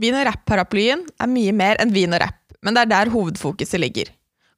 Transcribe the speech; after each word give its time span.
Vin 0.00 0.16
og 0.16 0.24
rapp-paraplyen 0.24 1.02
er 1.20 1.28
mye 1.28 1.52
mer 1.52 1.80
enn 1.82 1.92
vin 1.92 2.14
og 2.16 2.22
rapp, 2.22 2.40
men 2.64 2.76
det 2.76 2.86
er 2.86 2.92
der 2.94 3.12
hovedfokuset 3.12 3.80
ligger. 3.82 4.08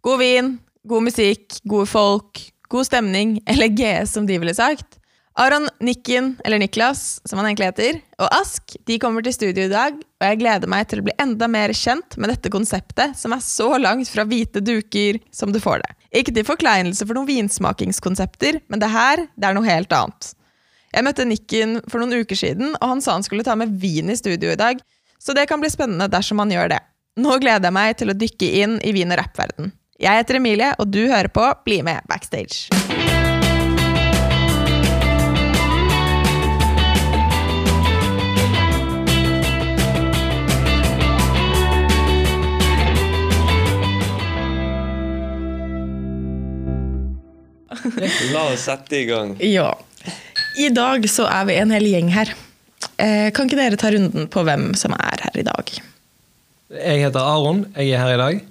God 0.06 0.20
vin, 0.22 0.56
god 0.86 1.06
musikk, 1.08 1.56
gode 1.66 1.88
folk, 1.90 2.42
god 2.70 2.86
stemning, 2.86 3.40
eller 3.50 3.72
GS 3.72 4.14
som 4.14 4.28
de 4.28 4.38
ville 4.38 4.54
sagt. 4.54 4.98
Aron 5.40 5.64
Nikken, 5.80 6.34
eller 6.44 6.60
Niklas, 6.60 7.22
som 7.24 7.40
han 7.40 7.48
egentlig 7.48 7.70
heter, 7.70 7.98
og 8.20 8.28
Ask 8.36 8.74
de 8.86 8.98
kommer 9.00 9.24
til 9.24 9.32
studio 9.32 9.64
i 9.64 9.72
dag, 9.72 9.96
og 9.96 10.26
jeg 10.28 10.40
gleder 10.42 10.68
meg 10.68 10.84
til 10.90 11.00
å 11.00 11.06
bli 11.06 11.14
enda 11.24 11.48
mer 11.48 11.72
kjent 11.74 12.18
med 12.20 12.28
dette 12.28 12.52
konseptet, 12.52 13.16
som 13.16 13.32
er 13.32 13.42
så 13.42 13.70
langt 13.80 14.12
fra 14.12 14.26
hvite 14.28 14.60
duker 14.60 15.18
som 15.34 15.54
du 15.54 15.58
får 15.62 15.80
det. 15.82 15.96
Ikke 16.20 16.36
til 16.36 16.46
forkleinelse 16.46 17.08
for 17.08 17.16
noen 17.16 17.30
vinsmakingskonsepter, 17.30 18.60
men 18.68 18.84
det 18.84 18.92
her 18.92 19.24
det 19.32 19.48
er 19.48 19.56
noe 19.56 19.66
helt 19.66 19.96
annet. 19.96 20.34
Jeg 20.92 21.06
møtte 21.08 21.24
Nikken 21.24 21.78
for 21.88 22.02
noen 22.02 22.20
uker 22.20 22.36
siden, 22.36 22.76
og 22.76 22.90
han 22.92 23.00
sa 23.00 23.16
han 23.16 23.24
skulle 23.24 23.46
ta 23.46 23.56
med 23.56 23.72
vin 23.80 24.12
i 24.12 24.18
studio 24.20 24.52
i 24.52 24.60
dag, 24.60 24.84
så 25.22 25.32
det 25.32 25.46
kan 25.46 25.60
bli 25.62 25.70
spennende 25.70 26.08
dersom 26.10 26.40
man 26.42 26.50
gjør 26.50 26.72
det. 26.74 26.80
Nå 27.22 27.36
gleder 27.38 27.68
jeg 27.68 27.76
meg 27.76 27.96
til 28.00 28.10
å 28.10 28.18
dykke 28.18 28.48
inn 28.64 28.78
i 28.82 28.92
vin- 28.96 29.12
og 29.14 29.20
rappverden. 29.20 29.70
Jeg 30.02 30.18
heter 30.18 30.40
Emilie, 30.40 30.72
og 30.82 30.90
du 30.90 31.04
hører 31.06 31.30
på 31.30 31.44
Bli 31.62 31.82
med 31.86 32.02
backstage. 32.10 32.66
La 48.32 48.48
oss 48.50 48.66
sette 48.66 48.98
i 48.98 49.04
gang. 49.06 49.36
Ja. 49.38 49.70
I 50.58 50.72
dag 50.74 51.06
så 51.08 51.28
er 51.30 51.46
vi 51.46 51.60
en 51.62 51.70
hel 51.70 51.86
gjeng 51.86 52.10
her. 52.10 52.34
Eh, 53.02 53.32
kan 53.34 53.48
ikke 53.48 53.58
dere 53.58 53.78
ta 53.80 53.90
runden 53.90 54.28
på 54.30 54.44
hvem 54.46 54.68
som 54.78 54.94
er 54.94 55.24
her 55.24 55.38
i 55.40 55.42
dag? 55.46 55.70
Jeg 56.72 57.00
heter 57.02 57.18
Aron. 57.18 57.64
Jeg 57.74 57.96
er 57.96 58.04
her 58.04 58.14
i 58.14 58.20
dag. 58.20 58.42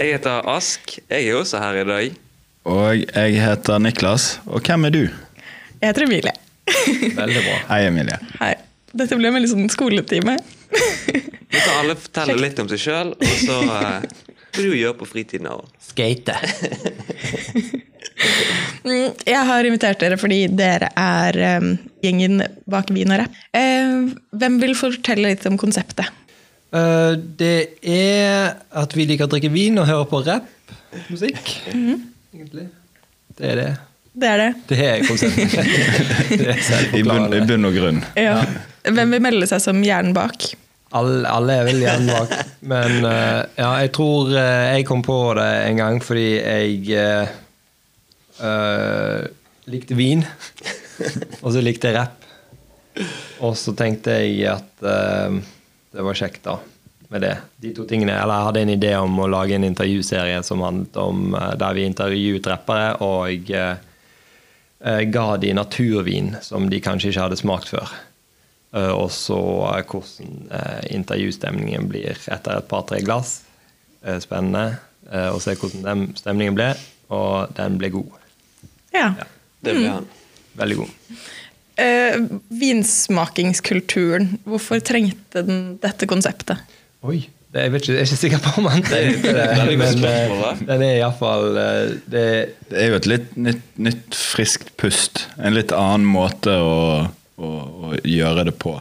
Jeg 0.00 0.12
heter 0.14 0.44
Ask. 0.48 0.98
Jeg 1.08 1.28
er 1.28 1.38
også 1.38 1.62
her 1.62 1.80
i 1.80 1.86
dag. 1.88 2.18
Og 2.68 3.00
jeg 3.00 3.40
heter 3.40 3.80
Niklas. 3.80 4.26
Og 4.46 4.60
hvem 4.60 4.84
er 4.88 4.94
du? 4.94 5.02
Jeg 5.80 5.86
heter 5.88 6.04
Emilie. 6.04 6.34
Veldig 7.16 7.42
bra. 7.46 7.56
Hei, 7.72 7.86
Emilie. 7.88 8.20
Hei. 8.36 8.52
Dette 8.92 9.16
blir 9.16 9.30
en 9.30 9.38
veldig 9.38 9.50
sånn 9.54 9.72
skoletime. 9.72 10.36
Nå 10.70 11.56
kan 11.56 11.80
alle 11.80 11.96
fortelle 11.98 12.36
litt 12.42 12.60
om 12.62 12.68
seg 12.70 12.82
sjøl, 12.84 13.14
og 13.16 13.36
så 13.40 13.56
uh, 13.64 14.04
hva 14.50 14.64
du 14.66 14.74
gjør 14.76 14.96
på 15.00 15.08
fritiden. 15.08 15.50
Av? 15.50 15.66
Skate. 15.90 16.36
Mm, 18.84 19.12
Jeg 19.28 19.44
har 19.48 19.66
invitert 19.68 20.00
dere 20.00 20.16
fordi 20.20 20.42
dere 20.56 20.90
er 20.98 21.36
um, 21.60 21.70
gjengen 22.04 22.40
bak 22.70 22.90
Vin 22.94 23.12
og 23.12 23.22
rapp. 23.22 23.36
Eh, 23.56 23.92
hvem 24.40 24.56
vil 24.62 24.74
fortelle 24.78 25.32
litt 25.32 25.44
om 25.48 25.58
konseptet? 25.60 26.08
Uh, 26.72 27.16
det 27.16 27.80
er 27.82 28.54
at 28.78 28.96
vi 28.96 29.06
liker 29.08 29.26
å 29.26 29.32
drikke 29.32 29.50
vin 29.52 29.80
og 29.82 29.88
høre 29.88 30.06
på 30.10 30.22
rappmusikk. 30.26 31.54
Egentlig. 31.72 32.68
Det 33.36 33.52
er 33.52 33.60
det. 33.60 33.70
Det 34.20 34.28
er 34.30 34.42
det. 34.42 34.50
Det 34.70 34.80
er 34.86 35.04
konseptet. 35.06 35.54
det 36.40 36.56
er 36.56 36.96
I 36.98 37.04
bunn, 37.06 37.28
I 37.34 37.42
bunn 37.46 37.68
og 37.68 37.76
grunn. 37.76 38.00
Ja. 38.18 38.40
Hvem 38.86 39.16
vil 39.16 39.24
melde 39.28 39.48
seg 39.50 39.62
som 39.64 39.80
hjernen 39.84 40.14
bak? 40.16 40.50
Alle, 40.90 41.22
alle 41.30 41.54
er 41.54 41.68
vel 41.68 41.82
igjen 41.84 42.08
bak. 42.10 42.32
Men 42.66 43.04
uh, 43.04 43.42
ja, 43.54 43.68
jeg 43.84 43.92
tror 43.94 44.32
uh, 44.32 44.70
jeg 44.74 44.86
kom 44.88 45.04
på 45.06 45.18
det 45.38 45.50
en 45.68 45.78
gang 45.78 46.00
fordi 46.02 46.30
jeg 46.34 46.80
uh, 48.40 49.22
likte 49.70 49.98
vin. 49.98 50.24
og 51.44 51.52
så 51.54 51.62
likte 51.62 51.92
jeg 51.92 51.98
rapp. 52.00 52.18
Og 53.46 53.54
så 53.56 53.72
tenkte 53.78 54.18
jeg 54.18 54.42
at 54.50 54.82
det 54.82 56.02
var 56.04 56.18
kjekt, 56.18 56.42
da. 56.44 56.58
Med 57.10 57.22
det. 57.24 57.36
De 57.62 57.70
to 57.74 57.86
tingene. 57.88 58.18
Eller 58.18 58.34
jeg 58.34 58.48
hadde 58.48 58.64
en 58.66 58.72
idé 58.74 58.90
om 58.98 59.14
å 59.22 59.30
lage 59.30 59.54
en 59.56 59.64
intervjuserie 59.64 60.42
som 60.44 60.60
handlet 60.66 60.98
om 61.00 61.32
der 61.32 61.78
vi 61.78 61.86
intervjuet 61.86 62.50
rappere, 62.50 62.90
og 63.06 63.48
ga 65.14 65.26
de 65.40 65.54
naturvin 65.56 66.34
som 66.44 66.68
de 66.68 66.82
kanskje 66.84 67.14
ikke 67.14 67.24
hadde 67.24 67.40
smakt 67.40 67.72
før. 67.72 67.94
Eh, 68.76 68.92
og 68.94 69.10
så 69.14 69.40
hvordan 69.90 70.52
eh, 70.54 70.94
intervjustemningen 70.94 71.88
blir 71.90 72.14
etter 72.30 72.60
et 72.60 72.70
par-tre 72.70 73.00
glass. 73.02 73.40
Eh, 74.04 74.20
spennende 74.22 74.78
eh, 75.10 75.28
å 75.32 75.40
se 75.42 75.56
hvordan 75.58 75.84
den 75.86 76.06
stemningen 76.18 76.56
ble, 76.58 76.70
og 77.10 77.52
den 77.58 77.80
ble 77.80 77.92
god. 77.96 78.16
Ja. 78.94 79.10
Ja. 79.18 79.28
Det 79.60 79.76
blir 79.76 79.90
han. 79.92 80.06
Veldig 80.60 80.78
god. 80.80 81.18
Eh, 81.80 82.16
vinsmakingskulturen. 82.62 84.38
Hvorfor 84.48 84.80
trengte 84.84 85.44
den 85.46 85.76
dette 85.82 86.08
konseptet? 86.10 86.62
Oi. 87.06 87.26
Det, 87.50 87.64
jeg, 87.64 87.72
vet 87.74 87.82
ikke, 87.82 87.94
jeg 87.96 87.98
er 87.98 88.06
ikke 88.06 88.16
sikker 88.20 88.42
på 88.44 88.50
om 88.60 88.66
han 88.70 88.84
tenkte 88.86 89.30
det, 89.34 89.44
det 89.58 89.78
men 89.80 90.66
den 90.68 90.82
er 90.86 91.00
iallfall 91.00 91.48
det, 92.06 92.20
Det 92.70 92.76
er 92.78 92.92
jo 92.92 92.98
et 93.00 93.08
litt 93.10 93.32
nytt, 93.34 93.64
nytt 93.74 94.14
friskt 94.14 94.70
pust. 94.78 95.24
En 95.34 95.56
litt 95.56 95.74
annen 95.74 96.06
måte 96.06 96.54
å, 96.62 96.76
å, 97.40 97.50
å 97.90 97.92
gjøre 98.04 98.46
det 98.50 98.56
på. 98.60 98.76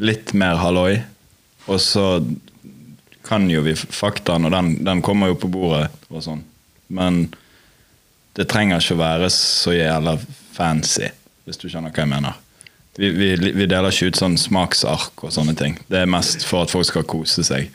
Litt 0.00 0.32
mer 0.38 0.60
halloi. 0.60 1.02
Og 1.70 1.78
så 1.82 2.06
kan 3.22 3.46
jo 3.50 3.62
vi 3.62 3.76
faktaen, 3.76 4.48
og 4.48 4.54
den, 4.54 4.74
den 4.84 5.02
kommer 5.04 5.30
jo 5.30 5.38
på 5.44 5.50
bordet 5.52 5.92
og 6.10 6.24
sånn. 6.24 6.42
Men 6.92 7.26
det 8.36 8.48
trenger 8.50 8.80
ikke 8.80 8.96
å 8.96 9.02
være 9.02 9.28
så 9.32 9.76
jævla 9.76 10.16
fancy, 10.56 11.12
hvis 11.46 11.60
du 11.60 11.68
skjønner 11.68 11.92
hva 11.94 12.04
jeg 12.04 12.12
mener. 12.12 12.40
Vi, 12.98 13.08
vi, 13.16 13.30
vi 13.56 13.68
deler 13.68 13.88
ikke 13.88 14.10
ut 14.12 14.20
sånn 14.20 14.36
smaksark 14.40 15.22
og 15.24 15.32
sånne 15.32 15.54
ting. 15.56 15.78
Det 15.88 16.02
er 16.02 16.10
mest 16.10 16.44
for 16.44 16.66
at 16.66 16.72
folk 16.72 16.88
skal 16.88 17.08
kose 17.08 17.44
seg. 17.46 17.70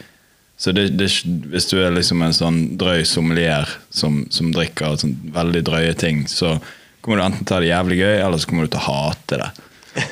Så 0.57 0.73
det, 0.73 0.87
det, 0.97 1.09
hvis 1.51 1.69
du 1.69 1.77
er 1.79 1.93
liksom 1.93 2.21
en 2.25 2.33
sånn 2.33 2.59
drøy 2.81 3.03
sommelier 3.05 3.69
som, 3.93 4.23
som 4.33 4.49
drikker 4.53 4.97
sånn 5.01 5.15
veldig 5.33 5.63
drøye 5.65 5.93
ting, 5.97 6.23
så 6.29 6.55
kommer 7.01 7.21
du 7.21 7.25
enten 7.27 7.45
til 7.45 7.53
å 7.53 7.57
ha 7.57 7.63
det 7.63 7.71
jævlig 7.71 7.99
gøy, 8.01 8.15
eller 8.25 8.41
så 8.41 8.49
kommer 8.49 8.65
du 8.65 8.73
til 8.73 8.81
å 8.81 8.87
hate 8.87 9.41
det. 9.41 9.49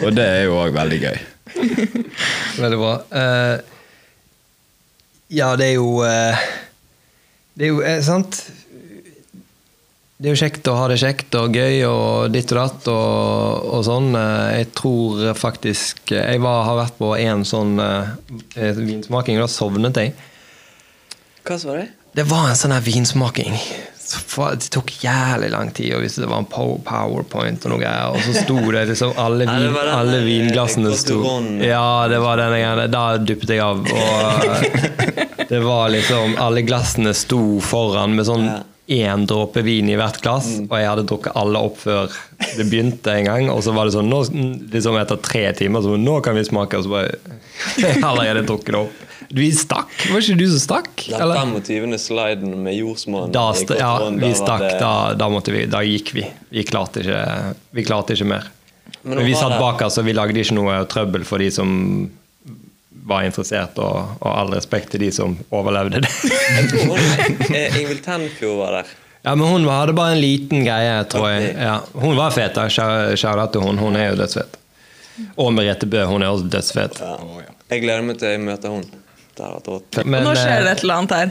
Og 0.05 0.11
det 0.15 0.25
er 0.25 0.43
jo 0.47 0.57
òg 0.59 0.75
veldig 0.75 0.99
gøy. 1.03 1.17
Veldig 2.61 2.77
bra. 2.79 2.93
Uh, 3.11 3.55
ja, 5.35 5.51
det 5.59 5.71
er 5.71 5.75
jo 5.77 6.01
uh, 6.03 6.45
Det 7.55 7.67
er 7.67 7.71
jo 7.71 7.79
eh, 7.85 8.01
sant 8.05 8.37
Det 10.17 10.29
er 10.29 10.33
jo 10.35 10.39
kjekt 10.39 10.67
å 10.71 10.75
ha 10.79 10.85
det 10.91 10.97
kjekt 11.01 11.35
og 11.39 11.55
gøy 11.55 11.81
og 11.89 12.33
ditt 12.33 12.51
og 12.53 12.59
datt 12.59 12.89
og, 12.91 13.65
og 13.77 13.81
sånn. 13.87 14.11
Eh, 14.19 14.59
Jeg 14.61 14.69
tror 14.77 15.25
faktisk 15.39 16.13
Jeg 16.15 16.41
var, 16.43 16.63
har 16.69 16.79
vært 16.83 16.97
på 16.99 17.11
en 17.19 17.43
sånn 17.47 17.75
eh, 17.83 18.13
vinsmaking, 18.77 19.39
og 19.39 19.45
da 19.47 19.51
sovnet 19.51 20.01
jeg. 20.01 20.15
Hva 21.45 21.59
var 21.67 21.81
det? 21.83 21.89
Det 22.15 22.23
var 22.29 22.49
en 22.49 22.57
sånn 22.57 22.73
her 22.73 22.85
vinsmaking. 22.85 23.57
Det 24.59 24.69
tok 24.73 24.91
jævlig 25.03 25.49
lang 25.53 25.71
tid, 25.75 25.93
og 25.95 26.03
vise 26.05 26.23
det 26.23 26.29
var 26.31 26.43
en 26.43 26.49
powerpoint 26.49 27.65
og 27.65 27.73
noe 27.73 27.81
greier, 27.81 28.13
og 28.13 28.21
så 28.25 28.35
sto 28.45 28.59
det 28.75 28.85
liksom 28.91 29.15
alle, 29.21 29.47
vin, 29.51 29.73
den 29.73 29.91
alle 29.95 30.21
vinglassene 30.25 30.91
eh, 30.91 30.99
sto 30.99 31.19
Ja, 31.63 32.07
det 32.11 32.21
var 32.23 32.41
denne 32.41 32.61
gangen. 32.61 32.93
Da 32.93 33.05
duppet 33.17 33.55
jeg 33.55 33.63
av. 33.63 33.83
Og 33.85 35.49
det 35.49 35.59
var 35.61 35.91
liksom 35.93 36.37
Alle 36.41 36.63
glassene 36.65 37.13
sto 37.17 37.59
foran 37.63 38.15
med 38.17 38.27
sånn 38.27 38.49
én 38.87 39.25
dråpe 39.25 39.63
vin 39.65 39.87
i 39.89 39.95
hvert 39.97 40.19
glass, 40.21 40.51
og 40.61 40.73
jeg 40.77 40.89
hadde 40.91 41.05
drukket 41.09 41.37
alle 41.39 41.61
opp 41.67 41.79
før 41.81 42.11
det 42.37 42.67
begynte 42.69 43.15
en 43.15 43.25
gang. 43.29 43.47
Og 43.49 43.63
så 43.65 43.73
var 43.73 43.89
det 43.89 43.95
sånn 43.95 44.11
nå, 44.11 44.19
liksom 44.73 44.99
etter 45.01 45.21
tre 45.25 45.47
timer 45.57 45.81
så 45.81 45.97
nå 45.97 46.19
kan 46.25 46.37
vi 46.37 46.45
smake, 46.45 46.77
og 46.77 46.85
så 46.85 46.93
bare 46.93 47.15
Jeg 47.81 48.01
har 48.03 48.09
allerede 48.11 48.45
drukket 48.45 48.75
det 48.75 48.81
opp. 48.83 49.04
Vi 49.29 49.47
stakk. 49.55 49.93
Var 50.11 50.21
ikke 50.21 50.37
du 50.39 50.45
som 50.53 50.61
stakk? 50.61 51.05
Den 51.07 51.21
eller? 51.21 51.41
25. 51.55 51.95
sliden 52.01 52.57
med 52.65 52.75
jordsmonn. 52.77 53.33
Ja, 53.33 53.95
vi 54.11 54.33
stakk. 54.37 54.67
Da, 54.79 54.91
da, 55.17 55.29
vi, 55.47 55.63
da 55.71 55.81
gikk 55.85 56.13
vi. 56.17 56.25
Vi 56.49 56.65
klarte 56.67 57.01
ikke, 57.03 57.23
vi 57.75 57.85
klarte 57.87 58.17
ikke 58.17 58.29
mer. 58.29 58.51
Men 59.01 59.17
Men, 59.17 59.25
vi 59.25 59.35
satt 59.37 59.57
bak 59.61 59.81
oss, 59.85 59.97
og 60.01 60.05
vi 60.07 60.13
lagde 60.17 60.39
ikke 60.41 60.57
noe 60.57 60.77
trøbbel 60.89 61.25
for 61.25 61.41
de 61.41 61.49
som 61.53 61.71
var 63.05 63.25
interessert, 63.27 63.77
og, 63.77 64.15
og 64.17 64.29
all 64.31 64.53
respekt 64.55 64.95
til 64.95 65.03
de 65.05 65.11
som 65.13 65.35
overlevde 65.53 66.01
det. 66.01 66.13
Ingvild 67.79 68.01
Tenfjord 68.05 68.57
var 68.63 68.79
der. 68.79 68.93
Ja, 69.25 69.33
men 69.35 69.47
hun 69.49 69.65
hadde 69.69 69.93
bare 69.97 70.13
en 70.13 70.21
liten 70.21 70.65
greie, 70.65 70.97
tror 71.09 71.31
jeg. 71.33 71.53
Ja, 71.57 71.79
hun 71.97 72.17
var 72.17 72.33
fet. 72.33 72.57
da. 72.57 72.67
Til 72.69 73.61
hun. 73.61 73.79
Hun 73.81 73.97
er 73.97 74.11
jo 74.11 74.19
dødsfet. 74.21 74.57
Og 75.41 75.53
Merete 75.53 75.87
Bø, 75.89 76.03
hun 76.05 76.21
er 76.21 76.29
også 76.33 76.49
dødsfet. 76.51 76.99
Ja. 77.01 77.15
Jeg 77.71 77.81
gleder 77.81 78.05
meg 78.05 78.19
til 78.21 78.35
jeg 78.35 78.43
møter 78.45 78.73
hun. 78.75 78.83
Det 79.35 79.45
og 79.45 79.61
da. 79.65 79.71
Men, 80.03 80.19
Og 80.21 80.25
nå 80.29 80.33
skjer 80.39 80.59
det 80.63 80.71
et 80.75 80.81
eller 80.85 80.97
annet 81.01 81.13
her. 81.19 81.29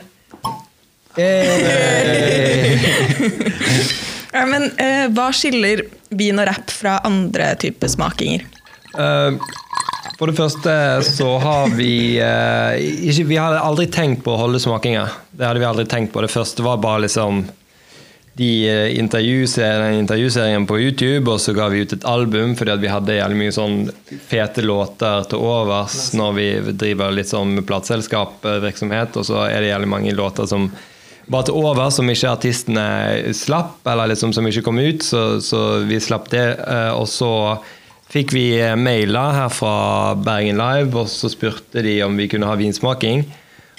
Ja, 4.34 4.42
men 4.50 4.62
eh, 4.82 5.06
Hva 5.14 5.28
skiller 5.30 5.84
vin 6.10 6.40
og 6.42 6.46
rapp 6.48 6.66
fra 6.74 6.96
andre 7.06 7.54
typer 7.62 7.86
smakinger? 7.92 8.42
Uh, 8.94 9.34
for 10.18 10.30
det 10.30 10.36
første 10.38 10.72
så 11.06 11.28
har 11.42 11.72
vi 11.74 12.18
eh, 12.22 12.82
ikke, 13.10 13.26
Vi 13.30 13.38
hadde 13.38 13.62
aldri 13.62 13.86
tenkt 13.90 14.22
på 14.26 14.34
å 14.34 14.40
holde 14.44 14.60
smakinger. 14.62 15.10
Det 15.34 15.46
hadde 15.46 15.62
vi 15.62 15.68
aldri 15.68 15.86
tenkt 15.90 16.12
på. 16.14 16.22
Det 16.22 16.32
første 16.32 16.62
var 16.66 16.82
bare 16.82 17.04
liksom 17.06 17.44
de 18.38 18.48
eh, 18.66 18.96
intervjuserien, 18.98 20.00
intervjuserien 20.00 20.64
på 20.66 20.80
YouTube, 20.82 21.30
og 21.30 21.38
så 21.42 21.54
ga 21.54 21.68
vi 21.70 21.84
ut 21.84 21.92
et 21.94 22.06
album 22.08 22.56
fordi 22.58 22.72
at 22.74 22.82
vi 22.82 22.90
hadde 22.90 23.18
jævlig 23.20 23.38
mye 23.38 23.54
sånn 23.54 23.76
fete 24.26 24.64
låter 24.64 25.28
til 25.30 25.44
overs 25.44 25.98
når 26.18 26.34
vi 26.38 26.48
driver 26.72 27.14
litt 27.14 27.30
sånn 27.30 27.60
plateselskapsvirksomhet, 27.68 29.20
og 29.20 29.28
så 29.30 29.44
er 29.46 29.62
det 29.62 29.70
jævlig 29.70 29.92
mange 29.92 30.16
låter 30.18 30.50
som 30.50 30.66
bare 31.30 31.46
til 31.48 31.56
over, 31.56 31.88
som 31.94 32.10
ikke 32.10 32.34
artistene 32.34 33.32
slapp, 33.32 33.78
eller 33.88 34.10
liksom 34.12 34.34
som 34.36 34.44
ikke 34.50 34.64
kom 34.66 34.82
ut, 34.82 35.06
så, 35.06 35.38
så 35.40 35.62
vi 35.88 36.02
slapp 36.02 36.26
det. 36.34 36.44
eh, 36.66 36.90
Og 36.92 37.06
så 37.08 37.30
fikk 38.12 38.34
vi 38.36 38.44
eh, 38.58 38.74
mailer 38.76 39.38
her 39.38 39.54
fra 39.54 40.12
Bergen 40.20 40.60
Live, 40.60 40.92
og 40.98 41.08
så 41.08 41.30
spurte 41.32 41.86
de 41.86 41.96
om 42.04 42.18
vi 42.18 42.28
kunne 42.28 42.50
ha 42.50 42.58
vinsmaking. 42.60 43.24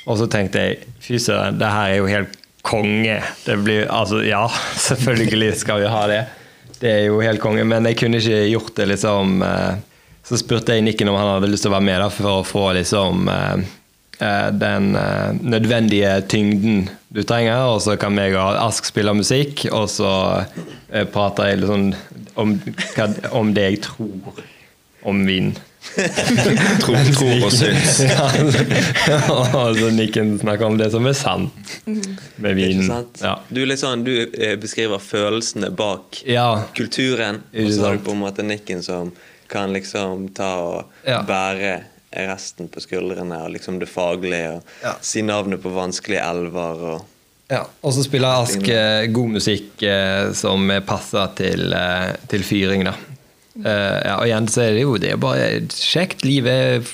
Og 0.05 0.17
så 0.21 0.25
tenkte 0.31 0.63
jeg 0.63 0.89
fy 1.01 1.19
søren, 1.21 1.59
det 1.61 1.69
her 1.69 1.91
er 1.91 1.99
jo 1.99 2.09
helt 2.09 2.41
konge. 2.65 3.19
Det 3.45 3.57
blir, 3.61 3.85
altså, 3.91 4.23
ja, 4.25 4.45
selvfølgelig 4.87 5.53
skal 5.61 5.83
vi 5.83 5.91
ha 5.91 6.03
det. 6.09 6.23
Det 6.79 6.91
er 6.91 7.03
jo 7.07 7.21
helt 7.23 7.41
konge, 7.43 7.63
men 7.67 7.87
jeg 7.87 7.99
kunne 8.01 8.19
ikke 8.19 8.41
gjort 8.51 8.75
det 8.75 8.89
liksom 8.91 9.39
eh, 9.45 9.77
Så 10.25 10.39
spurte 10.41 10.75
jeg 10.75 10.83
Nikken 10.83 11.07
om 11.07 11.15
han 11.15 11.35
hadde 11.35 11.47
lyst 11.51 11.63
til 11.63 11.71
å 11.71 11.75
være 11.77 11.87
med 11.87 12.01
da, 12.03 12.09
for 12.11 12.41
å 12.41 12.45
få 12.45 12.65
liksom 12.75 13.29
eh, 13.31 13.61
eh, 14.19 14.49
den 14.51 14.89
nødvendige 15.45 16.17
tyngden 16.31 16.89
du 17.15 17.21
trenger, 17.23 17.69
og 17.71 17.79
så 17.85 17.95
kan 18.01 18.17
jeg 18.19 18.35
og 18.35 18.59
Ask 18.59 18.89
spille 18.89 19.13
musikk, 19.15 19.67
og 19.71 19.85
så 19.93 20.09
prater 21.13 21.53
jeg 21.53 21.61
litt 21.61 21.71
sånn 21.71 21.87
om, 22.35 22.57
om 23.31 23.53
det 23.55 23.69
jeg 23.69 23.79
tror 23.85 24.43
om 25.07 25.21
vin. 25.29 25.53
Tror, 26.81 27.13
tror 27.15 27.45
og 27.45 27.53
syns. 27.53 27.99
Ja, 28.05 29.19
og 29.55 29.77
så 29.77 29.89
Nikken 29.93 30.35
snakker 30.41 30.65
om 30.67 30.77
det 30.79 30.89
som 30.93 31.05
er 31.07 31.15
sant 31.17 31.75
med 31.85 32.57
vinen. 32.57 32.81
Ikke 32.83 32.89
sant? 32.89 33.21
Ja. 33.23 33.35
Du, 33.49 33.61
liksom, 33.65 34.03
du 34.07 34.13
eh, 34.25 34.55
beskriver 34.59 34.99
følelsene 35.03 35.69
bak 35.75 36.21
ja. 36.27 36.47
kulturen, 36.75 37.43
og 37.53 37.71
så 37.71 37.85
har 37.87 37.97
det 37.97 38.03
du 38.03 38.07
på 38.09 38.15
en 38.17 38.23
måte 38.25 38.45
Nikken 38.45 38.83
som 38.85 39.13
kan 39.51 39.73
liksom 39.75 40.29
ta 40.35 40.51
og 40.61 41.03
Ja. 41.05 41.21
bære 41.27 41.75
resten 42.15 42.69
på 42.71 42.79
skuldrene, 42.81 43.41
og 43.45 43.51
liksom 43.53 43.79
det 43.79 43.89
faglige, 43.91 44.55
og 44.57 44.63
Ja. 44.83 44.95
si 45.01 45.21
navnet 45.21 45.61
på 45.63 45.69
vanskelige 45.75 46.23
elver 46.23 46.87
og 46.95 47.03
Ja, 47.51 47.59
og 47.85 47.93
så 47.93 48.01
spiller 48.01 48.41
Ask 48.41 48.63
god 49.13 49.29
musikk 49.35 49.83
eh, 49.85 50.31
som 50.33 50.71
passer 50.87 51.27
til, 51.37 51.67
eh, 51.77 52.15
til 52.27 52.41
fyring, 52.43 52.87
da. 52.87 52.95
Eh, 53.63 53.99
ja, 54.03 54.17
og 54.17 54.27
igjen 54.27 54.49
så 54.51 54.65
er 54.65 54.75
det 54.75 54.83
jo 54.83 54.97
det 54.99 55.13
er 55.13 55.21
bare 55.21 55.47
kjekt. 55.71 56.25
Livet 56.27 56.65
er 56.65 56.89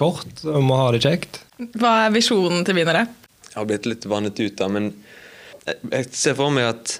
kort, 0.00 0.42
og 0.46 0.62
må 0.64 0.78
ha 0.80 0.88
det 0.94 1.04
kjekt. 1.04 1.42
Hva 1.78 2.06
er 2.06 2.14
visjonen 2.14 2.64
til 2.66 2.78
vinnere? 2.80 3.04
Jeg 3.50 3.58
har 3.58 3.68
blitt 3.68 3.86
litt 3.90 4.08
vannet 4.08 4.40
ut, 4.40 4.56
da, 4.58 4.68
men 4.72 4.90
jeg, 5.66 5.78
jeg 5.92 6.10
ser 6.16 6.36
for 6.38 6.54
meg 6.54 6.70
at 6.70 6.98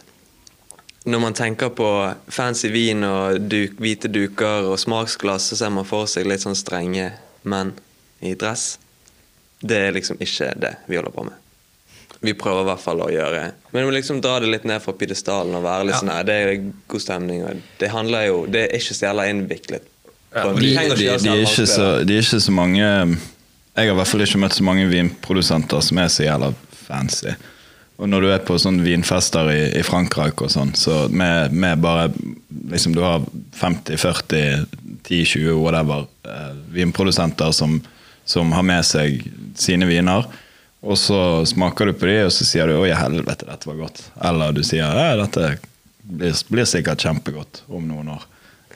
når 1.09 1.23
man 1.23 1.37
tenker 1.37 1.73
på 1.73 1.89
fancy 2.29 2.69
vin 2.75 3.07
og 3.09 3.41
duk, 3.49 3.79
hvite 3.81 4.11
duker 4.13 4.69
og 4.69 4.77
smaksglass, 4.83 5.49
så 5.49 5.63
ser 5.63 5.73
man 5.73 5.89
for 5.89 6.11
seg 6.11 6.29
litt 6.29 6.45
sånn 6.45 6.59
strenge 6.59 7.09
menn 7.49 7.73
i 8.21 8.35
dress. 8.37 8.75
Det 9.61 9.79
er 9.87 9.97
liksom 9.97 10.21
ikke 10.21 10.53
det 10.61 10.75
vi 10.89 11.01
holder 11.01 11.15
på 11.15 11.25
med. 11.31 11.40
Vi 12.21 12.35
prøver 12.37 12.67
i 12.67 12.69
hvert 12.69 12.83
fall 12.83 13.01
å 13.01 13.09
gjøre 13.09 13.45
Men 13.73 13.87
vi 13.87 13.95
liksom 13.97 14.19
dra 14.21 14.35
det 14.43 14.51
litt 14.53 14.67
ned 14.69 14.83
fra 14.85 14.93
pidestallen 14.93 15.55
og 15.57 15.63
være 15.65 15.87
litt 15.89 15.95
Ja. 15.95 16.01
sånn 16.03 16.13
her, 16.13 16.25
Det 16.25 16.35
er 16.35 16.73
god 16.89 17.01
stemning. 17.01 17.63
Det 17.81 17.89
handler 17.91 18.27
jo 18.27 18.47
Det 18.47 18.67
er 18.67 18.77
ikke 18.77 18.95
så 18.95 19.07
jævla 19.09 19.29
innviklet. 19.31 19.83
Ja, 20.35 20.49
vi 20.53 20.75
De, 20.75 20.89
de, 20.95 21.19
de, 21.19 21.29
er 21.29 21.45
ikke 21.47 21.67
så, 21.67 22.05
de 22.05 22.17
er 22.19 22.21
ikke 22.23 22.41
så 22.41 22.53
mange 22.53 22.83
Jeg 22.85 23.87
har 23.89 23.95
i 23.95 23.97
hvert 23.97 24.07
fall 24.13 24.21
ikke 24.27 24.39
møtt 24.43 24.55
så 24.59 24.67
mange 24.67 24.85
vinprodusenter 24.91 25.81
som 25.81 25.99
er 25.99 26.09
så 26.13 26.27
jævla 26.27 26.53
fancy. 26.87 27.33
Og 28.01 28.09
når 28.09 28.21
du 28.25 28.29
er 28.33 28.39
på 28.45 28.57
sånne 28.59 28.83
vinfester 28.85 29.51
i, 29.53 29.63
i 29.77 29.83
Frankrike 29.85 30.47
og 30.47 30.51
sånn, 30.53 30.71
så 30.75 31.03
med, 31.13 31.53
med 31.53 31.81
bare 31.85 32.07
liksom 32.71 32.95
Du 32.97 33.03
har 33.05 33.25
50, 33.61 33.97
40, 34.01 34.67
10, 35.05 35.25
20, 35.25 35.51
whatever 35.61 36.07
eh, 36.25 36.55
vinprodusenter 36.73 37.53
som, 37.53 37.81
som 38.25 38.53
har 38.57 38.63
med 38.65 38.85
seg 38.89 39.21
sine 39.59 39.89
viner. 39.91 40.25
Og 40.81 40.97
så 40.99 41.45
smaker 41.47 41.91
du 41.91 41.93
på 41.93 42.09
de, 42.09 42.17
og 42.25 42.33
så 42.33 42.47
sier 42.49 42.71
du 42.71 42.79
'oi, 42.79 42.93
helvete, 42.97 43.45
dette 43.49 43.69
var 43.69 43.77
godt'. 43.83 44.03
Eller 44.25 44.53
du 44.57 44.63
sier 44.65 44.87
'ja, 44.87 45.17
dette 45.17 45.59
blir, 46.03 46.37
blir 46.49 46.65
sikkert 46.65 47.05
kjempegodt 47.05 47.63
om 47.69 47.89
noen 47.89 48.15
år'. 48.17 48.27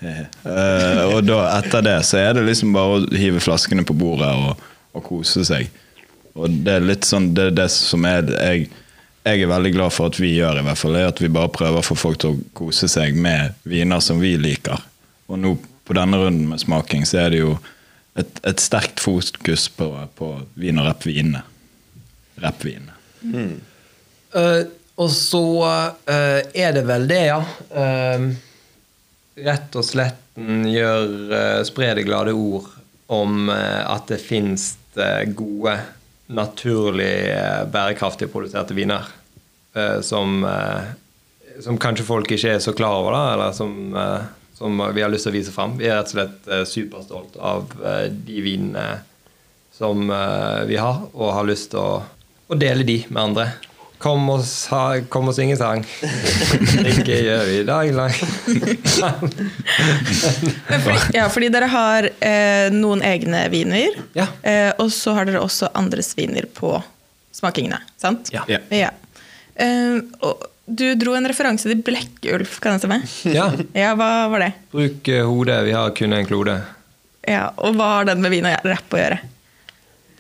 uh, 0.05 1.15
og 1.15 1.25
da, 1.25 1.39
etter 1.59 1.81
det 1.83 1.97
så 2.05 2.19
er 2.21 2.35
det 2.37 2.45
liksom 2.45 2.75
bare 2.75 2.99
å 2.99 3.17
hive 3.17 3.41
flaskene 3.41 3.87
på 3.89 3.97
bordet 3.97 4.29
og, 4.37 4.61
og 4.93 5.05
kose 5.06 5.45
seg. 5.49 5.71
Og 6.35 6.51
det 6.67 6.73
er 6.75 6.83
litt 6.83 7.06
sånn 7.06 7.29
Det 7.31 7.53
det 7.55 7.69
som 7.71 8.05
er 8.05 8.27
jeg, 8.27 8.67
jeg 9.25 9.45
er 9.45 9.49
veldig 9.49 9.71
glad 9.73 9.95
for 9.95 10.11
at 10.11 10.19
vi 10.21 10.35
gjør, 10.35 10.59
i 10.61 10.65
hvert 10.67 10.81
fall, 10.81 10.99
er 10.99 11.09
at 11.09 11.23
vi 11.23 11.31
bare 11.33 11.53
prøver 11.55 11.81
å 11.81 11.87
få 11.87 11.97
folk 11.97 12.19
til 12.21 12.35
å 12.35 12.43
kose 12.59 12.91
seg 12.91 13.17
med 13.17 13.55
viner 13.62 14.03
som 14.05 14.21
vi 14.21 14.35
liker. 14.37 14.83
Og 15.31 15.41
nå 15.41 15.55
på 15.85 15.97
denne 15.97 16.21
runden 16.21 16.51
med 16.51 16.61
smaking 16.61 17.06
så 17.09 17.23
er 17.23 17.33
det 17.33 17.41
jo 17.41 17.55
et, 18.19 18.41
et 18.45 18.61
sterkt 18.61 19.01
fokus 19.01 19.71
på, 19.73 19.89
på 20.19 20.31
vin 20.61 20.83
og 20.83 20.91
rappvinene. 20.91 21.41
Rappvinene. 22.42 22.94
Uh, 24.34 24.64
og 25.00 25.10
så 25.10 25.42
uh, 25.64 26.40
er 26.54 26.75
det 26.76 26.84
vel 26.86 27.08
det, 27.10 27.22
ja. 27.31 27.40
Uh, 27.75 28.31
rett 29.44 29.75
og 29.75 29.86
slett 29.86 30.38
mm, 30.38 30.66
gjør 30.70 31.14
uh, 31.32 31.60
spre 31.66 31.90
det 31.98 32.06
glade 32.06 32.34
ord 32.34 32.70
om 33.14 33.50
at 33.52 34.08
det 34.08 34.16
fins 34.22 34.78
gode, 35.36 35.75
naturlig 36.32 37.26
bærekraftig 37.69 38.31
produserte 38.32 38.72
viner. 38.75 39.04
som, 40.00 40.40
som 41.60 41.78
kanskje 41.78 42.06
folk 42.08 42.32
ikke 42.32 42.54
er 42.54 42.62
så 42.64 42.72
klar 42.72 43.02
over, 43.02 43.12
da, 43.12 43.34
eller 43.34 43.52
som, 43.52 43.92
som 44.56 44.81
vi 44.96 45.04
har 45.04 45.12
lyst 45.12 45.28
til 45.28 45.34
å 45.34 45.36
vise 45.36 45.52
fram. 45.52 45.76
Vi 45.76 45.84
er 45.84 46.00
rett 46.00 46.08
og 46.08 46.14
slett 46.14 46.72
superstolt 46.72 47.36
av 47.36 47.76
de 48.08 48.40
vinene 48.40 48.86
som 49.76 50.08
vi 50.64 50.81
har, 50.81 51.04
og 51.12 51.36
har 51.36 51.50
lyst 51.52 51.75
til 51.76 51.84
å, 51.84 52.00
å 52.50 52.58
dele 52.61 52.85
de 52.87 52.99
med 53.08 53.23
andre. 53.23 53.46
Kom 54.05 54.26
og, 54.29 54.43
sa, 54.44 54.99
kom 55.08 55.31
og 55.31 55.37
synge 55.37 55.55
sang. 55.56 55.81
Ikke 56.93 57.17
gjør 57.25 57.44
vi 57.49 57.61
dag 57.64 57.93
lang. 57.96 58.12
Men 60.69 60.81
fordi, 60.85 60.99
ja, 61.17 61.29
fordi 61.32 61.49
dere 61.55 61.69
har 61.73 62.08
eh, 62.20 62.67
noen 62.75 63.02
egne 63.06 63.46
viner, 63.52 63.96
Ja. 64.19 64.26
eh, 64.43 64.73
og 64.81 64.91
så 64.93 65.14
har 65.17 65.29
dere 65.29 65.41
også 65.44 65.70
andres 65.79 66.12
viner 66.19 66.46
på 66.56 66.75
smakingene, 67.35 67.81
sant? 68.00 68.29
Ja. 68.35 68.44
Ja. 68.50 68.61
Ja. 68.75 68.91
Eh, 69.56 70.00
og 70.25 70.50
du 70.67 70.87
dro 70.99 71.14
en 71.17 71.29
referanse 71.29 71.69
til 71.69 71.81
Blekkulf, 71.85 72.58
kan 72.64 72.76
jeg 72.76 72.85
stemme? 72.85 73.00
ja. 73.32 73.50
Ja, 73.76 73.94
hva 73.99 74.11
var 74.32 74.44
det? 74.46 74.52
Bruk 74.75 75.08
eh, 75.12 75.25
hodet, 75.29 75.62
vi 75.69 75.75
har 75.76 75.94
kun 75.96 76.12
en 76.17 76.29
klode. 76.29 76.58
Ja, 77.29 77.46
og 77.56 77.76
hva 77.79 77.91
har 77.99 78.11
den 78.12 78.20
med 78.25 78.32
vin 78.35 78.49
og 78.49 78.69
rapp 78.69 78.93
å 78.96 79.00
gjøre? 79.00 79.23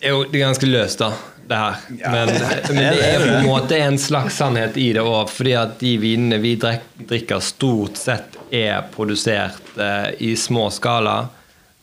Jo 0.04 0.18
det 0.28 0.36
er 0.40 0.46
ganske 0.46 0.68
løst, 0.68 1.00
da, 1.00 1.12
det 1.48 1.58
her. 1.60 1.74
Men, 1.88 2.32
men 2.68 2.78
det 2.78 3.04
er 3.06 3.22
på 3.22 3.30
en 3.38 3.46
måte 3.48 3.78
en 3.78 3.98
slags 4.00 4.38
sannhet 4.40 4.76
i 4.80 4.90
det 4.96 5.04
òg, 5.04 5.28
fordi 5.32 5.54
at 5.58 5.76
de 5.80 5.94
vinene 6.02 6.40
vi 6.42 6.54
drikker, 6.60 7.40
stort 7.44 8.00
sett 8.00 8.38
er 8.54 8.84
produsert 8.94 9.76
eh, 9.80 10.10
i 10.24 10.34
små 10.38 10.68
skala 10.72 11.24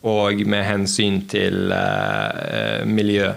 og 0.02 0.42
med 0.50 0.66
hensyn 0.66 1.22
til 1.30 1.72
eh, 1.74 2.82
miljø. 2.88 3.30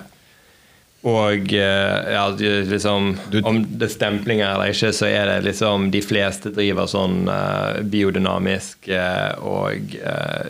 Og 1.05 1.53
eh, 1.53 2.13
ja, 2.15 2.23
liksom 2.65 3.11
Om 3.43 3.59
det 3.77 3.85
er 3.85 3.93
stemplinger 3.93 4.55
eller 4.55 4.71
ikke, 4.73 4.89
så 4.89 5.05
er 5.05 5.29
det 5.29 5.51
liksom 5.51 5.91
De 5.93 6.01
fleste 6.01 6.49
driver 6.55 6.89
sånn 6.89 7.27
eh, 7.29 7.83
biodynamisk, 7.85 8.89
eh, 8.89 9.33
og 9.45 9.93
eh, 10.01 10.47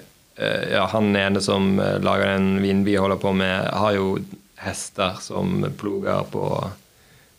ja, 0.72 0.86
han 0.92 1.14
ene 1.16 1.40
som 1.40 1.78
lager 1.80 2.34
den 2.34 2.58
vinen 2.60 2.82
vi 2.84 2.98
holder 3.00 3.20
på 3.22 3.32
med, 3.36 3.70
har 3.72 3.94
jo 3.96 4.18
hester 4.66 5.22
som 5.24 5.62
ploger 5.80 6.26
på, 6.32 6.46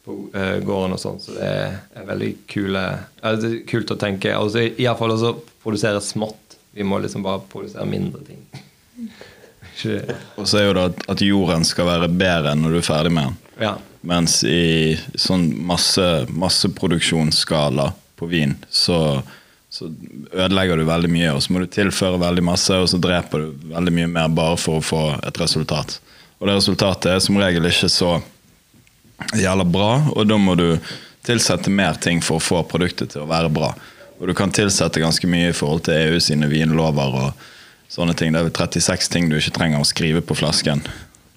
på 0.07 0.19
uh, 0.35 0.57
gården 0.65 0.97
og 0.97 1.03
sånn, 1.03 1.21
så 1.23 1.37
det 1.37 1.51
er 1.51 2.09
veldig 2.09 2.33
kule, 2.51 2.85
altså, 3.21 3.51
det 3.51 3.65
kult 3.71 3.93
å 3.93 3.99
tenke. 4.01 4.35
Og 4.41 4.53
så 4.55 4.67
iallfall 4.69 5.17
også 5.17 5.35
produsere 5.65 6.03
smått. 6.05 6.59
Vi 6.77 6.85
må 6.87 7.01
liksom 7.03 7.25
bare 7.25 7.45
produsere 7.51 7.89
mindre 7.89 8.23
ting. 8.27 8.45
Og 10.37 10.47
så 10.49 10.61
er 10.61 10.69
jo 10.69 10.77
det 10.77 10.85
at, 10.91 11.03
at 11.13 11.25
jorden 11.25 11.65
skal 11.69 11.89
være 11.89 12.09
bedre 12.13 12.55
når 12.57 12.77
du 12.77 12.81
er 12.81 12.87
ferdig 12.87 13.13
med 13.17 13.31
den. 13.31 13.39
Ja. 13.67 13.75
Mens 14.07 14.39
i 14.47 14.95
sånn 15.19 15.49
masse, 15.67 16.05
masseproduksjonsskala 16.31 17.91
på 18.17 18.29
vin, 18.31 18.55
så, 18.71 19.21
så 19.73 19.89
ødelegger 20.33 20.79
du 20.79 20.87
veldig 20.89 21.11
mye, 21.13 21.33
og 21.35 21.43
så 21.43 21.53
må 21.53 21.65
du 21.65 21.69
tilføre 21.73 22.21
veldig 22.23 22.45
masse, 22.47 22.77
og 22.79 22.89
så 22.93 23.01
dreper 23.03 23.43
du 23.43 23.71
veldig 23.73 23.95
mye 23.99 24.13
mer 24.13 24.37
bare 24.37 24.61
for 24.61 24.79
å 24.79 24.85
få 24.85 25.03
et 25.27 25.41
resultat. 25.43 25.99
Og 26.39 26.49
det 26.49 26.57
resultatet 26.59 27.11
er 27.13 27.21
som 27.25 27.39
regel 27.41 27.69
ikke 27.69 27.89
så 27.93 28.17
jævla 29.37 29.65
bra, 29.65 29.91
og 30.13 30.29
da 30.29 30.37
må 30.39 30.55
du 30.59 30.69
tilsette 31.27 31.73
mer 31.73 31.97
ting 32.01 32.21
for 32.23 32.39
å 32.39 32.45
få 32.45 32.63
produktet 32.69 33.15
til 33.15 33.25
å 33.25 33.31
være 33.31 33.51
bra. 33.53 33.73
Og 34.21 34.29
du 34.29 34.35
kan 34.37 34.53
tilsette 34.53 35.03
ganske 35.03 35.29
mye 35.29 35.51
i 35.51 35.57
forhold 35.57 35.87
til 35.89 35.97
EU 35.97 36.21
sine 36.23 36.49
vinlover 36.49 37.17
og 37.23 37.49
sånne 37.93 38.15
ting. 38.17 38.33
Det 38.33 38.41
er 38.41 38.49
vel 38.49 38.55
36 38.57 39.11
ting 39.13 39.29
du 39.31 39.37
ikke 39.39 39.57
trenger 39.57 39.83
å 39.83 39.89
skrive 39.89 40.23
på 40.25 40.37
flasken. 40.39 40.85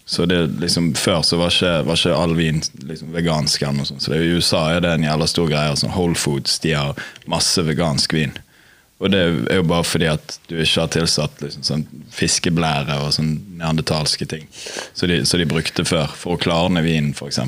Så 0.10 0.26
det 0.26 0.40
liksom, 0.58 0.94
Før 0.98 1.22
så 1.22 1.38
var 1.38 1.54
ikke, 1.54 1.74
var 1.86 2.00
ikke 2.00 2.16
all 2.18 2.32
vin 2.38 2.62
liksom 2.90 3.12
vegansk. 3.14 3.62
eller 3.62 3.82
noe 3.82 3.90
sånt. 3.90 4.02
Så 4.02 4.14
det, 4.14 4.24
I 4.26 4.38
USA 4.40 4.64
er 4.74 4.82
det 4.82 4.94
en 4.96 5.06
jævla 5.06 5.28
stor 5.30 5.50
greie. 5.52 5.76
Sånn 5.78 5.94
Whole 5.94 6.18
Foods 6.18 6.58
de 6.64 6.74
har 6.74 6.98
masse 7.30 7.62
vegansk 7.62 8.16
vin. 8.18 8.34
Og 9.00 9.12
det 9.14 9.20
er 9.48 9.62
jo 9.62 9.64
bare 9.64 9.86
fordi 9.88 10.10
at 10.12 10.34
du 10.50 10.58
ikke 10.60 10.82
har 10.82 10.90
tilsatt 10.92 11.40
liksom, 11.44 11.64
sånn 11.64 11.86
fiskeblære 12.12 12.98
og 13.00 13.14
sånn 13.16 13.38
neandertalske 13.60 14.28
ting. 14.28 14.48
som 14.94 15.08
de, 15.08 15.22
de 15.24 15.48
brukte 15.48 15.86
før 15.88 16.12
for 16.20 16.36
å 16.36 16.42
klarne 16.42 16.84
vinen, 16.84 17.14
f.eks. 17.16 17.40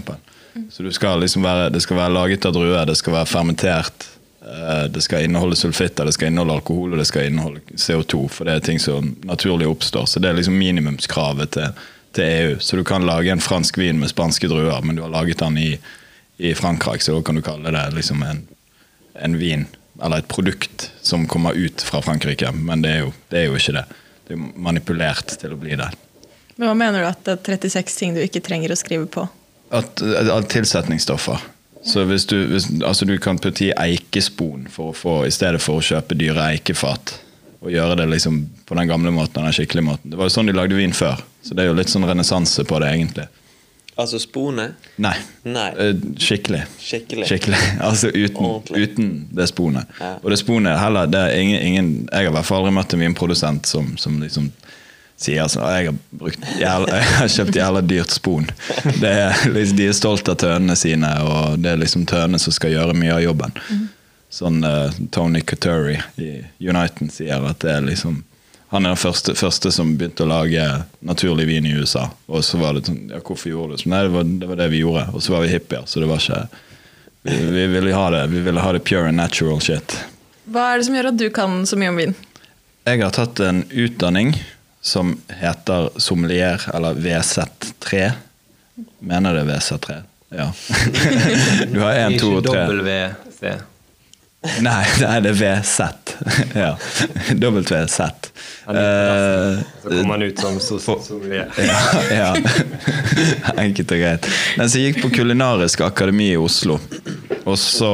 Så 0.72 0.88
skal 0.96 1.20
liksom 1.24 1.44
være, 1.44 1.70
det 1.76 1.82
skal 1.84 2.00
være 2.00 2.16
laget 2.16 2.48
av 2.48 2.56
druer, 2.56 2.86
det 2.88 2.96
skal 3.00 3.18
være 3.20 3.30
fermentert. 3.34 4.08
eh, 4.48 4.86
Det 4.92 5.04
skal 5.04 5.28
inneholde 5.28 5.56
sulfitter, 5.60 6.08
det 6.08 6.16
skal 6.16 6.32
inneholde 6.32 6.56
alkohol 6.60 6.94
og 6.96 7.04
det 7.04 7.08
skal 7.08 7.28
inneholde 7.28 7.60
CO2. 7.76 8.30
For 8.32 8.48
det 8.48 8.56
er 8.56 8.66
ting 8.70 8.80
som 8.80 9.16
naturlig 9.28 9.68
oppstår. 9.68 10.08
Så 10.08 10.24
det 10.24 10.32
er 10.32 10.40
liksom 10.40 10.56
minimumskravet 10.56 11.52
til, 11.52 11.84
til 12.16 12.24
EU. 12.24 12.56
Så 12.60 12.80
du 12.80 12.86
kan 12.88 13.08
lage 13.08 13.32
en 13.32 13.44
fransk 13.44 13.78
vin 13.80 14.00
med 14.00 14.12
spanske 14.12 14.48
druer, 14.48 14.80
men 14.84 14.96
du 14.96 15.04
har 15.04 15.12
laget 15.12 15.44
den 15.44 15.60
i, 15.60 15.70
i 16.40 16.56
Frankrike, 16.56 17.04
så 17.04 17.16
da 17.20 17.28
kan 17.28 17.36
du 17.36 17.44
kalle 17.44 17.76
det 17.76 17.88
liksom 17.96 18.24
en, 18.24 18.44
en 19.20 19.40
vin 19.40 19.68
eller 20.02 20.22
et 20.22 20.30
produkt 20.32 20.90
som 21.02 21.28
kommer 21.30 21.54
ut 21.58 21.82
fra 21.86 22.02
Frankrike. 22.02 22.52
Men 22.52 22.84
det 22.84 22.96
er 22.96 23.04
jo, 23.06 23.14
det 23.30 23.42
er 23.42 23.50
jo 23.50 23.60
ikke 23.60 23.76
det. 23.78 23.86
Det 24.28 24.38
er 24.38 24.44
manipulert 24.68 25.36
til 25.42 25.54
å 25.54 25.60
bli 25.60 25.78
det. 25.80 25.90
Men 26.58 26.70
hva 26.70 26.76
mener 26.78 27.02
du 27.04 27.10
at 27.10 27.24
det 27.26 27.38
er 27.38 27.58
36 27.58 27.98
ting 27.98 28.16
du 28.18 28.22
ikke 28.24 28.44
trenger 28.44 28.74
å 28.74 28.80
skrive 28.80 29.08
på? 29.12 29.26
At, 29.72 30.02
at 30.02 30.50
tilsetningsstoffer. 30.52 31.42
Så 31.84 32.04
hvis 32.06 32.28
du, 32.30 32.38
hvis, 32.52 32.68
altså 32.86 33.08
du 33.10 33.16
kan 33.22 33.40
putte 33.42 33.66
i 33.66 33.74
eikespon 33.74 34.68
for 34.70 34.92
å 34.92 34.96
få, 34.98 35.16
i 35.26 35.34
stedet 35.34 35.62
for 35.64 35.80
å 35.80 35.86
kjøpe 35.86 36.18
dyre 36.20 36.52
eikefat. 36.54 37.16
Og 37.62 37.74
gjøre 37.74 37.98
det 38.02 38.08
liksom 38.10 38.44
på 38.66 38.78
den 38.78 38.90
gamle 38.90 39.14
måten, 39.14 39.46
den 39.46 39.54
skikkelige 39.56 39.86
måten. 39.86 40.14
Det 40.14 40.20
var 40.20 40.30
jo 40.30 40.34
sånn 40.34 40.50
de 40.50 40.58
lagde 40.58 40.78
vin 40.78 40.94
før. 40.98 41.22
Så 41.46 41.58
det 41.58 41.64
er 41.64 41.72
jo 41.72 41.78
litt 41.78 41.90
sånn 41.94 42.06
renessanse 42.10 42.66
på 42.70 42.82
det, 42.82 42.90
egentlig. 42.94 43.28
Altså 44.02 44.20
sponet? 44.22 44.90
Nei. 45.02 45.16
Nei. 45.46 45.70
Skikkelig. 46.18 46.64
Skikkelig. 46.82 47.28
Skikkelig. 47.30 47.62
Altså 47.88 48.10
uten, 48.10 48.62
uten 48.74 49.12
det 49.32 49.48
sponet. 49.52 49.90
Ja. 50.00 50.16
Og 50.24 50.34
det 50.34 50.40
sponet 50.42 50.80
heller, 50.82 51.10
det 51.12 51.22
er 51.22 51.40
ingen, 51.40 51.62
ingen 51.62 51.92
Jeg 52.12 52.26
har 52.26 52.32
i 52.32 52.36
hvert 52.40 52.48
fall 52.48 52.64
aldri 52.64 52.76
møtt 52.80 52.96
en 52.96 53.04
vinprodusent 53.06 53.70
som, 53.70 53.94
som 54.02 54.20
liksom 54.24 54.50
sier 55.22 55.44
at 55.46 55.54
«Å, 55.54 55.68
jeg 55.76 55.92
har, 55.92 55.98
brukt 56.18 56.46
jævla, 56.58 56.96
jeg 56.98 57.10
har 57.20 57.32
kjøpt 57.36 57.60
jævla 57.60 57.84
dyrt 57.86 58.16
spon. 58.16 58.50
Det 58.98 59.12
er, 59.12 59.44
liksom, 59.54 59.78
de 59.78 59.88
er 59.92 59.98
stolt 59.98 60.32
av 60.32 60.40
tønene 60.42 60.78
sine, 60.80 61.12
og 61.22 61.62
det 61.62 61.76
er 61.76 61.82
liksom 61.84 62.08
tønene 62.10 62.42
som 62.42 62.56
skal 62.56 62.74
gjøre 62.74 62.98
mye 62.98 63.14
av 63.20 63.24
jobben. 63.26 63.54
Sånn 64.32 64.64
uh, 64.64 64.88
Tony 65.12 65.44
Couturi 65.46 65.98
i 66.18 66.32
Uniten 66.64 67.12
sier 67.12 67.44
at 67.46 67.62
det 67.62 67.74
er 67.76 67.86
liksom 67.86 68.22
han 68.72 68.86
er 68.86 68.94
den 68.94 69.00
første, 69.02 69.34
første 69.36 69.72
som 69.76 69.90
begynte 70.00 70.24
å 70.24 70.30
lage 70.32 70.64
naturlig 71.04 71.44
vin 71.50 71.66
i 71.68 71.74
USA. 71.76 72.06
Og 72.32 72.44
så 72.48 72.60
var 72.62 72.78
det 72.78 72.86
sånn, 72.88 73.02
ja, 73.12 73.20
hvorfor 73.20 73.52
gjorde 73.52 73.76
du 73.76 73.82
det? 73.82 73.90
Nei, 73.92 74.00
det 74.08 74.14
var, 74.14 74.30
det 74.42 74.48
var 74.48 74.60
det 74.62 74.68
vi 74.72 74.80
gjorde. 74.80 75.04
Og 75.12 75.24
så 75.26 75.34
var 75.34 75.44
vi 75.44 75.50
hippier, 75.52 75.84
så 75.86 76.00
det 76.00 76.08
var 76.12 76.24
ikke 76.24 76.46
Vi, 77.22 77.36
vi 77.54 77.66
ville 77.70 77.92
ha 77.94 78.06
det 78.10 78.22
Vi 78.32 78.40
ville 78.42 78.62
ha 78.64 78.72
det 78.74 78.80
pure 78.88 79.10
and 79.12 79.20
natural 79.20 79.60
shit. 79.62 79.98
Hva 80.50 80.72
er 80.72 80.80
det 80.80 80.88
som 80.88 80.96
gjør 80.96 81.12
at 81.12 81.20
du 81.20 81.28
kan 81.36 81.60
så 81.68 81.78
mye 81.78 81.92
om 81.92 82.00
vin? 82.00 82.16
Jeg 82.88 83.04
har 83.04 83.12
tatt 83.14 83.44
en 83.46 83.62
utdanning 83.70 84.32
som 84.82 85.14
heter 85.28 85.92
sommelier, 86.02 86.64
eller 86.74 86.96
VZ3. 86.98 88.08
Mener 89.06 89.36
det 89.38 89.44
er 89.44 89.52
VZ3. 89.52 90.00
Ja. 90.32 90.48
Du 91.74 91.80
har 91.84 92.00
én, 92.08 92.18
to 92.20 92.38
og 92.40 92.48
tre. 92.48 92.64
Ikke 92.72 92.88
WC. 92.88 93.54
Nei, 94.64 94.82
nei, 95.04 95.20
det 95.22 95.36
er 95.36 95.40
VZ. 95.44 96.11
Ja. 96.64 96.78
WZ. 97.34 97.72
Er 97.72 97.88
Eh, 98.68 99.60
Så 99.84 99.90
kommer 99.90 100.12
han 100.12 100.22
ut 100.22 100.40
som 100.40 100.60
sommelier. 100.60 101.48
ja, 101.58 101.80
ja. 102.12 102.36
Enkelt 103.64 103.92
og 103.92 103.98
greit. 104.04 104.28
Nei, 104.58 104.68
så 104.68 104.80
jeg 104.80 104.94
gikk 104.94 105.04
på 105.06 105.12
Kulinarisk 105.18 105.82
akademi 105.86 106.32
i 106.34 106.40
Oslo. 106.40 106.78
Og 107.42 107.58
så 107.60 107.90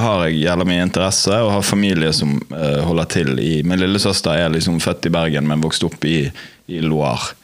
har 0.00 0.26
jeg 0.26 0.40
jævla 0.46 0.66
mye 0.68 0.86
interesse 0.86 1.36
og 1.36 1.52
har 1.52 1.66
familie 1.66 2.12
som 2.16 2.38
uh, 2.50 2.80
holder 2.86 3.10
til 3.12 3.32
i 3.42 3.60
Min 3.66 3.80
lillesøster 3.82 4.40
er 4.40 4.54
liksom 4.54 4.80
født 4.80 5.10
i 5.10 5.12
Bergen, 5.12 5.48
men 5.48 5.64
vokst 5.64 5.84
opp 5.86 6.04
i, 6.08 6.22
i 6.66 6.80
Loire. 6.80 7.36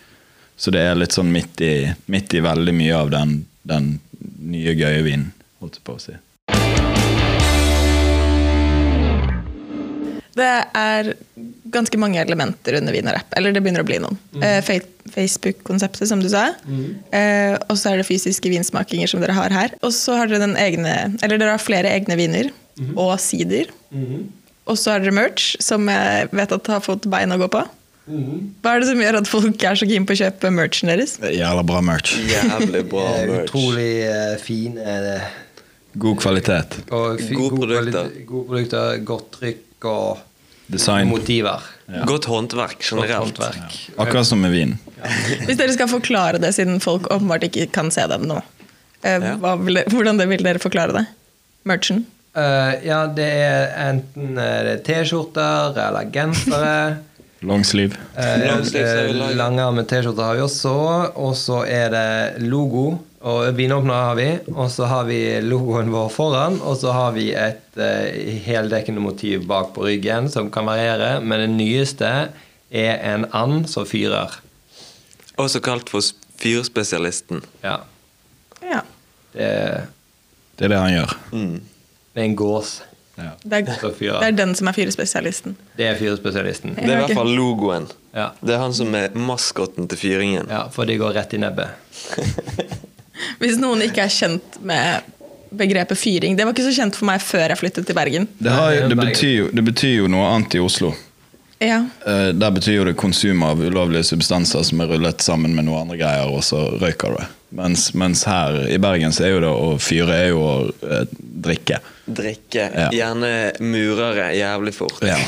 Så 0.56 0.72
det 0.72 0.84
er 0.86 0.98
litt 0.98 1.14
sånn 1.14 1.32
midt 1.32 1.60
i, 1.64 1.74
midt 2.12 2.34
i 2.38 2.42
veldig 2.44 2.74
mye 2.76 2.96
av 2.96 3.12
den, 3.12 3.40
den 3.68 3.96
nye, 4.38 4.76
gøye 4.78 5.02
vinen, 5.04 5.32
holdt 5.60 5.80
jeg 5.80 5.86
på 5.88 5.96
å 5.96 6.02
si. 6.02 6.14
Det 10.34 10.48
er 10.78 11.10
ganske 11.74 11.98
mange 12.00 12.20
elementer 12.22 12.78
under 12.78 12.94
og. 12.96 13.34
Eller 13.36 13.52
det 13.52 13.60
begynner 13.64 13.82
å 13.84 13.88
bli 13.88 13.98
noen. 14.00 14.16
Eh, 14.40 14.60
Facebook-konseptet, 15.12 16.08
som 16.08 16.22
du 16.24 16.28
sa. 16.32 16.46
Eh, 17.12 17.56
og 17.68 17.76
så 17.76 17.92
er 17.92 18.00
det 18.00 18.06
fysiske 18.08 18.48
vinsmakinger 18.52 19.10
som 19.10 19.20
dere 19.20 19.36
har 19.36 19.52
her. 19.52 19.74
Og 19.84 19.92
så 19.92 20.16
har 20.16 20.30
dere 20.30 20.40
den 20.46 20.56
egne 20.56 20.94
Eller 21.22 21.36
dere 21.38 21.56
har 21.56 21.62
flere 21.62 21.90
egne 21.92 22.16
viner. 22.16 22.50
Og 22.96 23.18
sider. 23.20 23.68
Og 23.92 24.78
så 24.78 24.94
har 24.94 25.02
dere 25.04 25.12
merch, 25.16 25.56
som 25.60 25.88
jeg 25.90 26.28
vet 26.32 26.52
at 26.56 26.66
har 26.70 26.80
fått 26.84 27.08
bein 27.12 27.34
å 27.34 27.38
gå 27.42 27.48
på. 27.52 27.64
Hva 28.08 28.72
er 28.74 28.80
det 28.82 28.88
som 28.88 28.98
gjør 29.02 29.20
at 29.20 29.28
folk 29.30 29.62
er 29.68 29.76
så 29.78 29.86
keen 29.86 30.06
på 30.08 30.14
å 30.16 30.18
kjøpe 30.18 30.50
merchen 30.54 30.90
deres? 30.90 31.18
Er 31.22 31.36
Jævla 31.36 31.62
bra 31.66 31.80
merch. 31.84 32.16
Jævlig 32.30 32.84
bra 32.90 33.04
Eh, 33.20 33.26
merch. 33.30 33.44
Utrolig 33.50 34.40
fin 34.42 34.78
er 34.80 35.04
det. 35.06 35.18
God 36.02 36.16
kvalitet. 36.22 36.78
og 36.90 37.20
god, 37.20 37.36
god 37.36 37.58
produkter. 37.58 37.92
kvali- 38.08 38.24
god 38.26 38.46
produkter, 38.48 39.04
godt 39.12 39.28
trykk 39.36 39.60
og 39.88 40.22
Design. 40.72 41.08
motiver. 41.10 41.60
Godt 42.06 42.24
håndverk 42.30 42.78
Godt 42.78 42.88
generelt. 42.90 43.38
håndverk. 43.38 43.78
Akkurat 43.96 44.26
som 44.26 44.40
med 44.40 44.54
vin. 44.54 44.78
Hvis 45.46 45.58
dere 45.58 45.74
skal 45.74 45.90
forklare 45.90 46.38
det, 46.40 46.54
siden 46.56 46.80
folk 46.80 47.10
åpenbart 47.12 47.44
ikke 47.48 47.66
kan 47.74 47.90
se 47.90 48.06
dem 48.08 48.28
nå. 48.30 48.40
eh, 49.02 49.32
hva 49.42 49.56
vil 49.60 49.82
hvordan 49.90 50.20
det 50.20 50.28
vil 50.30 50.44
dere 50.46 50.62
forklare 50.62 50.94
det? 50.96 51.06
Merchen? 51.68 52.04
Uh, 52.32 52.72
ja, 52.80 53.02
det 53.12 53.28
er 53.28 53.72
enten 53.90 54.38
eh, 54.40 54.72
er 54.72 54.78
T-skjorter 54.86 55.76
eller 55.76 56.08
gensere. 56.14 56.76
Longsleeve. 57.48 57.98
Uh, 58.16 58.38
laget. 58.72 59.36
Langarmet 59.36 59.90
T-skjorter 59.90 60.30
har 60.30 60.38
vi 60.38 60.44
også. 60.46 60.72
Og 61.18 61.34
så 61.36 61.64
er 61.68 61.90
det 61.92 62.46
logo. 62.46 62.94
Og 63.22 63.52
vinåpner 63.54 63.94
har 64.08 64.16
vi. 64.18 64.28
Og 64.54 64.70
så 64.74 64.88
har 64.90 65.04
vi 65.06 65.18
logoen 65.46 65.92
vår 65.94 66.08
foran. 66.10 66.58
Og 66.66 66.76
så 66.80 66.90
har 66.94 67.12
vi 67.14 67.28
et 67.38 67.78
eh, 67.78 68.32
heldekkende 68.46 69.02
motiv 69.04 69.46
bak 69.46 69.70
på 69.76 69.86
ryggen 69.86 70.30
som 70.32 70.50
kan 70.50 70.66
variere. 70.66 71.20
Men 71.22 71.44
det 71.44 71.50
nyeste 71.54 72.10
er 72.72 72.98
en 73.14 73.28
and 73.30 73.68
som 73.70 73.86
fyrer. 73.86 74.40
Også 75.38 75.62
kalt 75.64 75.92
for 75.92 76.02
fyrspesialisten. 76.42 77.44
Ja. 77.62 77.78
Ja. 78.62 78.82
Det, 79.32 79.50
Det 80.58 80.66
er 80.66 80.74
det 80.74 80.78
han 80.78 80.92
gjør. 80.92 81.14
Mm. 81.32 81.60
det 82.14 82.20
er 82.20 82.24
en 82.24 82.36
gås 82.36 82.80
Ja. 83.16 83.34
Det 83.44 83.58
er, 83.58 83.66
det 83.92 84.26
er 84.26 84.32
den 84.32 84.54
som 84.56 84.68
er 84.70 84.72
fyrespesialisten. 84.72 85.56
Det 85.76 85.84
er 85.84 85.98
fyrespesialisten. 86.00 86.74
Det 86.78 86.88
er 86.88 86.96
i 86.96 87.00
hvert 87.04 87.18
fall 87.18 87.28
logoen. 87.36 87.84
Ja. 88.16 88.30
Det 88.40 88.54
er 88.56 88.62
han 88.62 88.72
som 88.74 88.94
er 88.96 89.12
maskotten 89.14 89.86
til 89.88 90.00
fyringen. 90.00 90.48
ja, 90.48 90.62
for 90.72 90.88
de 90.88 90.96
går 90.96 91.12
rett 91.20 91.36
i 91.36 91.40
nebbet. 91.42 91.76
Hvis 93.42 93.58
noen 93.60 93.84
ikke 93.86 94.06
er 94.06 94.12
kjent 94.12 94.58
med 94.66 95.10
begrepet 95.52 95.98
fyring 96.00 96.36
Det 96.36 96.46
var 96.46 96.54
ikke 96.54 96.64
så 96.64 96.72
kjent 96.72 96.96
for 96.96 97.04
meg 97.10 97.20
før 97.20 97.52
jeg 97.52 97.60
flyttet 97.60 97.88
til 97.88 97.96
Bergen. 97.96 98.28
Det, 98.38 98.52
har, 98.52 98.86
det, 98.88 98.96
betyr 98.96 99.32
jo, 99.34 99.48
det 99.52 99.64
betyr 99.66 99.96
jo 99.98 100.12
noe 100.12 100.30
annet 100.32 100.56
i 100.56 100.62
Oslo. 100.62 100.94
Ja, 101.62 101.84
Eh, 102.06 102.28
der 102.34 102.50
betyr 102.50 102.80
jo 102.80 102.84
det 102.84 102.96
konsum 102.98 103.42
av 103.46 103.60
ulovlige 103.62 104.04
substanser 104.04 104.64
som 104.66 104.80
er 104.82 104.90
rullet 104.90 105.22
sammen 105.22 105.54
med 105.54 105.68
noen 105.68 105.86
andre 105.86 106.00
greier, 106.00 106.26
og 106.26 106.42
så 106.44 106.64
røyker 106.80 107.14
du 107.14 107.20
det. 107.20 107.28
Mens, 107.52 107.90
mens 107.94 108.24
her 108.24 108.56
i 108.72 108.78
Bergen 108.80 109.12
så 109.12 109.26
er 109.26 109.34
jo 109.34 109.42
det 109.44 109.50
å 109.52 109.72
fyre 109.82 110.16
er 110.16 110.30
jo 110.32 110.42
å 110.42 110.52
eh, 110.88 111.04
drikke. 111.46 111.78
Drikke. 112.06 112.64
Ja. 112.64 112.88
Gjerne 112.96 113.32
murere 113.60 114.30
jævlig 114.34 114.74
fort. 114.74 114.98
Ja. 115.06 115.18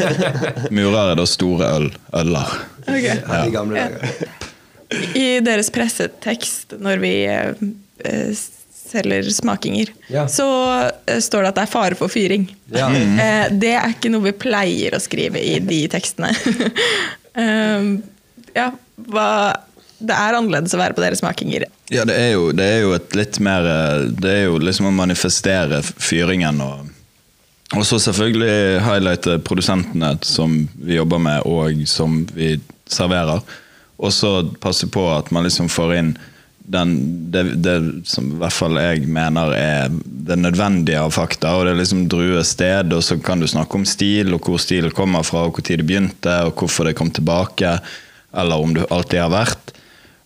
murere, 0.74 1.14
er 1.14 1.20
da 1.22 1.28
store 1.30 1.70
øl. 1.78 1.88
Øller. 2.12 2.56
Okay. 2.84 3.22
Her 3.24 4.43
i 5.18 5.40
deres 5.44 5.70
pressetekst 5.74 6.76
når 6.82 7.00
vi 7.02 7.12
eh, 7.30 7.52
eh, 8.04 8.30
selger 8.94 9.26
smakinger, 9.34 9.90
Ja. 10.12 10.26
så 10.30 10.46
eh, 11.06 11.18
står 11.24 11.42
det 11.42 11.48
at 11.52 11.58
det 11.58 11.64
er 11.66 11.72
fare 11.72 11.98
for 11.98 12.12
fyring. 12.12 12.46
Ja. 12.74 12.88
Eh, 12.94 13.46
det 13.50 13.72
er 13.74 13.94
ikke 13.94 14.12
noe 14.12 14.28
vi 14.28 14.34
pleier 14.44 14.94
å 14.94 15.02
skrive 15.02 15.40
i 15.42 15.56
de 15.64 15.80
tekstene. 15.90 16.30
um, 17.34 17.94
ja, 18.54 18.70
hva 19.10 19.28
Det 20.04 20.12
er 20.14 20.36
annerledes 20.36 20.74
å 20.76 20.78
være 20.78 20.94
på 20.94 21.00
deres 21.02 21.22
smakinger. 21.22 21.64
Ja, 21.90 22.02
det 22.04 22.14
er, 22.18 22.30
jo, 22.34 22.48
det 22.52 22.64
er 22.66 22.80
jo 22.84 22.90
et 22.96 23.14
litt 23.16 23.38
mer 23.42 23.64
eh, 23.68 24.04
Det 24.20 24.30
er 24.30 24.42
jo 24.48 24.58
liksom 24.60 24.88
å 24.90 24.92
manifestere 24.94 25.78
fyringen 25.82 26.60
og 26.64 26.90
Og 27.78 27.86
så 27.88 27.98
selvfølgelig 28.02 28.82
highlighte 28.84 29.38
produsentene 29.46 30.12
som 30.26 30.58
vi 30.76 30.98
jobber 30.98 31.18
med, 31.18 31.46
og 31.48 31.80
som 31.88 32.20
vi 32.36 32.52
serverer. 32.86 33.40
Og 34.02 34.12
så 34.12 34.40
passe 34.60 34.88
på 34.90 35.06
at 35.14 35.30
man 35.34 35.46
liksom 35.46 35.70
får 35.72 35.94
inn 35.98 36.14
den, 36.64 36.94
det, 37.30 37.42
det 37.60 37.76
som 38.08 38.30
i 38.32 38.38
hvert 38.40 38.56
fall 38.56 38.78
jeg 38.80 39.04
mener 39.12 39.52
er 39.52 39.92
det 39.92 40.38
nødvendige 40.40 41.02
av 41.02 41.12
fakta. 41.12 41.52
Og 41.56 41.66
det 41.66 41.74
er 41.74 41.80
liksom 41.82 42.06
druested, 42.10 42.94
og 42.96 43.04
så 43.04 43.18
kan 43.20 43.42
du 43.42 43.48
snakke 43.50 43.76
om 43.78 43.84
stil, 43.88 44.32
og 44.34 44.48
hvor 44.48 44.62
stilen 44.62 44.94
kommer 44.96 45.26
fra, 45.26 45.44
og 45.44 45.54
hvor 45.56 45.66
tid 45.66 45.82
det 45.82 45.88
begynte, 45.90 46.38
og 46.48 46.56
hvorfor 46.56 46.88
det 46.88 46.96
kom 46.98 47.12
tilbake, 47.12 47.76
eller 48.34 48.64
om 48.64 48.72
du 48.76 48.82
alltid 48.88 49.20
har 49.26 49.34
vært. 49.34 49.74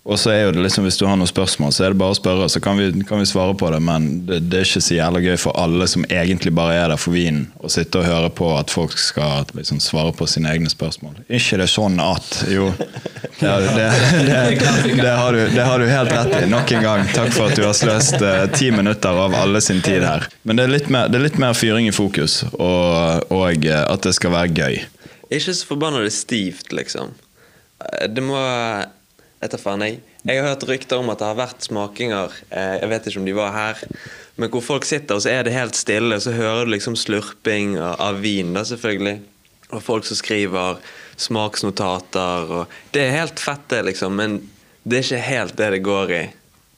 Og 0.08 0.16
så 0.16 0.30
er 0.32 0.38
jo 0.46 0.52
det 0.56 0.62
liksom, 0.64 0.86
Hvis 0.88 0.96
du 0.96 1.04
har 1.04 1.18
noen 1.20 1.28
spørsmål, 1.28 1.72
så 1.76 1.84
er 1.84 1.92
det 1.92 1.98
bare 2.00 2.14
å 2.14 2.16
spørre, 2.16 2.46
så 2.48 2.62
kan 2.64 2.78
vi, 2.80 2.86
kan 3.04 3.20
vi 3.20 3.26
svare 3.28 3.52
på 3.60 3.68
det. 3.74 3.80
Men 3.84 4.06
det, 4.24 4.38
det 4.48 4.62
er 4.62 4.68
ikke 4.68 4.80
så 4.86 4.96
jævla 4.96 5.20
gøy 5.20 5.36
for 5.42 5.58
alle 5.60 5.88
som 5.90 6.06
egentlig 6.08 6.52
bare 6.56 6.78
er 6.80 6.88
der 6.94 7.00
for 7.00 7.12
vinen, 7.12 7.50
å 7.60 7.68
sitte 7.72 8.00
og 8.00 8.08
høre 8.08 8.30
på 8.32 8.48
at 8.56 8.72
folk 8.72 8.96
skal 8.98 9.44
liksom 9.58 9.82
svare 9.84 10.14
på 10.16 10.26
sine 10.30 10.48
egne 10.54 10.72
spørsmål. 10.72 11.20
Ikke 11.28 11.60
det 11.60 11.68
sånn 11.68 12.00
at 12.00 12.40
Jo, 12.48 12.70
ja, 13.44 13.58
det, 13.60 13.74
det, 13.76 14.40
det, 14.96 15.12
har 15.12 15.36
du, 15.36 15.44
det 15.52 15.68
har 15.68 15.84
du 15.84 15.86
helt 15.92 16.14
rett 16.16 16.34
i. 16.40 16.42
Nok 16.48 16.72
en 16.78 16.88
gang. 16.88 17.06
Takk 17.12 17.34
for 17.36 17.52
at 17.52 17.60
du 17.60 17.66
har 17.68 17.76
sløst 17.76 18.16
eh, 18.24 18.46
ti 18.56 18.72
minutter 18.72 19.22
av 19.26 19.36
alle 19.36 19.60
sin 19.64 19.84
tid 19.84 20.08
her. 20.08 20.24
Men 20.48 20.56
det 20.56 20.64
er 20.68 20.72
litt 20.78 20.88
mer, 20.92 21.12
det 21.12 21.20
er 21.20 21.28
litt 21.28 21.40
mer 21.42 21.52
fyring 21.58 21.90
i 21.90 21.94
fokus, 21.94 22.40
og, 22.56 23.28
og 23.28 23.68
eh, 23.68 23.84
at 23.84 24.08
det 24.08 24.16
skal 24.16 24.32
være 24.38 24.56
gøy. 24.56 24.80
Ikke 25.28 25.52
så 25.52 25.68
forbanna 25.68 26.00
det 26.00 26.14
stivt, 26.16 26.72
liksom. 26.72 27.12
Eh, 27.84 28.06
Det 28.08 28.24
må 28.24 28.40
Jeg 29.38 29.52
tar 29.52 29.60
faen, 29.62 29.82
jeg. 29.86 30.00
Jeg 30.26 30.40
har 30.40 30.48
hørt 30.50 30.64
rykter 30.66 30.98
om 30.98 31.10
at 31.12 31.20
det 31.20 31.28
har 31.28 31.38
vært 31.38 31.66
smakinger, 31.68 32.32
eh, 32.50 32.78
jeg 32.80 32.90
vet 32.90 33.04
ikke 33.06 33.20
om 33.20 33.26
de 33.28 33.34
var 33.36 33.52
her, 33.54 33.82
men 34.36 34.50
hvor 34.50 34.64
folk 34.66 34.86
sitter, 34.88 35.14
og 35.14 35.22
så 35.22 35.30
er 35.30 35.46
det 35.46 35.54
helt 35.54 35.78
stille, 35.78 36.16
og 36.16 36.24
så 36.24 36.34
hører 36.34 36.66
du 36.66 36.72
liksom 36.74 36.96
slurping 36.98 37.76
av 37.78 38.18
vin, 38.24 38.50
da, 38.56 38.64
selvfølgelig. 38.66 39.20
Og 39.68 39.84
folk 39.84 40.08
som 40.08 40.18
skriver 40.18 40.80
smaksnotater, 41.20 42.50
og 42.50 42.66
Det 42.90 43.04
er 43.04 43.14
helt 43.20 43.38
fett, 43.38 43.68
det, 43.68 43.84
liksom, 43.84 44.16
men 44.16 44.40
det 44.82 44.98
er 44.98 45.06
ikke 45.06 45.28
helt 45.28 45.56
det 45.56 45.70
det 45.70 45.82
går 45.86 46.10
i 46.10 46.24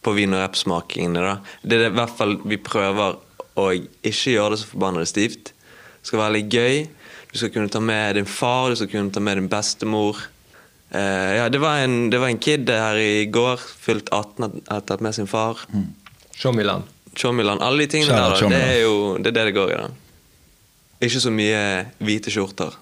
på 0.02 0.12
vin- 0.16 0.34
og 0.34 0.40
rappsmakingene, 0.40 1.20
da. 1.20 1.36
Det 1.62 1.76
er 1.76 1.84
det, 1.84 1.92
i 1.92 1.96
hvert 1.96 2.16
fall 2.16 2.36
vi 2.44 2.56
prøver 2.56 3.16
å 3.56 3.66
ikke 3.76 4.34
gjøre 4.34 4.54
det 4.54 4.60
så 4.62 4.70
forbanna 4.72 5.04
stivt. 5.08 5.52
Det 6.00 6.08
skal 6.08 6.22
være 6.22 6.36
litt 6.38 6.52
gøy. 6.52 6.88
Du 7.32 7.38
skal 7.38 7.52
kunne 7.54 7.72
ta 7.72 7.80
med 7.80 8.16
din 8.16 8.28
far, 8.28 8.70
du 8.70 8.76
skal 8.76 8.88
kunne 8.88 9.12
ta 9.12 9.20
med 9.20 9.38
din 9.38 9.48
bestemor. 9.48 10.16
Eh, 10.90 11.36
ja, 11.36 11.48
det 11.48 11.60
var, 11.62 11.78
en, 11.84 12.10
det 12.10 12.18
var 12.18 12.28
en 12.32 12.38
kid 12.42 12.70
her 12.70 12.98
i 12.98 13.26
går, 13.30 13.62
fylt 13.80 14.08
18, 14.10 14.62
har 14.68 14.80
tatt 14.88 15.00
med 15.04 15.14
sin 15.14 15.28
far. 15.30 15.60
Tjommiland. 16.34 16.88
Tjommiland. 17.14 17.62
Alle 17.62 17.84
de 17.84 17.92
tingene 17.94 18.10
Kjære 18.14 18.30
der, 18.34 18.42
da, 18.42 18.48
det 18.56 18.62
er 18.74 18.80
jo 18.82 18.94
det, 19.18 19.30
er 19.30 19.36
det 19.38 19.44
det 19.50 19.56
går 19.58 19.74
i. 19.74 19.80
da. 19.84 19.90
Ikke 21.06 21.22
så 21.22 21.32
mye 21.32 21.60
hvite 22.02 22.32
skjorter. 22.34 22.74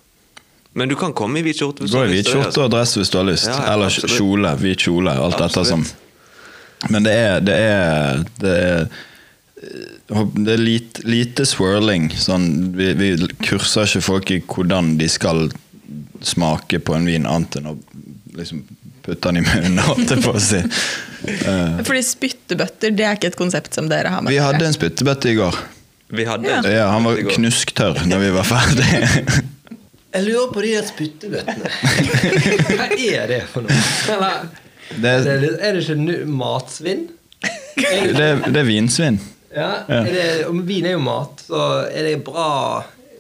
Men 0.79 0.89
du 0.91 0.95
kan 0.99 1.13
komme 1.17 1.41
i 1.41 1.45
hvit 1.45 1.59
skjorte. 1.61 1.87
Gå 1.91 2.05
i 2.07 2.11
hvit 2.13 2.29
skjorte 2.31 2.65
og 2.65 2.73
dress 2.73 2.97
hvis 2.99 3.11
du 3.13 3.19
har 3.21 3.29
lyst. 3.29 3.49
Ja, 3.49 3.57
ja, 3.57 3.75
Eller 3.75 3.91
absolutt. 3.91 4.15
kjole. 4.17 4.55
Hvit 4.61 4.85
kjole. 4.87 5.15
Alt 5.27 5.39
dette 5.41 5.65
som 5.67 5.85
Men 6.93 7.03
det 7.03 7.13
er 7.13 7.41
Det 7.43 7.55
er, 7.55 8.25
det 8.39 8.57
er, 8.57 8.89
det 10.09 10.53
er 10.53 10.61
lite, 10.61 11.03
lite 11.09 11.47
swirling. 11.49 12.11
Sånn, 12.15 12.47
vi, 12.79 12.93
vi 12.99 13.09
kurser 13.43 13.89
ikke 13.89 14.05
folk 14.07 14.31
i 14.31 14.39
hvordan 14.47 14.97
de 15.01 15.09
skal 15.11 15.49
smake 16.21 16.81
på 16.81 16.95
en 16.97 17.07
vin, 17.09 17.27
annet 17.27 17.59
enn 17.61 17.71
å 17.73 17.77
liksom 18.39 18.63
putte 19.05 19.29
den 19.31 19.41
i 19.41 19.45
munnen, 19.47 19.79
holdt 19.87 20.11
jeg 20.13 20.23
på 20.25 20.35
å 20.37 20.43
si. 20.43 20.61
Uh, 21.25 21.79
Fordi 21.89 22.03
spyttebøtter 22.07 22.95
det 22.95 23.07
er 23.07 23.19
ikke 23.19 23.33
et 23.33 23.39
konsept 23.41 23.75
som 23.75 23.89
dere 23.91 24.13
har 24.13 24.23
med 24.23 24.35
vi 24.35 24.41
hadde 24.43 24.67
en 24.67 24.77
spyttebøtte 24.77 25.33
i 25.33 25.39
går. 25.39 25.61
Vi 26.09 26.25
hadde 26.25 26.49
Ja. 26.49 26.61
Ja, 26.73 26.89
han 26.95 27.05
var 27.05 27.19
knusktørr 27.35 28.05
når 28.09 28.27
vi 28.27 28.35
var 28.37 28.49
ferdig. 28.49 28.91
Jeg 30.09 30.25
lurer 30.25 30.53
på 30.55 30.63
de 30.65 30.71
der 30.73 30.87
spyttebøttene. 30.89 31.71
Hva 32.79 32.87
er 32.97 33.27
det 33.29 33.43
for 33.53 33.67
noe? 33.67 33.81
Eller, 34.15 34.47
Det 34.89 35.11
er, 35.11 35.27
er, 35.35 35.43
det, 35.43 35.51
er 35.61 35.77
det 35.77 35.83
ikke 35.85 36.23
matsvinn? 36.33 37.03
det 37.77 38.29
det 38.49 38.63
er 38.63 38.67
vinsvinn. 38.67 39.21
Ja, 39.53 39.69
Ja. 39.89 40.01
Er 40.05 40.13
det, 40.13 40.65
vin 40.69 40.87
er 40.89 40.97
jo 40.97 41.03
mat, 41.05 41.45
så 41.45 41.61
er 41.89 42.09
det 42.09 42.17
bra 42.25 42.49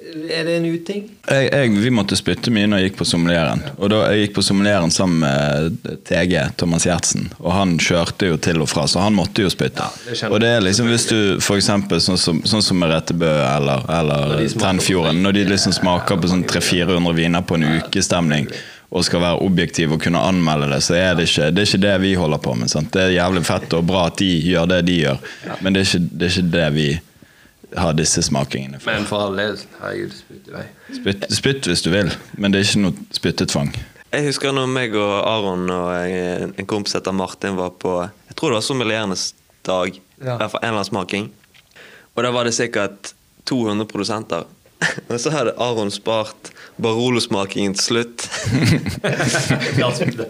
Er 0.08 0.44
det 0.44 0.54
en 0.56 0.64
uting? 0.64 1.08
Jeg, 1.28 1.48
jeg, 1.52 1.72
vi 1.82 1.90
måtte 1.92 2.16
spytte 2.16 2.52
mye 2.54 2.68
når 2.70 2.80
jeg 2.80 2.90
gikk 2.90 3.00
på 3.00 3.06
sommelieren. 3.08 3.64
Og 3.76 3.90
da 3.92 3.98
Jeg 4.12 4.28
gikk 4.28 4.38
på 4.38 4.44
sommelieren 4.46 4.92
sammen 4.94 5.20
med 5.20 5.98
TG, 6.08 6.34
Thomas 6.60 6.86
Gjertsen, 6.88 7.28
og 7.38 7.52
han 7.52 7.76
kjørte 7.82 8.30
jo 8.30 8.38
til 8.40 8.62
og 8.64 8.70
fra, 8.70 8.86
så 8.88 9.02
han 9.04 9.16
måtte 9.18 9.44
jo 9.44 9.52
spytte. 9.52 9.84
Ja, 10.08 10.14
det 10.14 10.30
og 10.32 10.40
det 10.44 10.54
er 10.54 10.64
liksom 10.64 10.88
hvis 10.88 11.08
du 11.10 11.18
eksempel 11.58 12.00
sånn 12.00 12.20
som, 12.20 12.40
sånn 12.48 12.64
som 12.64 12.80
Merete 12.80 13.12
Rettebø 13.12 13.28
eller, 13.28 13.84
eller 13.98 14.48
Tennfjorden, 14.58 15.22
når 15.22 15.36
de 15.36 15.44
liksom 15.52 15.76
smaker 15.76 16.20
på 16.20 16.30
sånn 16.30 16.44
300-400 16.48 17.16
viner 17.18 17.46
på 17.46 17.58
en 17.58 17.68
ukestemning 17.78 18.48
og 18.88 19.04
skal 19.04 19.20
være 19.20 19.42
objektiv 19.44 19.92
og 19.92 20.00
kunne 20.00 20.20
anmelde 20.24 20.70
det, 20.72 20.80
så 20.84 20.96
er 20.96 21.18
det 21.18 21.26
ikke 21.28 21.50
det, 21.52 21.64
er 21.64 21.68
ikke 21.68 21.82
det 21.82 21.96
vi 22.06 22.14
holder 22.16 22.40
på 22.40 22.54
med. 22.56 22.70
Sant? 22.72 22.90
Det 22.94 23.02
er 23.04 23.16
jævlig 23.18 23.44
fett 23.44 23.76
og 23.76 23.84
bra 23.88 24.06
at 24.08 24.16
de 24.22 24.30
gjør 24.48 24.70
det 24.70 24.80
de 24.88 24.96
gjør, 25.02 25.20
men 25.60 25.76
det 25.76 25.82
er 25.82 25.90
ikke 25.90 26.04
det, 26.08 26.30
er 26.30 26.32
ikke 26.32 26.52
det 26.56 26.68
vi 26.76 26.88
har 27.76 27.92
disse 27.98 28.22
smakingene 28.24 28.80
for. 28.80 28.92
Men 28.92 29.06
for 29.08 29.28
all 29.28 29.36
del, 29.36 29.58
herregud, 29.82 30.14
spytt 30.16 30.48
i 30.48 30.54
vei. 30.54 30.64
Spytt, 30.96 31.26
spytt 31.36 31.68
hvis 31.68 31.84
du 31.84 31.90
vil, 31.92 32.10
men 32.40 32.54
det 32.54 32.62
er 32.62 32.68
ikke 32.68 32.84
noe 32.86 33.08
spyttetvang. 33.16 33.72
Jeg 34.08 34.24
husker 34.24 34.54
når 34.56 34.70
meg 34.72 34.94
og 34.96 35.16
Aron 35.28 35.68
og 35.68 35.90
en 35.98 36.54
en 36.56 36.68
kompis 36.68 36.96
heter 36.96 37.12
Martin 37.12 37.58
var 37.58 37.74
på 37.76 37.98
Jeg 38.00 38.38
tror 38.38 38.54
det 38.54 38.60
var 38.60 38.64
sommelierenes 38.64 39.34
dag. 39.68 39.98
Ja. 40.22 40.34
I 40.34 40.38
hvert 40.40 40.54
fall 40.54 40.62
en 40.62 40.68
eller 40.70 40.78
annen 40.80 40.88
smaking. 40.88 41.26
Og 42.16 42.24
da 42.24 42.30
var 42.32 42.48
det 42.48 42.54
sikkert 42.56 43.12
200 43.50 43.84
produsenter. 43.90 44.46
Og 45.10 45.20
så 45.20 45.30
hadde 45.34 45.56
Aron 45.58 45.90
spart 45.90 46.52
Barolo-smakingen 46.80 47.74
til 47.76 47.84
slutt. 47.84 48.28
Da 49.78 49.90
spydde 49.94 50.26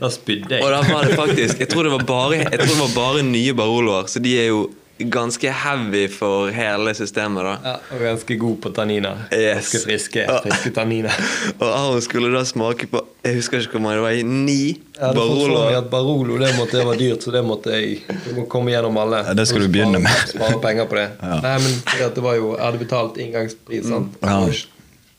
da 0.00 0.08
spydde 0.10 0.58
Og 0.62 0.70
da 0.72 0.80
var 0.86 1.06
det 1.06 1.16
faktisk 1.18 1.60
Jeg 1.62 1.68
tror 1.70 1.86
det 1.86 1.92
var 1.92 2.04
bare, 2.06 2.40
jeg 2.42 2.58
tror 2.58 2.72
det 2.72 2.80
var 2.80 2.94
bare 2.96 3.22
nye 3.26 3.54
Baroloer, 3.54 4.08
så 4.10 4.22
de 4.22 4.32
er 4.40 4.48
jo 4.50 4.66
ganske 4.98 5.50
heavy 5.50 6.08
for 6.08 6.50
hele 6.50 6.94
systemet, 6.94 7.44
da. 7.44 7.54
Ja, 7.64 7.72
og 7.92 8.00
ganske 8.00 8.36
god 8.40 8.60
på 8.64 8.70
tanniner. 8.76 9.26
Yes. 9.32 9.68
Ganske 9.72 9.80
friske, 9.84 10.24
friske 10.44 10.70
tanniner. 10.76 11.16
Og 11.60 11.66
Aron 11.68 12.02
skulle 12.04 12.30
da 12.32 12.44
smake 12.48 12.88
på 12.90 13.02
Jeg 13.26 13.36
husker 13.40 13.60
ikke 13.60 13.76
hvor 13.76 13.84
mange 13.84 13.98
det 13.98 14.04
var. 14.06 14.30
Ni 14.46 14.60
ja, 14.96 15.10
for 15.12 15.74
at 15.76 15.90
Barolo 15.92 16.38
det 16.40 16.52
måtte 16.56 16.80
være 16.80 16.98
dyrt, 17.00 17.26
så 17.26 17.34
det 17.34 17.42
måtte 17.44 17.74
jeg 17.74 17.98
det 18.08 18.36
må 18.38 18.46
komme 18.50 18.72
gjennom 18.72 18.96
alle. 19.02 19.20
Ja, 19.26 19.34
det 19.36 19.48
skal 19.50 19.66
du 19.66 19.68
begynne 19.72 20.00
med. 20.00 20.22
Spare, 20.30 20.60
penger 20.62 20.88
på 20.88 21.00
det. 21.00 21.08
Ja. 21.26 21.40
Nei, 21.42 21.56
men 21.64 22.04
at 22.06 22.14
det 22.14 22.22
var 22.22 22.36
jo 22.38 22.52
Jeg 22.54 22.62
hadde 22.62 22.78
betalt 22.80 23.16
inngangspris, 23.20 23.88
sant. 23.88 24.14
Ja. 24.22 24.38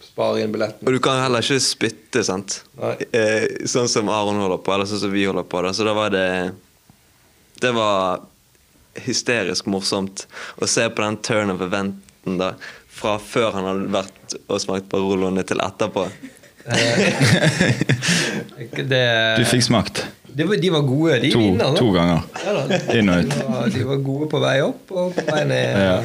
Spare 0.08 0.42
inn 0.42 0.54
billetten. 0.56 0.88
Og 0.88 0.96
du 0.96 1.02
kan 1.04 1.20
heller 1.22 1.44
ikke 1.44 1.60
spytte, 1.62 2.24
sant? 2.26 2.62
Nei. 2.80 2.96
Eh, 3.12 3.46
sånn 3.70 3.90
som 3.92 4.10
Aron 4.14 4.40
holder 4.42 4.62
på, 4.64 4.74
eller 4.74 4.90
sånn 4.90 5.04
som 5.04 5.14
vi 5.14 5.28
holder 5.28 5.46
på. 5.46 5.62
Da. 5.68 5.74
Så 5.78 5.86
da 5.86 5.94
var 5.98 6.14
det 6.16 6.28
Det 7.62 7.74
var 7.74 8.24
hysterisk 9.06 9.70
morsomt 9.70 10.26
å 10.58 10.70
se 10.70 10.88
på 10.90 11.04
den 11.04 11.20
turn 11.26 11.54
of 11.54 11.64
eventen 11.66 12.40
da. 12.42 12.54
Fra 12.98 13.18
før 13.22 13.54
han 13.54 13.68
hadde 13.70 13.92
vært 13.94 14.38
og 14.48 14.62
smakt 14.64 14.90
Baroloene 14.90 15.44
til 15.46 15.62
etterpå. 15.62 16.08
Det, 18.78 19.04
Du 19.38 19.46
fikk 19.48 19.64
smakt 19.64 20.02
det 20.38 20.46
var, 20.46 20.58
de 20.62 20.70
var 20.70 20.82
gode, 20.86 21.20
de 21.20 21.32
to, 21.34 21.40
vinene. 21.40 21.78
to 21.78 21.88
ganger. 21.96 22.26
Ja. 22.46 22.80
Inn 23.00 23.10
og 23.10 23.24
ut. 23.24 23.32
De 23.32 23.46
var, 23.48 23.70
de 23.74 23.86
var 23.88 24.02
gode 24.06 24.28
på 24.30 24.42
vei 24.44 24.58
opp 24.62 24.92
og 24.94 25.16
på 25.18 25.24
vei 25.32 25.40
ned. 25.50 25.80
Ja. 25.82 25.96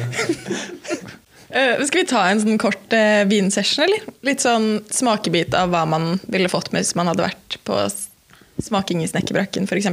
Uh, 1.53 1.83
skal 1.85 1.99
vi 1.99 2.05
ta 2.09 2.23
en 2.31 2.41
sånn 2.41 2.57
kort 2.61 2.95
uh, 2.97 3.21
vinsession, 3.29 3.83
eller? 3.85 4.07
Litt 4.25 4.41
sånn 4.41 4.79
smakebit 4.89 5.53
av 5.53 5.69
hva 5.69 5.83
man 5.85 6.15
ville 6.33 6.49
fått 6.49 6.71
med 6.73 6.81
hvis 6.81 6.95
man 6.97 7.11
hadde 7.11 7.27
vært 7.27 7.59
på 7.67 7.77
smaking 8.63 9.03
i 9.05 9.11
Snekkerbrakken, 9.11 9.69
f.eks. 9.69 9.91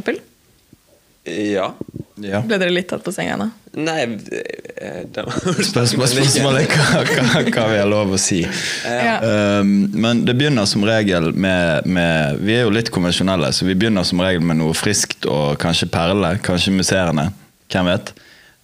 Ja. 1.24 1.74
Ja. 2.20 2.40
Ble 2.44 2.58
dere 2.60 2.72
litt 2.72 2.88
tatt 2.90 3.04
på 3.04 3.12
senga 3.12 3.36
nå? 3.40 3.46
Nei 3.80 4.00
eh, 4.04 5.02
det 5.12 5.22
var 5.24 5.36
Spørsmål, 5.70 6.08
spørsmålet 6.10 6.64
er 6.64 6.72
hva, 6.72 7.02
hva, 7.06 7.42
hva 7.46 7.66
vi 7.70 7.78
har 7.80 7.88
lov 7.88 8.14
å 8.16 8.20
si. 8.20 8.40
Ja. 8.84 9.18
Um, 9.60 9.90
men 9.94 10.24
det 10.28 10.34
begynner 10.38 10.68
som 10.68 10.84
regel 10.86 11.30
med, 11.32 11.86
med 11.86 12.40
Vi 12.44 12.56
er 12.56 12.66
jo 12.66 12.74
litt 12.74 12.92
konvensjonelle, 12.92 13.52
så 13.56 13.68
vi 13.68 13.76
begynner 13.78 14.06
som 14.08 14.20
regel 14.24 14.44
med 14.44 14.60
noe 14.60 14.76
friskt 14.76 15.28
og 15.28 15.60
kanskje 15.62 15.90
perle, 15.92 16.34
kanskje 16.44 16.74
musserende. 16.76 17.30
Hvem 17.70 17.92
vet? 17.92 18.12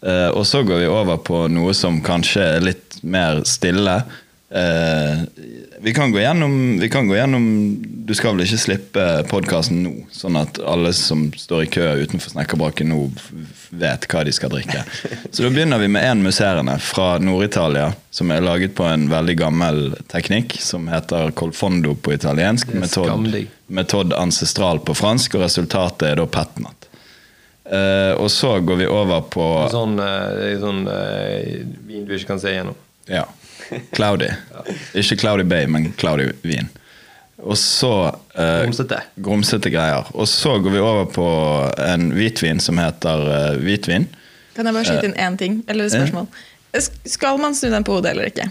Uh, 0.05 0.31
og 0.35 0.45
så 0.49 0.63
går 0.67 0.85
vi 0.85 0.93
over 0.93 1.21
på 1.25 1.47
noe 1.53 1.73
som 1.77 2.01
kanskje 2.05 2.49
er 2.57 2.67
litt 2.73 3.01
mer 3.07 3.45
stille. 3.49 4.01
Uh, 4.53 5.25
vi, 5.81 5.93
kan 5.95 6.13
gå 6.13 6.21
gjennom, 6.21 6.79
vi 6.81 6.89
kan 6.91 7.09
gå 7.09 7.17
gjennom 7.17 7.47
Du 8.07 8.15
skal 8.15 8.37
vel 8.37 8.47
ikke 8.47 8.59
slippe 8.61 9.05
podkasten 9.31 9.83
nå, 9.83 9.93
sånn 10.15 10.39
at 10.39 10.61
alle 10.63 10.93
som 10.97 11.27
står 11.37 11.65
i 11.65 11.71
kø 11.77 11.87
utenfor 12.05 12.33
snekkerbraken 12.37 12.93
nå 12.93 13.01
vet 13.77 14.07
hva 14.11 14.23
de 14.25 14.33
skal 14.35 14.53
drikke. 14.55 14.85
Så 15.31 15.43
da 15.43 15.51
begynner 15.51 15.83
vi 15.83 15.89
med 15.91 16.07
en 16.07 16.23
musserende 16.23 16.77
fra 16.83 17.17
Nord-Italia, 17.19 17.91
som 18.15 18.31
er 18.31 18.45
laget 18.47 18.77
på 18.79 18.87
en 18.87 19.09
veldig 19.11 19.37
gammel 19.41 19.81
teknikk 20.13 20.55
som 20.63 20.87
heter 20.89 21.35
colfondo 21.37 21.97
på 21.99 22.15
italiensk. 22.15 22.73
metod, 22.75 23.11
skamdigg. 23.11 24.15
ancestral 24.17 24.81
på 24.81 24.95
fransk, 24.95 25.35
og 25.35 25.47
resultatet 25.49 26.13
er 26.13 26.23
da 26.23 26.29
petnat. 26.31 26.87
Uh, 27.67 28.15
og 28.23 28.31
så 28.31 28.61
går 28.63 28.77
vi 28.79 28.87
over 28.87 29.25
på 29.27 29.45
Sånn, 29.73 29.99
uh, 29.99 30.53
sånn 30.63 30.85
uh, 30.87 31.65
vin 31.89 32.05
du 32.07 32.15
ikke 32.15 32.37
kan 32.37 32.39
se 32.43 32.55
gjennom. 32.55 32.79
Ja. 33.11 33.25
Cloudy. 33.97 34.29
Ikke 34.95 35.17
Cloudy 35.21 35.45
Bay, 35.49 35.67
men 35.67 35.93
Cloudy 35.99 36.31
vin. 36.43 36.69
Og 37.47 37.57
så 37.61 37.91
eh, 38.35 38.63
Grumsete. 38.65 38.99
grumsete 39.23 39.71
greier. 39.71 40.07
Og 40.17 40.29
så 40.29 40.55
går 40.65 40.73
vi 40.73 40.81
over 40.83 41.05
på 41.13 41.27
en 41.85 42.09
hvitvin 42.17 42.61
som 42.65 42.79
heter 42.81 43.27
eh, 43.37 43.57
hvitvin. 43.63 44.07
Kan 44.57 44.67
jeg 44.71 44.75
bare 44.79 44.89
skyte 44.89 45.11
inn 45.11 45.19
én 45.21 45.37
ting? 45.41 45.59
Eller 45.69 45.85
et 45.91 45.93
spørsmål? 45.93 46.27
S- 46.77 46.91
Skal 47.13 47.37
man 47.43 47.55
snu 47.55 47.69
den 47.75 47.85
på 47.85 47.99
hodet 47.99 48.15
eller 48.17 48.31
ikke? 48.33 48.49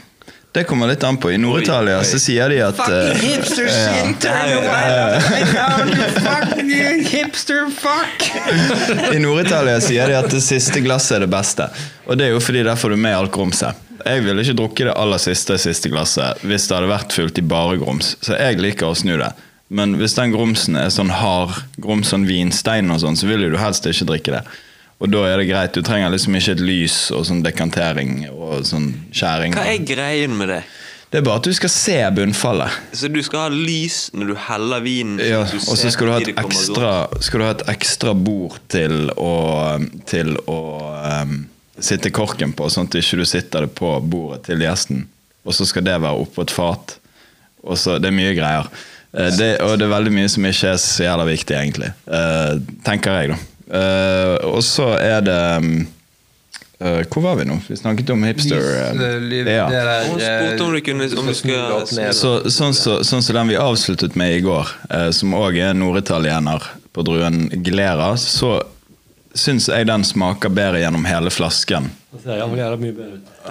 Det 0.56 0.64
kommer 0.70 0.88
litt 0.88 1.02
an 1.04 1.18
på. 1.20 1.34
I 1.36 1.38
Nord-Italia 1.42 1.98
så 2.08 2.16
sier 2.22 2.48
de 2.54 2.62
at 2.64 2.78
Fucking 2.78 3.18
hipster 3.26 3.68
shit! 3.68 4.24
Hipster 7.12 7.70
fuck! 7.70 8.30
I 9.16 9.20
Nord-Italia 9.20 9.80
sier 9.84 10.08
de 10.10 10.16
at 10.18 10.30
det 10.32 10.42
siste 10.46 10.82
glasset 10.86 11.18
er 11.20 11.26
det 11.26 11.32
beste. 11.34 11.68
Og 12.08 12.18
det 12.20 12.30
er 12.30 12.34
jo 12.36 12.42
fordi 12.44 12.64
der 12.66 12.78
får 12.80 12.94
du 12.96 12.98
med 13.02 13.16
alt 13.18 13.32
grumset. 13.36 13.82
Jeg 14.06 14.22
ville 14.22 14.44
ikke 14.44 14.58
drukket 14.60 14.90
det 14.92 14.96
aller 15.02 15.22
siste 15.22 15.58
siste 15.62 15.90
glasset 15.90 16.44
hvis 16.46 16.68
det 16.70 16.78
hadde 16.78 16.92
vært 16.92 17.16
fullt 17.16 17.42
i 17.42 17.46
bare 17.46 17.80
grums. 17.82 18.14
Så 18.22 18.38
jeg 18.38 18.62
liker 18.62 18.92
å 18.92 18.98
snu 18.98 19.16
det. 19.18 19.32
Men 19.74 19.96
hvis 19.98 20.14
den 20.14 20.34
grumsen 20.36 20.78
er 20.78 20.92
sånn 20.94 21.10
hard 21.10 21.56
grums, 21.82 22.12
sånn 22.14 22.28
vinstein 22.30 22.94
og 22.94 23.02
sånn, 23.02 23.18
så 23.18 23.30
vil 23.32 23.48
du 23.50 23.58
helst 23.58 23.88
ikke 23.90 24.10
drikke 24.12 24.36
det. 24.38 24.44
Og 25.02 25.10
da 25.12 25.26
er 25.28 25.42
det 25.42 25.50
greit. 25.50 25.76
Du 25.76 25.84
trenger 25.84 26.14
liksom 26.14 26.38
ikke 26.38 26.54
et 26.56 26.64
lys 26.64 27.00
og 27.16 27.26
sånn 27.28 27.42
dekantering 27.44 28.28
og 28.30 28.62
sånn 28.68 28.92
skjæring. 29.10 29.58
Hva 29.58 29.66
er 29.74 29.82
greien 29.84 30.38
med 30.38 30.54
det? 30.54 30.62
Det 31.12 31.22
er 31.22 31.26
bare 31.26 31.40
at 31.40 31.48
du 31.48 31.54
skal 31.56 31.72
se 31.72 31.98
bunnfallet. 32.16 32.78
Så 32.98 33.10
du 33.12 33.22
skal 33.24 33.46
ha 33.46 33.50
lys 33.54 34.10
når 34.14 34.32
du 34.32 34.36
heller 34.48 34.86
vinen? 34.86 35.20
Ja, 35.24 35.44
og 35.46 35.78
så 35.80 35.92
skal 35.94 36.10
du 36.10 36.14
ha 36.14 36.22
et 36.22 36.32
ekstra, 36.42 36.94
skal 37.24 37.42
du 37.42 37.46
ha 37.46 37.52
et 37.56 37.66
ekstra 37.76 38.16
bord 38.18 38.58
til 38.72 39.12
å, 39.16 39.34
til 40.10 40.34
å 40.52 40.62
um, 41.24 41.38
sitte 41.80 42.12
korken 42.12 42.54
på, 42.56 42.70
sånn 42.72 42.88
at 42.88 42.92
du 42.96 43.00
ikke 43.02 43.26
sitter 43.28 43.66
det 43.66 43.74
på 43.76 43.90
bordet 44.02 44.44
til 44.48 44.60
gjesten. 44.64 45.06
Og 45.46 45.54
så 45.54 45.66
skal 45.68 45.84
det 45.86 45.98
være 46.02 46.22
oppå 46.26 46.42
et 46.46 46.52
fat. 46.52 46.98
Og 47.66 47.78
så, 47.78 48.00
Det 48.00 48.08
er 48.10 48.16
mye 48.16 48.36
greier. 48.38 48.70
Eh, 49.16 49.30
Det, 49.38 49.50
og 49.62 49.78
det 49.80 49.86
er 49.88 49.94
veldig 49.98 50.12
mye 50.14 50.30
som 50.30 50.46
ikke 50.46 50.72
er 50.74 50.78
så 50.82 51.04
jævla 51.06 51.26
viktig, 51.26 51.56
egentlig. 51.56 51.92
Eh, 52.08 52.56
tenker 52.86 53.12
jeg, 53.22 53.30
da. 53.30 53.38
Eh, 53.80 54.46
og 54.46 54.62
så 54.64 54.92
er 55.02 55.22
det 55.26 55.58
um, 55.58 55.88
eh, 56.80 57.02
Hvor 57.10 57.22
var 57.24 57.36
vi 57.40 57.46
nå? 57.50 57.56
Vi 57.68 57.76
snakket 57.80 58.10
om 58.14 58.24
hipster. 58.24 58.62
eh, 58.62 59.56
ja. 59.56 59.66
Hun 60.06 60.20
spurte 60.20 60.64
om 60.68 60.74
du 60.74 60.82
kunne- 60.82 61.10
om 61.20 61.26
du 61.26 61.34
skulle- 61.34 62.14
Så, 62.14 62.44
sånn 62.46 62.74
som 62.74 63.02
sånn 63.04 63.22
så 63.24 63.34
den 63.34 63.48
vi 63.48 63.56
avsluttet 63.56 64.16
med 64.16 64.38
i 64.38 64.42
går, 64.42 65.12
som 65.12 65.34
òg 65.34 65.58
er 65.58 65.74
norditaliener 65.74 66.62
på 66.94 67.04
druen 67.04 67.50
Glera, 67.64 68.14
så 68.18 68.62
syns 69.36 69.68
jeg 69.70 69.88
den 69.90 70.04
smaker 70.08 70.52
bedre 70.54 70.80
gjennom 70.82 71.06
hele 71.06 71.32
flasken. 71.34 71.90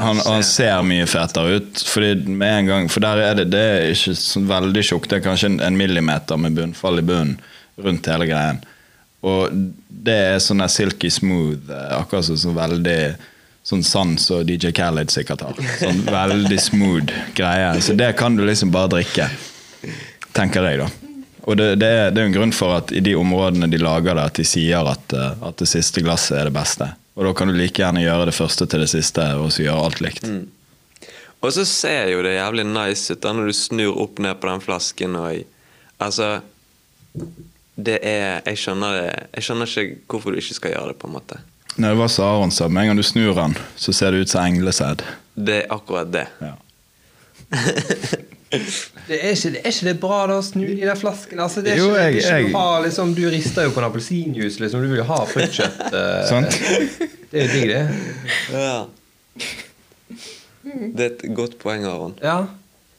Han, 0.00 0.20
han 0.24 0.44
ser 0.46 0.82
mye 0.86 1.06
fetere 1.10 1.58
ut, 1.60 1.82
fordi 1.86 2.14
med 2.24 2.58
en 2.58 2.70
gang, 2.70 2.88
for 2.92 3.04
der 3.04 3.20
er 3.20 3.36
det, 3.38 3.50
det 3.52 3.64
er 3.74 3.90
ikke 3.92 4.16
så 4.18 4.42
veldig 4.48 4.84
tjukt. 4.88 5.10
Det 5.10 5.20
er 5.20 5.26
kanskje 5.26 5.52
en, 5.54 5.76
millimeter 5.78 6.40
med 6.40 6.56
bunnfall 6.56 7.02
i 7.02 7.06
bunnen 7.06 7.36
rundt 7.76 8.08
hele 8.08 8.28
greien. 8.30 8.62
Og 9.24 9.52
det 9.88 10.16
er 10.32 10.42
sånn 10.42 10.62
der 10.62 10.72
silky 10.72 11.10
smooth, 11.12 11.70
eh, 11.72 11.94
akkurat 11.98 12.28
som 12.28 12.40
sånn 12.40 12.58
veldig 12.58 12.98
sånn 13.64 13.84
sand 13.84 14.20
som 14.20 14.44
DJ 14.44 14.74
Khaled 14.76 15.12
sikkert 15.12 15.46
har. 15.46 15.60
Sånn 15.80 16.02
veldig 16.08 16.60
smooth 16.60 17.12
greie. 17.36 17.72
Så 17.80 17.96
det 17.96 18.12
kan 18.20 18.36
du 18.36 18.44
liksom 18.44 18.72
bare 18.74 18.92
drikke, 18.98 19.30
tenker 20.36 20.68
jeg, 20.68 20.84
da. 20.84 21.03
Og 21.44 21.56
det, 21.60 21.74
det, 21.80 21.88
er, 21.88 22.10
det 22.10 22.22
er 22.22 22.28
en 22.30 22.36
grunn 22.36 22.52
for 22.56 22.78
at 22.78 22.92
i 22.92 23.02
de 23.04 23.14
områdene 23.20 23.68
de 23.68 23.80
lager 23.80 24.16
det, 24.16 24.28
at 24.30 24.38
de 24.40 24.46
sier 24.48 24.86
at, 24.88 25.12
eh, 25.12 25.42
at 25.44 25.58
det 25.60 25.68
siste 25.68 26.00
glasset 26.04 26.38
er 26.40 26.48
det 26.48 26.56
beste. 26.56 26.88
Og 27.14 27.28
da 27.28 27.34
kan 27.36 27.50
du 27.50 27.54
like 27.56 27.82
gjerne 27.82 28.02
gjøre 28.02 28.30
det 28.30 28.36
første 28.36 28.66
til 28.66 28.82
det 28.82 28.90
siste, 28.90 29.26
og 29.38 29.52
så 29.54 29.66
gjøre 29.66 29.84
alt 29.86 30.00
likt. 30.02 30.24
Og 31.44 31.52
så 31.52 31.66
ser 31.68 32.08
jo 32.14 32.22
det 32.24 32.38
jævlig 32.38 32.64
nice 32.66 33.12
ut 33.12 33.20
da 33.22 33.34
når 33.36 33.50
du 33.50 33.56
snur 33.56 33.98
opp 34.00 34.22
ned 34.24 34.40
på 34.40 34.48
den 34.48 34.64
flasken 34.64 35.18
og 35.20 35.42
Altså 36.02 36.40
Det 37.76 38.00
er 38.02 38.40
Jeg 38.48 38.58
skjønner 38.58 38.96
det 38.96 39.10
Jeg 39.36 39.44
skjønner 39.46 39.70
ikke 39.70 40.00
hvorfor 40.10 40.34
du 40.34 40.40
ikke 40.40 40.56
skal 40.56 40.72
gjøre 40.72 40.88
det, 40.90 40.96
på 40.98 41.06
en 41.06 41.14
måte. 41.14 41.38
Nei, 41.76 41.90
det 41.92 42.00
var 42.00 42.10
som 42.10 42.24
Aron 42.24 42.54
sa, 42.54 42.68
med 42.68 42.82
en 42.82 42.88
gang 42.90 42.98
du 42.98 43.06
snur 43.06 43.34
den, 43.36 43.54
så 43.76 43.92
ser 43.92 44.14
det 44.14 44.24
ut 44.24 44.32
som 44.32 44.46
englesæd. 44.46 45.02
Det 45.34 45.56
er 45.64 45.72
akkurat 45.74 46.10
det. 46.14 46.26
Ja. 46.40 46.54
Det 49.08 49.18
er, 49.20 49.34
ikke, 49.36 49.50
er 49.60 49.68
ikke 49.68 49.86
det 49.90 50.00
bra 50.00 50.18
da 50.30 50.38
å 50.40 50.42
snu 50.44 50.62
de 50.64 50.80
der 50.80 50.96
flaskene? 50.96 51.42
Altså, 51.44 51.60
det 51.64 51.74
er 51.74 51.76
Jo, 51.76 51.90
ikke, 51.90 51.96
det 51.98 52.04
er 52.04 52.08
ikke 52.16 52.28
jeg- 52.38 52.46
du, 52.48 52.56
har, 52.56 52.82
liksom, 52.86 53.14
du 53.14 53.22
rister 53.30 53.62
jo 53.66 53.70
på 53.74 53.82
en 53.82 53.86
appelsinjuice, 53.90 54.60
liksom. 54.62 54.80
Du 54.80 54.88
vil 54.88 55.02
jo 55.02 55.06
ha 55.10 55.18
fruktkjøtt. 55.28 55.80
eh, 56.00 56.28
Sant? 56.30 56.58
det 57.30 57.42
er 57.42 57.44
jo 57.44 57.52
digg, 57.52 57.68
det. 57.68 57.82
Ja. 58.52 58.84
Det 60.94 61.04
er 61.04 61.10
et 61.10 61.24
godt 61.36 61.58
poeng, 61.60 61.84
Aron. 61.84 62.14
Ja. 62.22 62.38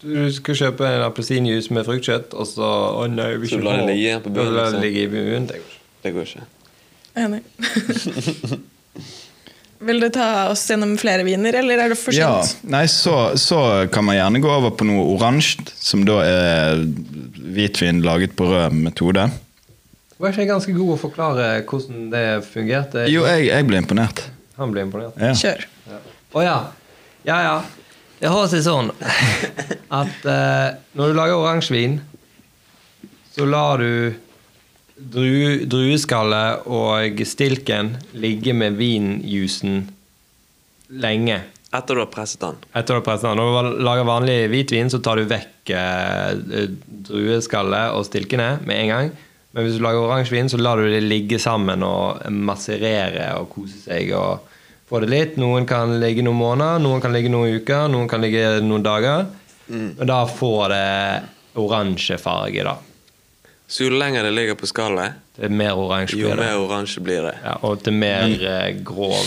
Du 0.06 0.28
skal 0.36 0.56
kjøpe 0.60 0.86
en 0.86 1.02
appelsinjuice 1.08 1.74
med 1.74 1.88
fruktkjøtt, 1.88 2.36
og 2.38 2.46
så 2.46 2.68
Å 3.02 3.08
nei, 3.10 3.32
vi 3.42 3.48
Så 3.50 3.58
du 3.58 3.66
lar 3.66 3.82
det 3.82 3.96
ligge 3.96 4.20
på 4.22 4.30
bunnen, 4.36 4.54
det 4.54 4.62
liksom. 4.62 4.82
ligge 4.86 5.02
i 5.02 5.08
bunnen. 5.16 5.48
Det 5.50 5.58
går 5.64 5.72
ikke. 5.74 5.82
Det 6.04 6.14
går 6.14 6.22
ikke. 6.30 6.46
Enig. 7.26 7.42
Vil 9.86 10.02
du 10.02 10.08
ta 10.10 10.48
oss 10.50 10.64
gjennom 10.70 10.96
flere 10.98 11.26
viner, 11.28 11.54
eller 11.62 11.84
er 11.84 11.94
det 11.94 11.98
for 12.00 12.16
Ja, 12.16 12.40
nei, 12.66 12.86
så, 12.90 13.36
så 13.38 13.60
kan 13.94 14.08
man 14.08 14.18
gjerne 14.18 14.42
gå 14.42 14.50
over 14.50 14.74
på 14.74 14.88
noe 14.88 15.04
oransje, 15.14 15.68
som 15.78 16.02
da 16.08 16.22
er 16.26 16.82
hvitvin 17.56 18.02
laget 18.06 18.34
på 18.38 18.48
rød 18.50 18.74
metode. 18.88 19.28
Var 20.18 20.32
ikke 20.32 20.46
jeg 20.46 20.50
ganske 20.50 20.74
god 20.74 20.94
å 20.96 20.98
forklare 21.00 21.48
hvordan 21.68 22.10
det 22.14 22.26
fungerte? 22.48 23.06
Jo, 23.12 23.28
jeg, 23.30 23.50
jeg 23.52 23.68
ble 23.68 23.82
imponert. 23.84 24.24
Han 24.58 24.72
ble 24.74 24.86
imponert. 24.88 25.18
Ja. 25.20 25.34
Kjør. 25.36 25.66
Å 26.36 26.46
ja. 26.46 26.60
Ja, 27.28 27.40
ja. 27.44 27.56
Det 28.22 28.32
har 28.32 28.46
seg 28.50 28.64
sånn 28.66 28.94
at 30.02 30.26
uh, 30.26 30.68
når 30.96 31.12
du 31.12 31.18
lager 31.20 31.36
oransjevin, 31.36 32.00
så 33.36 33.46
lar 33.50 33.84
du 33.84 34.16
dru, 34.96 35.66
drueskallet 35.70 36.66
og 36.72 37.26
stilken 37.28 37.96
ligge 38.16 38.56
med 38.58 38.78
vinjusen 38.80 39.84
lenge. 40.90 41.42
Etter 41.76 41.98
du 41.98 42.04
har 42.06 42.12
presset 42.14 42.42
den. 42.44 42.58
Etter 42.72 42.96
du 42.96 43.02
har 43.02 43.06
presset 43.06 43.28
den. 43.28 43.42
Når 43.42 43.70
du 43.72 43.84
lager 43.84 44.08
vanlig 44.08 44.38
hvitvin, 44.54 44.92
så 44.92 45.02
tar 45.04 45.20
du 45.20 45.28
vekk 45.28 45.74
eh, 45.76 46.68
drueskallet 47.10 47.96
og 47.98 48.08
stilkene 48.08 48.56
med 48.64 48.84
en 48.84 48.92
gang. 48.94 49.14
Men 49.56 49.66
hvis 49.66 49.78
du 49.80 49.84
lager 49.84 50.04
oransjevin, 50.04 50.52
så 50.52 50.60
lar 50.60 50.80
du 50.80 50.88
det 50.92 51.04
ligge 51.04 51.40
sammen 51.40 51.84
og 51.88 52.24
masserere 52.32 53.34
og 53.40 53.50
kose 53.56 53.80
seg. 53.86 54.12
og 54.16 54.52
få 54.86 55.02
det 55.02 55.12
litt. 55.12 55.38
Noen 55.42 55.66
kan 55.70 55.96
ligge 56.02 56.24
noen 56.26 56.40
måneder, 56.40 56.82
noen 56.84 57.02
kan 57.04 57.16
ligge 57.16 57.32
noen 57.34 57.60
uker, 57.60 57.88
noen 57.92 58.10
kan 58.12 58.22
ligge 58.24 58.60
noen 58.64 58.86
dager. 58.86 59.26
Og 59.98 60.06
da 60.06 60.20
får 60.30 60.66
det 60.76 60.90
oransje 61.58 62.20
farge, 62.22 62.66
da. 62.68 62.76
Så 63.68 63.88
jo 63.88 63.96
lenger 63.98 64.24
det 64.24 64.32
ligger 64.36 64.58
på 64.60 64.68
skallet, 64.70 65.22
Det 65.36 65.50
er 65.50 65.50
mer 65.50 65.76
oransje 65.76 66.18
jo 66.18 66.30
blir 66.30 66.38
det. 66.38 66.46
mer 66.46 66.58
oransje 66.62 67.02
blir 67.04 67.24
det. 67.26 67.36
Ja, 67.44 67.56
og 67.62 67.82
til 67.84 67.94
mer 67.94 68.28
mm. 68.30 68.84
grov 68.86 69.26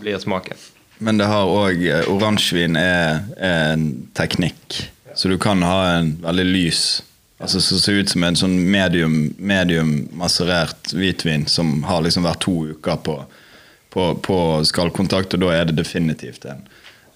blir 0.00 0.18
smaken. 0.18 0.56
Men 0.98 1.18
det 1.18 1.26
har 1.28 1.50
òg 1.50 1.82
Oransjevin 2.08 2.76
er, 2.78 3.24
er 3.36 3.74
en 3.74 4.08
teknikk. 4.14 4.88
Så 5.14 5.28
du 5.28 5.36
kan 5.38 5.62
ha 5.62 5.98
en 5.98 6.16
veldig 6.22 6.46
lys 6.48 7.02
Altså 7.44 7.60
Som 7.60 7.78
ser 7.78 7.98
ut 8.00 8.08
som 8.08 8.24
en 8.24 8.36
sånn 8.38 8.54
medium, 8.70 9.34
medium 9.36 9.90
masserert 10.16 10.92
hvitvin 10.94 11.48
som 11.50 11.82
har 11.84 12.04
liksom 12.06 12.24
vært 12.24 12.44
to 12.46 12.54
uker 12.70 13.00
på, 13.04 13.16
på, 13.92 14.04
på 14.24 14.38
skallkontakt, 14.64 15.34
og 15.34 15.42
da 15.42 15.50
er 15.52 15.66
det 15.68 15.76
definitivt 15.76 16.46
en, 16.48 16.62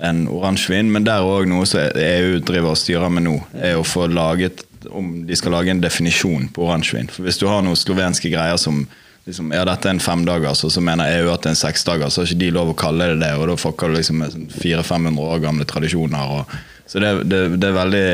en 0.05 0.25
oransjevin. 0.29 0.91
Men 0.93 1.07
der 1.07 1.23
er 1.23 1.39
òg 1.39 1.49
noe 1.49 1.69
som 1.71 1.87
EU 2.03 2.43
driver 2.43 2.75
og 2.75 2.81
styrer 2.81 3.15
med 3.15 3.25
nå, 3.29 3.37
er 3.57 3.79
å 3.79 3.87
få 3.87 4.09
laget 4.11 4.67
om 4.91 5.27
de 5.27 5.37
skal 5.37 5.53
lage 5.57 5.71
en 5.75 5.81
definisjon 5.83 6.49
på 6.55 6.67
oransjevin. 6.69 7.11
For 7.13 7.27
hvis 7.27 7.39
du 7.41 7.47
har 7.51 7.63
noen 7.67 7.77
slovenske 7.79 8.31
greier 8.33 8.57
som 8.61 8.85
liksom, 9.29 9.51
ja, 9.53 9.65
dette 9.69 9.89
er 9.91 9.97
en 9.97 10.01
femdagers, 10.01 10.65
og 10.65 10.73
så 10.73 10.81
mener 10.85 11.11
EU 11.19 11.33
at 11.33 11.43
det 11.45 11.51
er 11.51 11.57
en 11.57 11.63
seksdagers, 11.65 12.15
så 12.15 12.23
har 12.23 12.31
ikke 12.31 12.43
de 12.45 12.51
lov 12.57 12.71
å 12.73 12.79
kalle 12.79 13.11
det 13.13 13.21
det, 13.25 13.33
og 13.37 13.49
da 13.51 13.57
fucker 13.61 13.91
du 13.93 13.99
liksom 13.99 14.23
med 14.23 14.33
sånn 14.33 14.47
400-500 14.55 15.25
år 15.35 15.43
gamle 15.45 15.67
tradisjoner. 15.69 16.37
Og, 16.39 16.59
så 16.89 17.03
det, 17.03 17.15
det, 17.29 17.43
det 17.61 17.69
er 17.69 17.77
veldig 17.81 18.07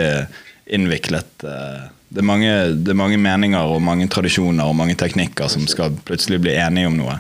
innviklet. 0.79 1.45
eh, 1.45 1.83
Det 2.15 2.23
er, 2.23 2.27
mange, 2.27 2.51
det 2.79 2.93
er 2.93 2.99
mange 2.99 3.19
meninger 3.19 3.75
og 3.75 3.83
mange 3.83 4.07
tradisjoner 4.09 4.69
og 4.71 4.77
mange 4.79 4.95
teknikker 4.95 5.49
som 5.51 5.67
skal 5.67 5.95
plutselig 6.07 6.39
bli 6.45 6.55
enige 6.55 6.87
om 6.87 6.97
noe. 6.99 7.19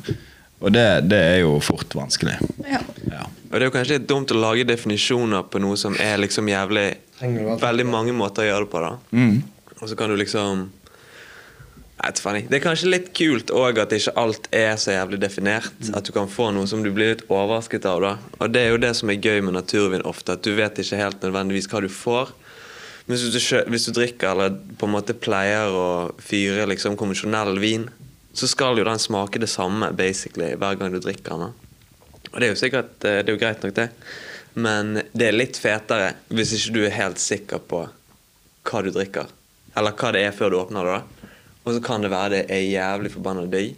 Og 0.64 0.70
det, 0.72 0.85
det 1.11 1.18
er 1.18 1.38
jo 1.42 1.59
fort 1.61 1.92
vanskelig. 1.94 2.37
Ja. 2.64 2.78
Ja. 3.11 3.24
Og 3.50 3.52
det 3.52 3.61
er 3.61 3.66
jo 3.68 3.72
kanskje 3.74 3.98
litt 3.98 4.07
dumt 4.09 4.33
å 4.33 4.38
lage 4.38 4.64
definisjoner 4.66 5.42
på 5.50 5.61
noe 5.62 5.76
som 5.76 5.94
er 6.00 6.16
liksom 6.22 6.48
jævlig 6.48 6.87
Veldig 7.20 7.87
mange 7.87 8.14
måter 8.16 8.44
å 8.44 8.48
gjøre 8.48 8.66
det 8.66 8.72
på, 8.72 8.81
da. 8.83 8.96
Mm. 9.14 9.37
Og 9.81 9.90
så 9.90 9.98
kan 9.98 10.11
du 10.11 10.18
liksom. 10.18 10.70
Det 12.05 12.59
er 12.59 12.61
kanskje 12.61 12.90
litt 12.90 13.07
kult 13.16 13.48
òg 13.55 13.79
at 13.81 13.92
ikke 13.94 14.12
alt 14.20 14.48
er 14.53 14.74
så 14.83 14.92
jævlig 14.92 15.20
definert. 15.22 15.77
At 15.94 16.05
du 16.05 16.12
kan 16.12 16.29
få 16.29 16.50
noe 16.53 16.68
som 16.68 16.83
du 16.85 16.90
blir 16.92 17.14
litt 17.14 17.22
overrasket 17.31 17.87
av. 17.88 18.03
da 18.03 18.11
Og 18.42 18.50
det 18.53 18.61
er 18.61 18.74
jo 18.74 18.81
det 18.83 18.90
som 18.98 19.09
er 19.09 19.22
gøy 19.22 19.40
med 19.46 19.57
naturvin 19.57 20.05
ofte, 20.05 20.35
at 20.35 20.44
du 20.44 20.53
vet 20.59 20.77
ikke 20.83 21.00
helt 21.00 21.22
nødvendigvis 21.24 21.70
hva 21.70 21.81
du 21.81 21.88
får. 21.88 22.35
Men 23.07 23.16
hvis 23.16 23.33
du, 23.33 23.57
hvis 23.70 23.87
du 23.88 23.92
drikker 23.96 24.33
eller 24.33 24.59
på 24.77 24.88
en 24.88 24.94
måte 24.94 25.16
pleier 25.16 25.72
å 25.72 25.88
fyre 26.24 26.66
liksom 26.68 26.98
konvensjonell 27.00 27.57
vin, 27.62 27.87
så 28.35 28.48
skal 28.50 28.81
jo 28.81 28.85
den 28.85 29.00
smake 29.00 29.40
det 29.40 29.48
samme 29.53 29.92
basically 29.96 30.55
hver 30.59 30.79
gang 30.81 30.92
du 30.92 31.00
drikker 31.00 31.40
den. 31.40 31.53
Og 32.33 32.40
det 32.40 32.48
er 32.48 32.55
jo 32.55 32.59
sikkert 32.59 33.05
eh, 33.07 33.20
det 33.22 33.31
er 33.31 33.37
jo 33.37 33.40
greit 33.40 33.62
nok, 33.62 33.77
det. 33.77 33.90
Men 34.54 35.00
det 35.12 35.28
er 35.28 35.34
litt 35.36 35.58
fetere 35.58 36.12
hvis 36.30 36.52
ikke 36.56 36.74
du 36.76 36.82
er 36.86 36.94
helt 36.94 37.18
sikker 37.22 37.62
på 37.70 37.84
hva 38.64 38.82
du 38.86 38.90
drikker. 38.94 39.26
Eller 39.74 39.96
hva 39.98 40.12
det 40.14 40.22
er 40.28 40.36
før 40.36 40.52
du 40.54 40.58
åpner 40.60 40.86
det. 40.86 40.98
da. 41.00 41.30
Og 41.64 41.74
så 41.74 41.80
kan 41.84 42.04
det 42.04 42.12
være 42.12 42.30
det 42.36 42.42
er 42.52 42.62
jævlig 42.68 43.10
forbanna 43.14 43.46
digg. 43.50 43.74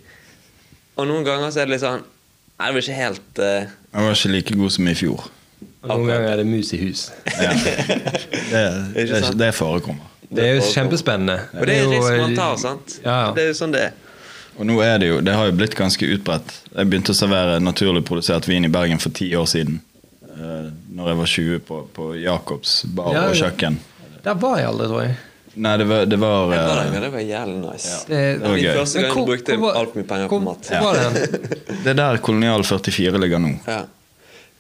Og 0.96 1.08
noen 1.08 1.24
ganger 1.26 1.52
så 1.52 1.62
er 1.62 1.68
det 1.68 1.76
litt 1.76 1.84
sånn 1.86 2.04
Nei, 2.56 2.70
det 2.70 2.72
var 2.72 2.84
ikke 2.86 2.94
helt 2.96 3.40
uh... 3.44 3.72
Den 3.92 4.06
var 4.06 4.14
ikke 4.16 4.30
like 4.32 4.54
god 4.56 4.72
som 4.72 4.86
i 4.88 4.94
fjor. 4.96 5.26
Og 5.84 5.90
noen 5.90 6.06
ganger 6.08 6.30
er 6.30 6.38
det 6.40 6.46
mus 6.48 6.70
i 6.72 6.78
hus. 6.80 7.02
Ja. 7.36 7.50
Det, 8.46 8.62
det, 8.94 9.18
det 9.36 9.48
forekommer. 9.56 10.06
Det 10.30 10.44
er 10.44 10.54
jo 10.56 10.62
kjempespennende. 10.70 11.34
Og 11.58 11.66
det 11.68 11.74
er 11.74 11.82
jo- 11.82 11.90
risk 11.92 12.20
man 12.22 12.36
tar, 12.38 12.56
sant? 12.62 12.94
Ja, 13.04 13.16
ja. 13.26 13.28
Det 13.36 13.42
er 13.44 13.50
jo 13.50 13.56
sånn 13.58 13.74
det 13.74 13.82
er. 13.88 13.98
Og 14.56 14.64
nå 14.70 14.78
er 14.80 14.96
det 15.02 15.10
jo, 15.10 15.18
det 15.20 15.34
har 15.36 15.50
jo 15.50 15.56
blitt 15.58 15.74
ganske 15.76 16.08
utbredt. 16.16 16.54
Jeg 16.72 16.88
begynte 16.88 17.12
å 17.12 17.18
servere 17.18 17.58
naturlig 17.60 18.04
produsert 18.08 18.48
vin 18.48 18.64
i 18.64 18.70
Bergen 18.72 19.02
for 19.02 19.12
ti 19.14 19.28
år 19.36 19.44
siden. 19.50 19.82
Uh, 20.36 20.66
når 20.92 21.06
jeg 21.08 21.16
var 21.16 21.26
20 21.32 21.58
på, 21.64 21.76
på 21.96 22.06
Jacobs 22.20 22.72
bar 22.92 23.12
Ja, 23.14 23.22
og 23.30 23.34
kjøkken. 23.38 23.78
Der 24.26 24.34
var 24.42 24.58
jeg 24.60 24.66
aldri, 24.68 24.86
tror 24.90 25.02
jeg. 25.06 25.14
Nei, 25.56 25.70
det 25.80 25.86
var, 25.88 26.02
det 26.12 26.18
var 26.20 26.42
uh, 26.42 26.50
var, 26.50 26.80
eh, 26.82 26.90
det, 26.92 27.00
det 27.06 27.08
var 27.14 27.22
jævlig 27.24 27.54
nice. 27.62 27.92
Det, 28.10 28.18
Det 28.20 28.42
var 28.42 28.52
Min 28.56 28.64
gøy. 28.64 28.74
første 28.76 29.00
gang 29.06 29.14
hvor- 29.14 29.26
brukte 29.30 29.56
hvor 29.62 29.78
alt 29.80 29.94
mye 29.96 30.04
penger 30.10 30.28
hvor- 30.28 30.42
på 30.42 30.44
mat. 30.44 30.68
Hvor 30.68 30.84
var 30.84 31.14
det? 31.14 31.52
Det 31.86 31.92
er 31.94 31.98
der 32.02 32.18
Kolonial 32.26 32.64
44 32.68 33.22
ligger 33.22 33.38
nå. 33.40 33.54
Ja. 33.66 33.78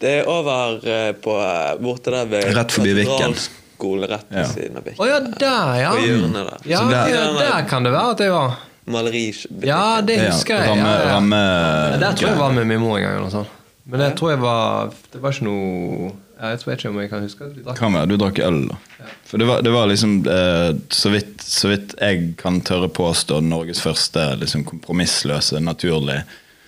Det 0.00 0.14
er 0.22 0.28
over 0.32 0.80
uh, 0.80 1.12
på 1.26 1.36
borte 1.84 2.10
der 2.16 2.24
ved 2.32 2.48
Rett 2.56 2.72
forbi 2.72 2.94
Viken. 3.02 3.36
Rett 3.36 4.24
ved 4.32 4.40
Ja. 4.40 4.46
siden 4.48 4.76
av 4.80 4.82
Å 4.82 4.88
Viken. 4.88 5.10
ja, 5.10 5.20
der, 5.20 5.74
ja. 5.82 5.92
Hjørnet 6.06 6.48
der. 6.48 6.64
Ja, 6.72 6.80
der- 6.88 7.12
ja, 7.12 7.26
der 7.42 7.68
kan 7.68 7.84
det 7.84 7.92
være 7.92 8.16
at 8.16 8.24
jeg 8.24 8.32
var. 8.32 8.56
Maleributikk. 8.86 9.64
Ja, 9.66 10.00
det 10.00 10.16
husker 10.22 10.54
jeg. 10.60 10.68
ramme, 10.70 10.88
ja, 10.88 10.98
ja. 11.04 11.12
ramme, 11.16 11.36
Ja, 11.36 11.96
Der 11.98 12.12
tror 12.16 12.28
jeg 12.28 12.36
jeg 12.36 12.38
var 12.38 12.52
med 12.56 12.66
min 12.70 12.80
mor 12.80 12.96
en 12.96 13.02
gang. 13.04 13.16
Eller 13.18 13.26
noe 13.28 13.34
sånt. 13.34 13.52
Men 13.86 14.00
jeg 14.02 14.16
tror 14.18 14.30
jeg 14.32 14.40
var 14.42 14.88
Det 15.12 15.20
var 15.22 15.30
ikke 15.36 15.44
noe 15.46 16.08
Jeg 16.40 16.58
tror 16.58 16.72
ikke 16.74 16.88
om 16.90 16.96
jeg 17.00 17.10
kan 17.12 17.22
huske 17.22 17.44
at 17.46 17.52
vi 17.56 17.62
drakk. 17.62 17.78
Kan 17.78 17.94
være 17.94 18.08
du 18.10 18.16
drakk 18.20 18.40
øl, 18.44 18.58
da. 18.68 18.78
For 19.24 19.38
det 19.40 19.46
var, 19.48 19.62
det 19.64 19.70
var 19.72 19.86
liksom, 19.88 20.16
eh, 20.28 20.72
så, 20.92 21.12
vidt, 21.14 21.40
så 21.42 21.70
vidt 21.70 21.94
jeg 22.02 22.34
kan 22.40 22.58
tørre 22.66 22.88
påstå, 22.92 23.38
Norges 23.46 23.80
første 23.80 24.24
liksom, 24.42 24.64
kompromissløse, 24.68 25.60
naturlig 25.64 26.18